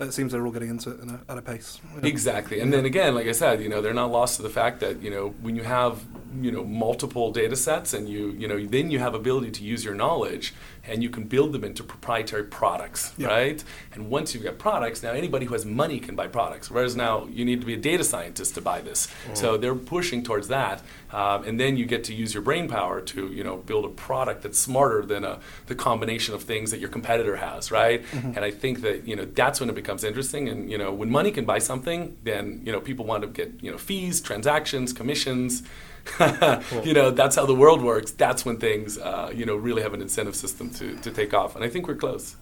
it 0.00 0.12
seems 0.12 0.32
they're 0.32 0.44
all 0.44 0.52
getting 0.52 0.70
into 0.70 0.90
it 0.90 1.00
a, 1.08 1.20
at 1.30 1.38
a 1.38 1.42
pace. 1.42 1.80
Exactly, 2.02 2.60
and 2.60 2.72
then 2.72 2.84
again, 2.84 3.14
like 3.14 3.26
I 3.26 3.32
said, 3.32 3.62
you 3.62 3.68
know, 3.68 3.80
they're 3.80 3.94
not 3.94 4.10
lost 4.10 4.36
to 4.36 4.42
the 4.42 4.50
fact 4.50 4.80
that 4.80 5.02
you 5.02 5.10
know 5.10 5.34
when 5.40 5.56
you 5.56 5.62
have 5.62 6.04
you 6.40 6.50
know 6.50 6.64
multiple 6.64 7.30
data 7.30 7.56
sets 7.56 7.92
and 7.92 8.08
you 8.08 8.30
you 8.30 8.48
know 8.48 8.64
then 8.66 8.90
you 8.90 8.98
have 8.98 9.14
ability 9.14 9.50
to 9.52 9.64
use 9.64 9.84
your 9.84 9.94
knowledge 9.94 10.54
and 10.86 11.02
you 11.02 11.08
can 11.08 11.24
build 11.24 11.52
them 11.52 11.62
into 11.62 11.84
proprietary 11.84 12.44
products, 12.44 13.12
yeah. 13.16 13.28
right? 13.28 13.64
And 13.92 14.10
once 14.10 14.34
you've 14.34 14.42
got 14.42 14.58
products, 14.58 15.02
now 15.02 15.12
anybody 15.12 15.46
who 15.46 15.52
has 15.52 15.64
money 15.64 16.00
can 16.00 16.16
buy 16.16 16.26
products. 16.26 16.70
Whereas 16.70 16.96
now 16.96 17.26
you 17.26 17.44
need 17.44 17.60
to 17.60 17.66
be 17.66 17.74
a 17.74 17.78
data 17.78 18.02
scientist 18.02 18.54
to 18.54 18.60
buy 18.60 18.80
this. 18.80 19.06
Mm. 19.30 19.36
So 19.36 19.56
they're 19.56 19.74
pushing 19.74 20.22
towards 20.22 20.48
that, 20.48 20.82
um, 21.12 21.44
and 21.44 21.60
then 21.60 21.76
you 21.76 21.86
get 21.86 22.04
to 22.04 22.14
use 22.14 22.34
your 22.34 22.42
brain 22.42 22.68
power 22.68 23.00
to 23.00 23.32
you 23.32 23.44
know 23.44 23.56
build 23.58 23.84
a 23.84 23.88
product 23.88 24.42
that's 24.42 24.58
smarter 24.58 25.04
than 25.04 25.24
a, 25.24 25.38
the 25.66 25.74
combination 25.74 26.34
of 26.34 26.42
things 26.42 26.70
that 26.72 26.80
your 26.80 26.88
competitor 26.88 27.36
has, 27.36 27.70
right? 27.70 28.04
Mm-hmm. 28.06 28.32
And 28.34 28.38
I 28.38 28.50
think 28.50 28.82
that 28.82 29.06
you 29.06 29.14
know 29.14 29.24
that's 29.24 29.60
when 29.60 29.68
it 29.68 29.74
becomes 29.74 30.02
interesting. 30.04 30.48
And 30.48 30.70
you 30.70 30.78
know 30.78 30.92
when 30.92 31.10
money 31.10 31.30
can 31.30 31.44
buy 31.44 31.58
something, 31.58 32.16
then 32.24 32.62
you 32.64 32.72
know 32.72 32.80
people 32.80 33.04
want 33.04 33.22
to 33.22 33.28
get 33.28 33.62
you 33.62 33.70
know 33.70 33.78
fees, 33.78 34.20
transactions, 34.20 34.92
commissions. 34.92 35.62
you 36.84 36.92
know, 36.92 37.10
that's 37.10 37.36
how 37.36 37.46
the 37.46 37.54
world 37.54 37.82
works. 37.82 38.10
That's 38.12 38.44
when 38.44 38.58
things, 38.58 38.98
uh, 38.98 39.32
you 39.34 39.44
know, 39.46 39.56
really 39.56 39.82
have 39.82 39.94
an 39.94 40.02
incentive 40.02 40.36
system 40.36 40.70
to, 40.70 40.96
to 40.96 41.10
take 41.10 41.32
off. 41.34 41.54
And 41.56 41.64
I 41.64 41.68
think 41.68 41.88
we're 41.88 41.94
close. 41.94 42.36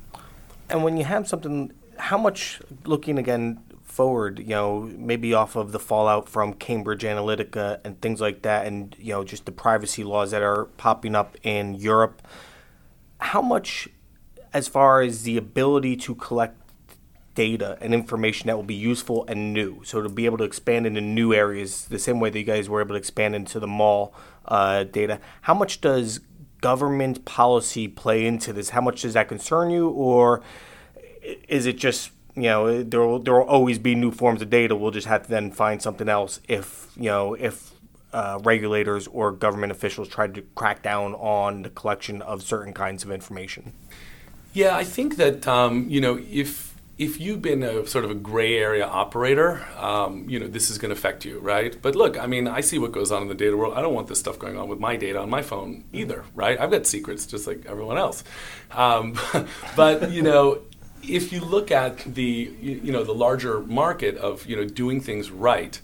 And 0.68 0.85
when 0.85 0.96
you 0.96 1.05
have 1.05 1.29
something, 1.29 1.73
how 1.99 2.18
much, 2.18 2.61
looking 2.85 3.18
again 3.18 3.61
forward, 3.83 4.38
you 4.38 4.46
know, 4.46 4.90
maybe 4.96 5.35
off 5.35 5.57
of 5.57 5.73
the 5.73 5.79
fallout 5.79 6.29
from 6.29 6.55
Cambridge 6.55 7.03
Analytica 7.03 7.81
and 7.85 8.01
things 8.01 8.20
like 8.20 8.42
that, 8.42 8.66
and 8.66 8.96
you 8.99 9.12
know, 9.12 9.25
just 9.25 9.44
the 9.46 9.53
privacy 9.53 10.05
laws 10.05 10.31
that 10.31 10.42
are 10.42 10.66
popping 10.77 11.14
up 11.14 11.37
in 11.42 11.75
Europe, 11.75 12.23
how 13.18 13.42
much, 13.42 13.88
as 14.53 14.68
far 14.68 15.03
as 15.03 15.25
the 15.25 15.37
ability 15.37 15.96
to 15.96 16.14
collect 16.14 16.60
data 17.35 17.79
and 17.81 17.95
information 17.95 18.49
that 18.49 18.57
will 18.57 18.62
be 18.62 18.75
useful 18.75 19.25
and 19.27 19.53
new, 19.53 19.83
so 19.85 20.03
to 20.03 20.09
be 20.09 20.27
able 20.27 20.38
to 20.38 20.45
expand 20.45 20.87
into 20.87 21.01
new 21.01 21.33
areas, 21.33 21.87
the 21.87 21.99
same 21.99 22.21
way 22.21 22.31
that 22.31 22.38
you 22.38 22.45
guys 22.45 22.69
were 22.69 22.81
able 22.81 22.95
to 22.95 22.99
expand 22.99 23.35
into 23.35 23.61
the 23.61 23.66
mall 23.66 24.12
uh, 24.47 24.85
data, 24.85 25.21
how 25.43 25.55
much 25.55 25.81
does 25.81 26.21
government 26.61 27.25
policy 27.25 27.88
play 27.88 28.27
into 28.27 28.53
this? 28.53 28.71
How 28.71 28.81
much 28.81 29.03
does 29.03 29.14
that 29.14 29.29
concern 29.29 29.71
you, 29.71 29.88
or 29.88 30.43
is 31.49 31.66
it 31.66 31.79
just 31.79 32.11
you 32.35 32.43
know 32.43 32.83
there 32.83 33.01
will 33.01 33.19
there 33.19 33.35
will 33.35 33.43
always 33.43 33.79
be 33.79 33.95
new 33.95 34.11
forms 34.11 34.43
of 34.43 34.51
data? 34.51 34.77
We'll 34.77 34.90
just 34.90 35.07
have 35.07 35.25
to 35.25 35.29
then 35.29 35.51
find 35.51 35.81
something 35.81 36.09
else 36.09 36.40
if 36.49 36.90
you 36.97 37.05
know 37.05 37.35
if 37.35 37.73
uh, 38.12 38.40
regulators 38.43 39.07
or 39.07 39.33
government 39.33 39.73
officials 39.73 40.09
tried 40.09 40.35
to 40.35 40.43
crack 40.55 40.83
down 40.83 41.14
on 41.14 41.62
the 41.62 41.71
collection 41.71 42.23
of 42.23 42.43
certain 42.43 42.73
kinds 42.73 43.05
of 43.05 43.11
information. 43.11 43.73
Yeah, 44.53 44.77
I 44.77 44.85
think 44.85 45.16
that 45.16 45.47
um, 45.47 45.88
you 45.88 46.01
know 46.01 46.21
if 46.29 46.69
if 47.01 47.19
you've 47.19 47.41
been 47.41 47.63
a 47.63 47.87
sort 47.87 48.05
of 48.05 48.11
a 48.11 48.15
gray 48.15 48.59
area 48.59 48.85
operator, 48.85 49.67
um, 49.79 50.29
you 50.29 50.39
know 50.39 50.47
this 50.47 50.69
is 50.69 50.77
going 50.77 50.91
to 50.91 50.95
affect 50.95 51.25
you, 51.25 51.39
right? 51.39 51.75
But 51.81 51.97
look, 51.97 52.19
I 52.19 52.27
mean, 52.27 52.47
I 52.47 52.61
see 52.61 52.79
what 52.79 52.93
goes 52.93 53.11
on 53.11 53.23
in 53.23 53.29
the 53.29 53.35
data 53.35 53.57
world. 53.57 53.73
I 53.75 53.81
don't 53.81 53.95
want 53.95 54.09
this 54.09 54.21
stuff 54.21 54.39
going 54.39 54.59
on 54.59 54.69
with 54.69 54.79
my 54.79 54.97
data 54.97 55.19
on 55.19 55.31
my 55.31 55.41
phone 55.41 55.85
either, 55.95 56.27
right? 56.35 56.61
I've 56.61 56.71
got 56.71 56.87
secrets 56.87 57.25
just 57.25 57.47
like 57.47 57.65
everyone 57.65 57.97
else. 57.97 58.23
Um, 58.71 59.19
but 59.77 60.11
you 60.11 60.21
know, 60.21 60.61
if 61.03 61.33
you 61.33 61.41
look 61.41 61.71
at 61.71 62.01
the 62.01 62.53
you, 62.61 62.93
know 62.93 63.03
the 63.03 63.15
larger 63.15 63.61
market 63.61 64.19
of 64.19 64.45
you 64.45 64.55
know 64.55 64.67
doing 64.67 65.01
things 65.01 65.31
right 65.31 65.81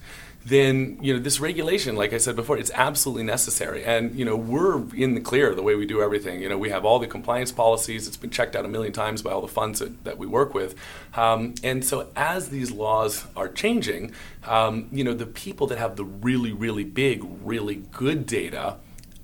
then 0.47 0.97
you 1.01 1.13
know 1.13 1.19
this 1.19 1.41
regulation, 1.41 1.95
like 1.97 2.13
I 2.13 2.17
said 2.17 2.37
before, 2.37 2.57
it's 2.57 2.71
absolutely 2.73 3.23
necessary. 3.23 3.83
And 3.83 4.15
you 4.15 4.23
know 4.23 4.35
we're 4.35 4.83
in 4.95 5.13
the 5.13 5.19
clear 5.19 5.53
the 5.53 5.61
way 5.61 5.75
we 5.75 5.85
do 5.85 6.01
everything. 6.01 6.41
You 6.41 6.47
know 6.47 6.57
we 6.57 6.69
have 6.69 6.85
all 6.85 6.99
the 6.99 7.07
compliance 7.07 7.51
policies. 7.51 8.07
It's 8.07 8.17
been 8.17 8.29
checked 8.29 8.55
out 8.55 8.63
a 8.63 8.69
million 8.69 8.93
times 8.93 9.21
by 9.21 9.31
all 9.31 9.41
the 9.41 9.47
funds 9.47 9.79
that, 9.79 10.05
that 10.05 10.17
we 10.17 10.25
work 10.25 10.53
with. 10.53 10.75
Um, 11.15 11.55
and 11.63 11.83
so 11.83 12.07
as 12.15 12.49
these 12.49 12.71
laws 12.71 13.25
are 13.35 13.49
changing, 13.49 14.13
um, 14.45 14.87
you 14.91 15.03
know 15.03 15.13
the 15.13 15.25
people 15.25 15.67
that 15.67 15.77
have 15.79 15.97
the 15.97 16.05
really 16.05 16.53
really 16.53 16.85
big, 16.85 17.25
really 17.43 17.83
good 17.91 18.25
data 18.25 18.77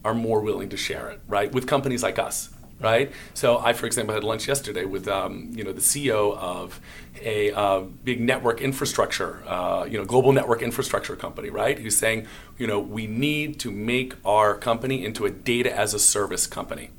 are 0.03 0.13
more 0.13 0.41
willing 0.41 0.67
to 0.67 0.75
share 0.75 1.09
it, 1.09 1.21
right, 1.29 1.53
with 1.53 1.65
companies 1.65 2.03
like 2.03 2.19
us 2.19 2.52
right? 2.79 3.11
So 3.33 3.59
I, 3.59 3.73
for 3.73 3.85
example, 3.85 4.13
had 4.13 4.23
lunch 4.23 4.47
yesterday 4.47 4.85
with 4.85 5.07
um, 5.07 5.51
you 5.55 5.63
know 5.63 5.71
the 5.71 5.81
CEO 5.81 6.37
of 6.37 6.79
a 7.21 7.51
uh, 7.51 7.81
big 8.03 8.19
network 8.19 8.61
infrastructure, 8.61 9.43
uh, 9.47 9.85
you 9.89 9.97
know, 9.97 10.05
global 10.05 10.33
network 10.33 10.61
infrastructure 10.61 11.15
company, 11.15 11.49
right? 11.49 11.79
Who's 11.79 11.95
saying, 11.95 12.27
you 12.57 12.67
know, 12.67 12.79
we 12.79 13.07
need 13.07 13.59
to 13.61 13.71
make 13.71 14.15
our 14.25 14.55
company 14.55 15.05
into 15.05 15.25
a 15.25 15.29
data 15.29 15.75
as 15.75 15.93
a 15.93 15.99
service 15.99 16.47
company 16.47 16.89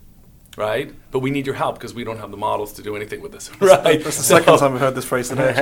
right? 0.57 0.93
But 1.11 1.21
we 1.21 1.31
need 1.31 1.47
your 1.47 1.55
help 1.57 1.77
because 1.77 1.95
we 1.95 2.05
don't 2.05 2.19
have 2.19 2.31
the 2.31 2.37
models 2.37 2.73
to 2.75 2.83
do 2.83 2.97
anything 2.97 3.21
with 3.21 3.33
this, 3.33 3.51
right? 3.61 4.03
That's 4.03 4.17
the 4.17 4.23
so, 4.23 4.37
second 4.39 4.59
time 4.59 4.75
I've 4.75 4.81
heard 4.81 4.95
this 4.95 5.05
phrase 5.05 5.29
today. 5.29 5.53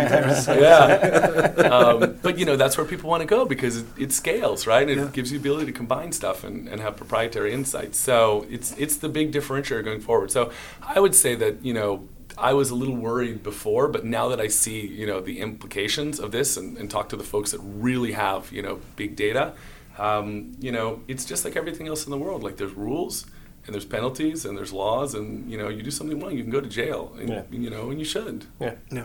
yeah, 0.61 1.69
um, 1.71 2.19
but 2.23 2.39
you 2.39 2.45
know 2.45 2.57
that's 2.57 2.77
where 2.77 2.87
people 2.87 3.11
want 3.11 3.21
to 3.23 3.27
go 3.27 3.45
because 3.45 3.79
it, 3.79 3.87
it 3.99 4.13
scales, 4.13 4.67
right? 4.67 4.89
It 4.89 4.99
Yeah. 4.99 5.09
gives 5.13 5.33
you 5.33 5.39
the 5.39 5.43
ability 5.43 5.67
to 5.67 5.73
combine 5.73 6.13
stuff 6.13 6.45
and, 6.45 6.69
and 6.69 6.81
have 6.81 6.97
proprietary 6.97 7.53
insights. 7.53 7.99
So 7.99 8.47
it's 8.51 8.73
it's 8.79 8.97
the 8.97 9.09
big 9.09 9.33
differentiator 9.33 9.85
going 9.85 10.01
forward. 10.01 10.31
So 10.31 10.51
I 10.83 11.01
would 11.01 11.15
say 11.15 11.35
that 11.37 11.65
you 11.65 11.75
know. 11.75 12.09
I 12.39 12.55
was 12.55 12.71
a 12.71 12.75
little 12.75 12.97
worried 12.97 13.43
before, 13.43 13.89
but 13.89 14.07
now 14.07 14.29
that 14.29 14.41
I 14.41 14.49
see, 14.49 14.87
you 14.87 15.07
know, 15.07 15.21
the 15.21 15.39
implications 15.39 16.19
of 16.19 16.33
this 16.33 16.57
and, 16.57 16.79
and 16.79 16.91
talk 16.91 17.11
to 17.11 17.17
the 17.17 17.23
folks 17.23 17.51
that 17.53 17.61
really 17.61 18.13
have, 18.13 18.51
you 18.51 18.63
know, 18.63 18.81
big 18.97 19.17
data, 19.17 19.53
um, 19.99 20.53
you 20.59 20.73
know, 20.73 21.03
it's 21.09 21.27
just 21.27 21.45
like 21.45 21.57
everything 21.57 21.89
else 21.89 22.07
in 22.07 22.11
the 22.11 22.17
world. 22.17 22.43
Like 22.43 22.57
there's 22.57 22.73
rules, 22.73 23.27
and 23.67 23.75
there's 23.75 23.85
penalties 23.85 24.45
and 24.45 24.57
there's 24.59 24.73
laws 24.73 25.15
and 25.15 25.51
you 25.51 25.57
know 25.59 25.69
you 25.69 25.83
do 25.83 25.91
something 25.91 26.19
wrong 26.21 26.37
you 26.37 26.43
can 26.43 26.51
go 26.51 26.61
to 26.61 26.69
jail 26.69 27.15
and 27.19 27.29
Yeah. 27.29 27.43
you 27.51 27.71
know 27.71 27.91
and 27.91 27.99
you 27.99 28.05
should 28.05 28.47
Yeah. 28.61 28.75
Yeah. 28.91 29.05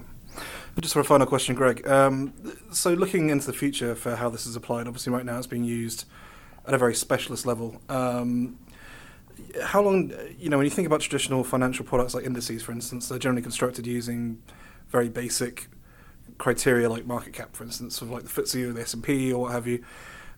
Just 0.80 0.93
for 0.93 1.00
a 1.00 1.04
final 1.04 1.26
question, 1.26 1.56
Greg. 1.56 1.88
Um, 1.88 2.34
so, 2.72 2.93
looking 2.93 3.32
into 3.32 3.48
the 3.48 3.54
future 3.54 3.96
for 3.96 4.15
how 4.15 4.30
this 4.30 4.46
is 4.46 4.56
applied, 4.56 4.86
obviously, 4.86 5.12
right 5.12 5.26
now 5.26 5.36
it's 5.39 5.48
being 5.48 5.63
used 5.63 6.06
at 6.67 6.76
a 6.76 6.78
very 6.78 6.93
specialist 6.93 7.48
level. 7.48 7.82
Um, 7.89 8.60
how 9.63 9.82
long, 9.82 10.12
you 10.38 10.50
know, 10.50 10.58
when 10.58 10.65
you 10.65 10.70
think 10.70 10.86
about 10.86 11.02
traditional 11.02 11.43
financial 11.43 11.84
products 11.84 12.13
like 12.13 12.26
indices, 12.26 12.62
for 12.62 12.72
instance, 12.74 13.10
they're 13.10 13.17
generally 13.17 13.41
constructed 13.41 13.88
using 13.88 14.39
very 14.89 15.10
basic 15.10 15.67
criteria 16.38 16.88
like 16.88 17.08
market 17.08 17.34
cap, 17.34 17.56
for 17.56 17.63
instance, 17.63 18.00
of 18.04 18.12
like 18.12 18.24
the 18.24 18.30
FTSE 18.30 18.70
or 18.70 18.74
the 18.74 18.82
S 18.82 18.93
and 18.93 19.04
P 19.04 19.34
or 19.34 19.41
what 19.41 19.54
have 19.54 19.65
you. 19.65 19.84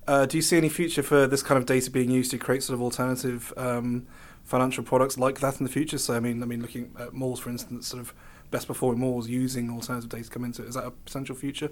Uh, 0.09 0.25
do 0.25 0.37
you 0.37 0.41
see 0.41 0.57
any 0.57 0.69
future 0.69 1.03
for 1.03 1.27
this 1.27 1.43
kind 1.43 1.57
of 1.59 1.65
data 1.67 1.89
being 1.91 2.09
used 2.09 2.31
to 2.31 2.37
create 2.37 2.63
sort 2.63 2.73
of 2.73 2.81
alternative 2.81 3.53
um, 3.57 4.07
financial 4.43 4.83
products 4.83 5.17
like 5.19 5.39
that 5.39 5.59
in 5.59 5.63
the 5.67 5.71
future? 5.71 5.97
So, 5.99 6.15
I 6.15 6.19
mean, 6.19 6.41
I 6.41 6.47
mean, 6.47 6.61
looking 6.61 6.91
at 6.99 7.13
malls, 7.13 7.39
for 7.39 7.49
instance, 7.51 7.87
sort 7.87 8.01
of 8.01 8.13
best 8.49 8.65
performing 8.65 8.99
malls 9.01 9.29
using 9.29 9.69
alternative 9.69 10.09
data 10.09 10.23
to 10.23 10.29
come 10.31 10.43
into 10.43 10.63
it. 10.63 10.69
Is 10.69 10.73
that 10.73 10.85
a 10.85 10.89
potential 10.89 11.35
future? 11.35 11.69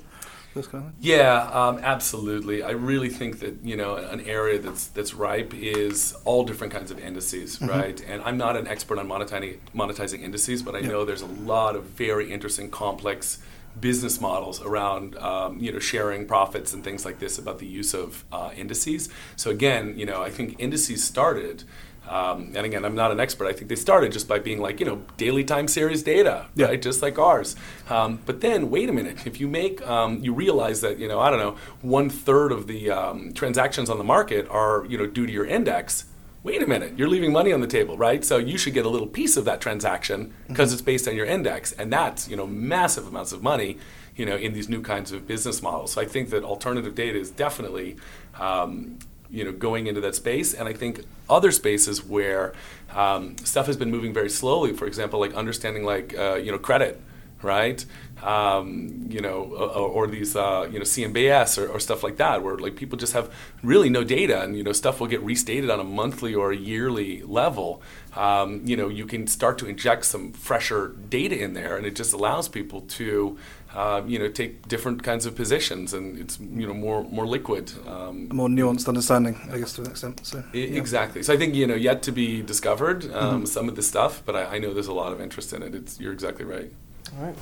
This 0.54 0.67
kind 0.67 0.86
of 0.86 0.91
thing? 0.93 1.00
yeah 1.02 1.50
um, 1.52 1.80
absolutely 1.80 2.63
i 2.63 2.71
really 2.71 3.10
think 3.10 3.39
that 3.39 3.54
you 3.63 3.76
know 3.78 3.95
an 3.95 4.21
area 4.21 4.58
that's 4.60 4.88
that's 4.88 5.13
ripe 5.13 5.54
is 5.54 6.15
all 6.26 6.43
different 6.45 6.73
kinds 6.73 6.89
of 6.89 6.97
indices 7.00 7.62
right 7.62 8.00
and 8.08 8.23
i'm 8.23 8.38
not 8.38 8.56
an 8.58 8.65
expert 8.67 8.97
on 8.97 9.08
monetizing 9.08 9.58
monetizing 9.76 10.21
indices 10.23 10.63
but 10.63 10.73
i 10.76 10.80
Yeah. 10.80 10.88
know 10.89 11.06
there's 11.06 11.21
a 11.21 11.34
lot 11.54 11.76
of 11.76 11.84
very 12.06 12.32
interesting 12.32 12.71
complex 12.71 13.38
business 13.80 14.20
models 14.22 14.62
around 14.62 15.16
um, 15.18 15.60
you 15.60 15.72
know 15.72 15.80
sharing 15.80 16.26
profits 16.26 16.74
and 16.74 16.84
things 16.84 17.06
like 17.06 17.20
this 17.20 17.38
about 17.38 17.60
the 17.60 17.68
use 17.68 17.94
of 17.94 18.24
uh, 18.32 18.52
indices 18.56 19.10
so 19.36 19.50
again 19.52 19.98
you 19.98 20.06
know 20.06 20.22
i 20.22 20.30
think 20.30 20.56
indices 20.60 21.04
started 21.04 21.63
um, 22.10 22.54
and 22.56 22.66
again, 22.66 22.86
I'm 22.86 22.96
not 22.96 23.12
an 23.12 23.20
expert. 23.20 23.48
I 23.48 23.54
think 23.54 23.68
they 23.68 23.76
started 23.76 24.13
just 24.13 24.28
by 24.30 24.40
being 24.40 24.62
like, 24.62 24.80
you 24.80 24.86
know, 24.86 25.02
daily 25.18 25.44
time 25.44 25.68
series 25.68 26.04
data, 26.04 26.46
Yeah. 26.56 26.68
right? 26.68 26.82
Just 26.82 27.02
like 27.02 27.20
ours. 27.20 27.56
Um, 27.90 28.20
but 28.26 28.40
then, 28.40 28.70
wait 28.70 28.90
a 28.90 28.94
minute. 28.94 29.28
If 29.28 29.42
you 29.42 29.48
make, 29.50 29.86
um, 29.86 30.24
you 30.24 30.34
realize 30.34 30.80
that, 30.82 31.00
you 31.00 31.08
know, 31.10 31.20
I 31.20 31.30
don't 31.30 31.40
know, 31.40 31.58
one 31.82 32.10
third 32.10 32.54
of 32.54 32.68
the 32.68 32.92
um, 32.92 33.34
transactions 33.34 33.90
on 33.90 33.98
the 33.98 34.04
market 34.06 34.48
are, 34.50 34.86
you 34.88 34.98
know, 34.98 35.06
due 35.06 35.26
to 35.26 35.34
your 35.34 35.46
index. 35.46 36.06
Wait 36.48 36.64
a 36.64 36.66
minute, 36.66 36.98
you're 36.98 37.10
leaving 37.10 37.34
money 37.34 37.52
on 37.52 37.60
the 37.60 37.68
table, 37.68 37.98
right? 37.98 38.24
So 38.24 38.38
you 38.38 38.58
should 38.58 38.74
get 38.74 38.86
a 38.86 38.90
little 38.90 39.06
piece 39.06 39.36
of 39.36 39.44
that 39.44 39.60
transaction 39.60 40.34
because 40.48 40.72
it's 40.72 40.82
based 40.82 41.06
on 41.06 41.14
your 41.14 41.26
index, 41.26 41.74
and 41.74 41.92
that's, 41.92 42.30
you 42.30 42.38
know, 42.38 42.48
massive 42.48 43.06
amounts 43.06 43.34
of 43.34 43.44
money, 43.44 43.78
you 44.16 44.26
know, 44.26 44.38
in 44.38 44.54
these 44.54 44.70
new 44.70 44.82
kinds 44.82 45.12
of 45.12 45.28
business 45.28 45.62
models. 45.62 45.92
So 45.92 46.00
I 46.00 46.06
think 46.06 46.30
that 46.30 46.46
alternative 46.46 46.96
data 46.96 47.20
is 47.20 47.32
definitely 47.32 47.98
um, 48.40 48.98
you 49.30 49.44
know 49.44 49.52
going 49.52 49.88
into 49.88 50.00
that 50.00 50.16
space 50.16 50.54
and 50.54 50.70
i 50.70 50.74
think 50.74 51.04
other 51.30 51.52
spaces 51.52 52.02
where 52.02 52.54
um, 52.96 53.38
stuff 53.40 53.66
has 53.66 53.76
been 53.76 53.92
moving 53.92 54.14
very 54.14 54.30
slowly 54.30 54.72
for 54.72 54.86
example 54.86 55.20
like 55.20 55.34
understanding 55.34 55.84
like 55.84 56.18
uh, 56.18 56.36
you 56.36 56.50
know 56.50 56.58
credit 56.58 57.02
right 57.41 57.86
um, 58.23 59.06
you 59.10 59.21
know 59.21 59.43
or, 59.43 60.06
or 60.06 60.08
these 60.08 60.36
uh, 60.36 60.67
you 60.71 60.80
know 60.80 60.86
cmbs 60.86 61.58
or, 61.58 61.67
or 61.67 61.80
stuff 61.80 62.04
like 62.04 62.17
that 62.17 62.43
where 62.43 62.58
like 62.58 62.76
people 62.76 62.97
just 62.97 63.13
have 63.13 63.34
really 63.63 63.89
no 63.89 64.04
data 64.04 64.41
and 64.41 64.58
you 64.58 64.63
know 64.63 64.71
stuff 64.71 65.00
will 65.00 65.08
get 65.08 65.21
restated 65.21 65.69
on 65.69 65.80
a 65.80 65.84
monthly 65.84 66.34
or 66.34 66.52
a 66.52 66.58
yearly 66.58 67.21
level 67.23 67.82
um, 68.15 68.62
you 68.65 68.76
know 68.76 68.89
you 68.89 69.06
can 69.06 69.28
start 69.28 69.58
to 69.58 69.67
inject 69.67 70.06
some 70.06 70.32
fresher 70.34 70.95
data 71.10 71.38
in 71.38 71.54
there 71.54 71.78
and 71.78 71.86
it 71.86 71.95
just 71.95 72.13
allows 72.13 72.47
people 72.47 72.82
to 72.82 73.38
uh, 73.76 74.02
you 74.08 74.17
know 74.17 74.28
take 74.28 74.67
different 74.67 75.04
kinds 75.04 75.26
of 75.26 75.36
positions 75.36 75.93
and 75.93 76.17
it's 76.17 76.39
you 76.39 76.65
know 76.65 76.73
more 76.73 77.04
more 77.04 77.28
liquid 77.28 77.71
um, 77.88 78.28
more 78.30 78.50
nuanced 78.50 78.88
understanding, 78.88 79.39
I 79.52 79.58
guess, 79.60 79.73
to 79.73 79.82
an 79.82 79.91
extent. 79.91 80.26
So, 80.26 80.43
yeah. 80.54 80.65
Exactly. 80.65 81.23
So 81.23 81.34
I 81.34 81.38
think 81.38 81.56
you 81.56 81.67
know 81.67 81.76
yet 81.76 82.02
to 82.04 82.12
be 82.12 82.41
discovered 82.41 83.12
um, 83.13 83.45
some 83.45 83.69
of 83.69 83.76
the 83.76 83.82
stuff, 83.82 84.23
but 84.26 84.36
I, 84.36 84.56
I 84.56 84.58
know 84.60 84.73
there's 84.73 84.88
a 84.88 84.93
lot 84.93 85.12
of 85.12 85.21
interest 85.21 85.54
in 85.54 85.63
it. 85.63 85.76
It's 85.76 86.00
you're 86.00 86.13
exactly 86.13 86.45
right. 86.45 86.71
All 87.15 87.26
right. 87.26 87.36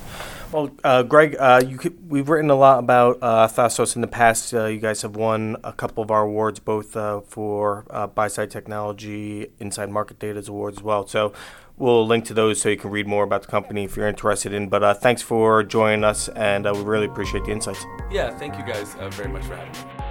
Well, 0.52 0.70
uh, 0.84 1.02
Greg, 1.02 1.36
uh, 1.38 1.60
could, 1.78 2.10
we've 2.10 2.28
written 2.28 2.50
a 2.50 2.54
lot 2.54 2.78
about 2.78 3.18
uh, 3.20 3.48
Thasos 3.48 3.96
in 3.96 4.00
the 4.00 4.06
past. 4.06 4.54
Uh, 4.54 4.66
you 4.66 4.78
guys 4.78 5.02
have 5.02 5.16
won 5.16 5.56
a 5.64 5.72
couple 5.72 6.02
of 6.02 6.10
our 6.10 6.22
awards, 6.22 6.60
both 6.60 6.96
uh, 6.96 7.20
for 7.20 7.84
uh, 7.90 8.06
buy 8.06 8.28
side 8.28 8.50
technology, 8.50 9.48
inside 9.58 9.90
market 9.90 10.18
data's 10.18 10.48
awards 10.48 10.78
as 10.78 10.82
well. 10.82 11.06
So 11.06 11.32
we'll 11.76 12.06
link 12.06 12.24
to 12.26 12.34
those 12.34 12.60
so 12.60 12.68
you 12.68 12.76
can 12.76 12.90
read 12.90 13.06
more 13.06 13.24
about 13.24 13.42
the 13.42 13.48
company 13.48 13.84
if 13.84 13.96
you're 13.96 14.08
interested 14.08 14.52
in. 14.52 14.68
But 14.68 15.00
thanks 15.02 15.22
for 15.22 15.62
joining 15.62 16.04
us, 16.04 16.28
and 16.28 16.64
we 16.64 16.82
really 16.82 17.06
appreciate 17.06 17.44
the 17.44 17.52
insights. 17.52 17.84
Yeah. 18.10 18.36
Thank 18.38 18.56
you 18.56 18.64
guys 18.64 18.94
very 19.16 19.28
much 19.28 19.44
for 19.44 19.56
having 19.56 19.72
me. 19.72 20.05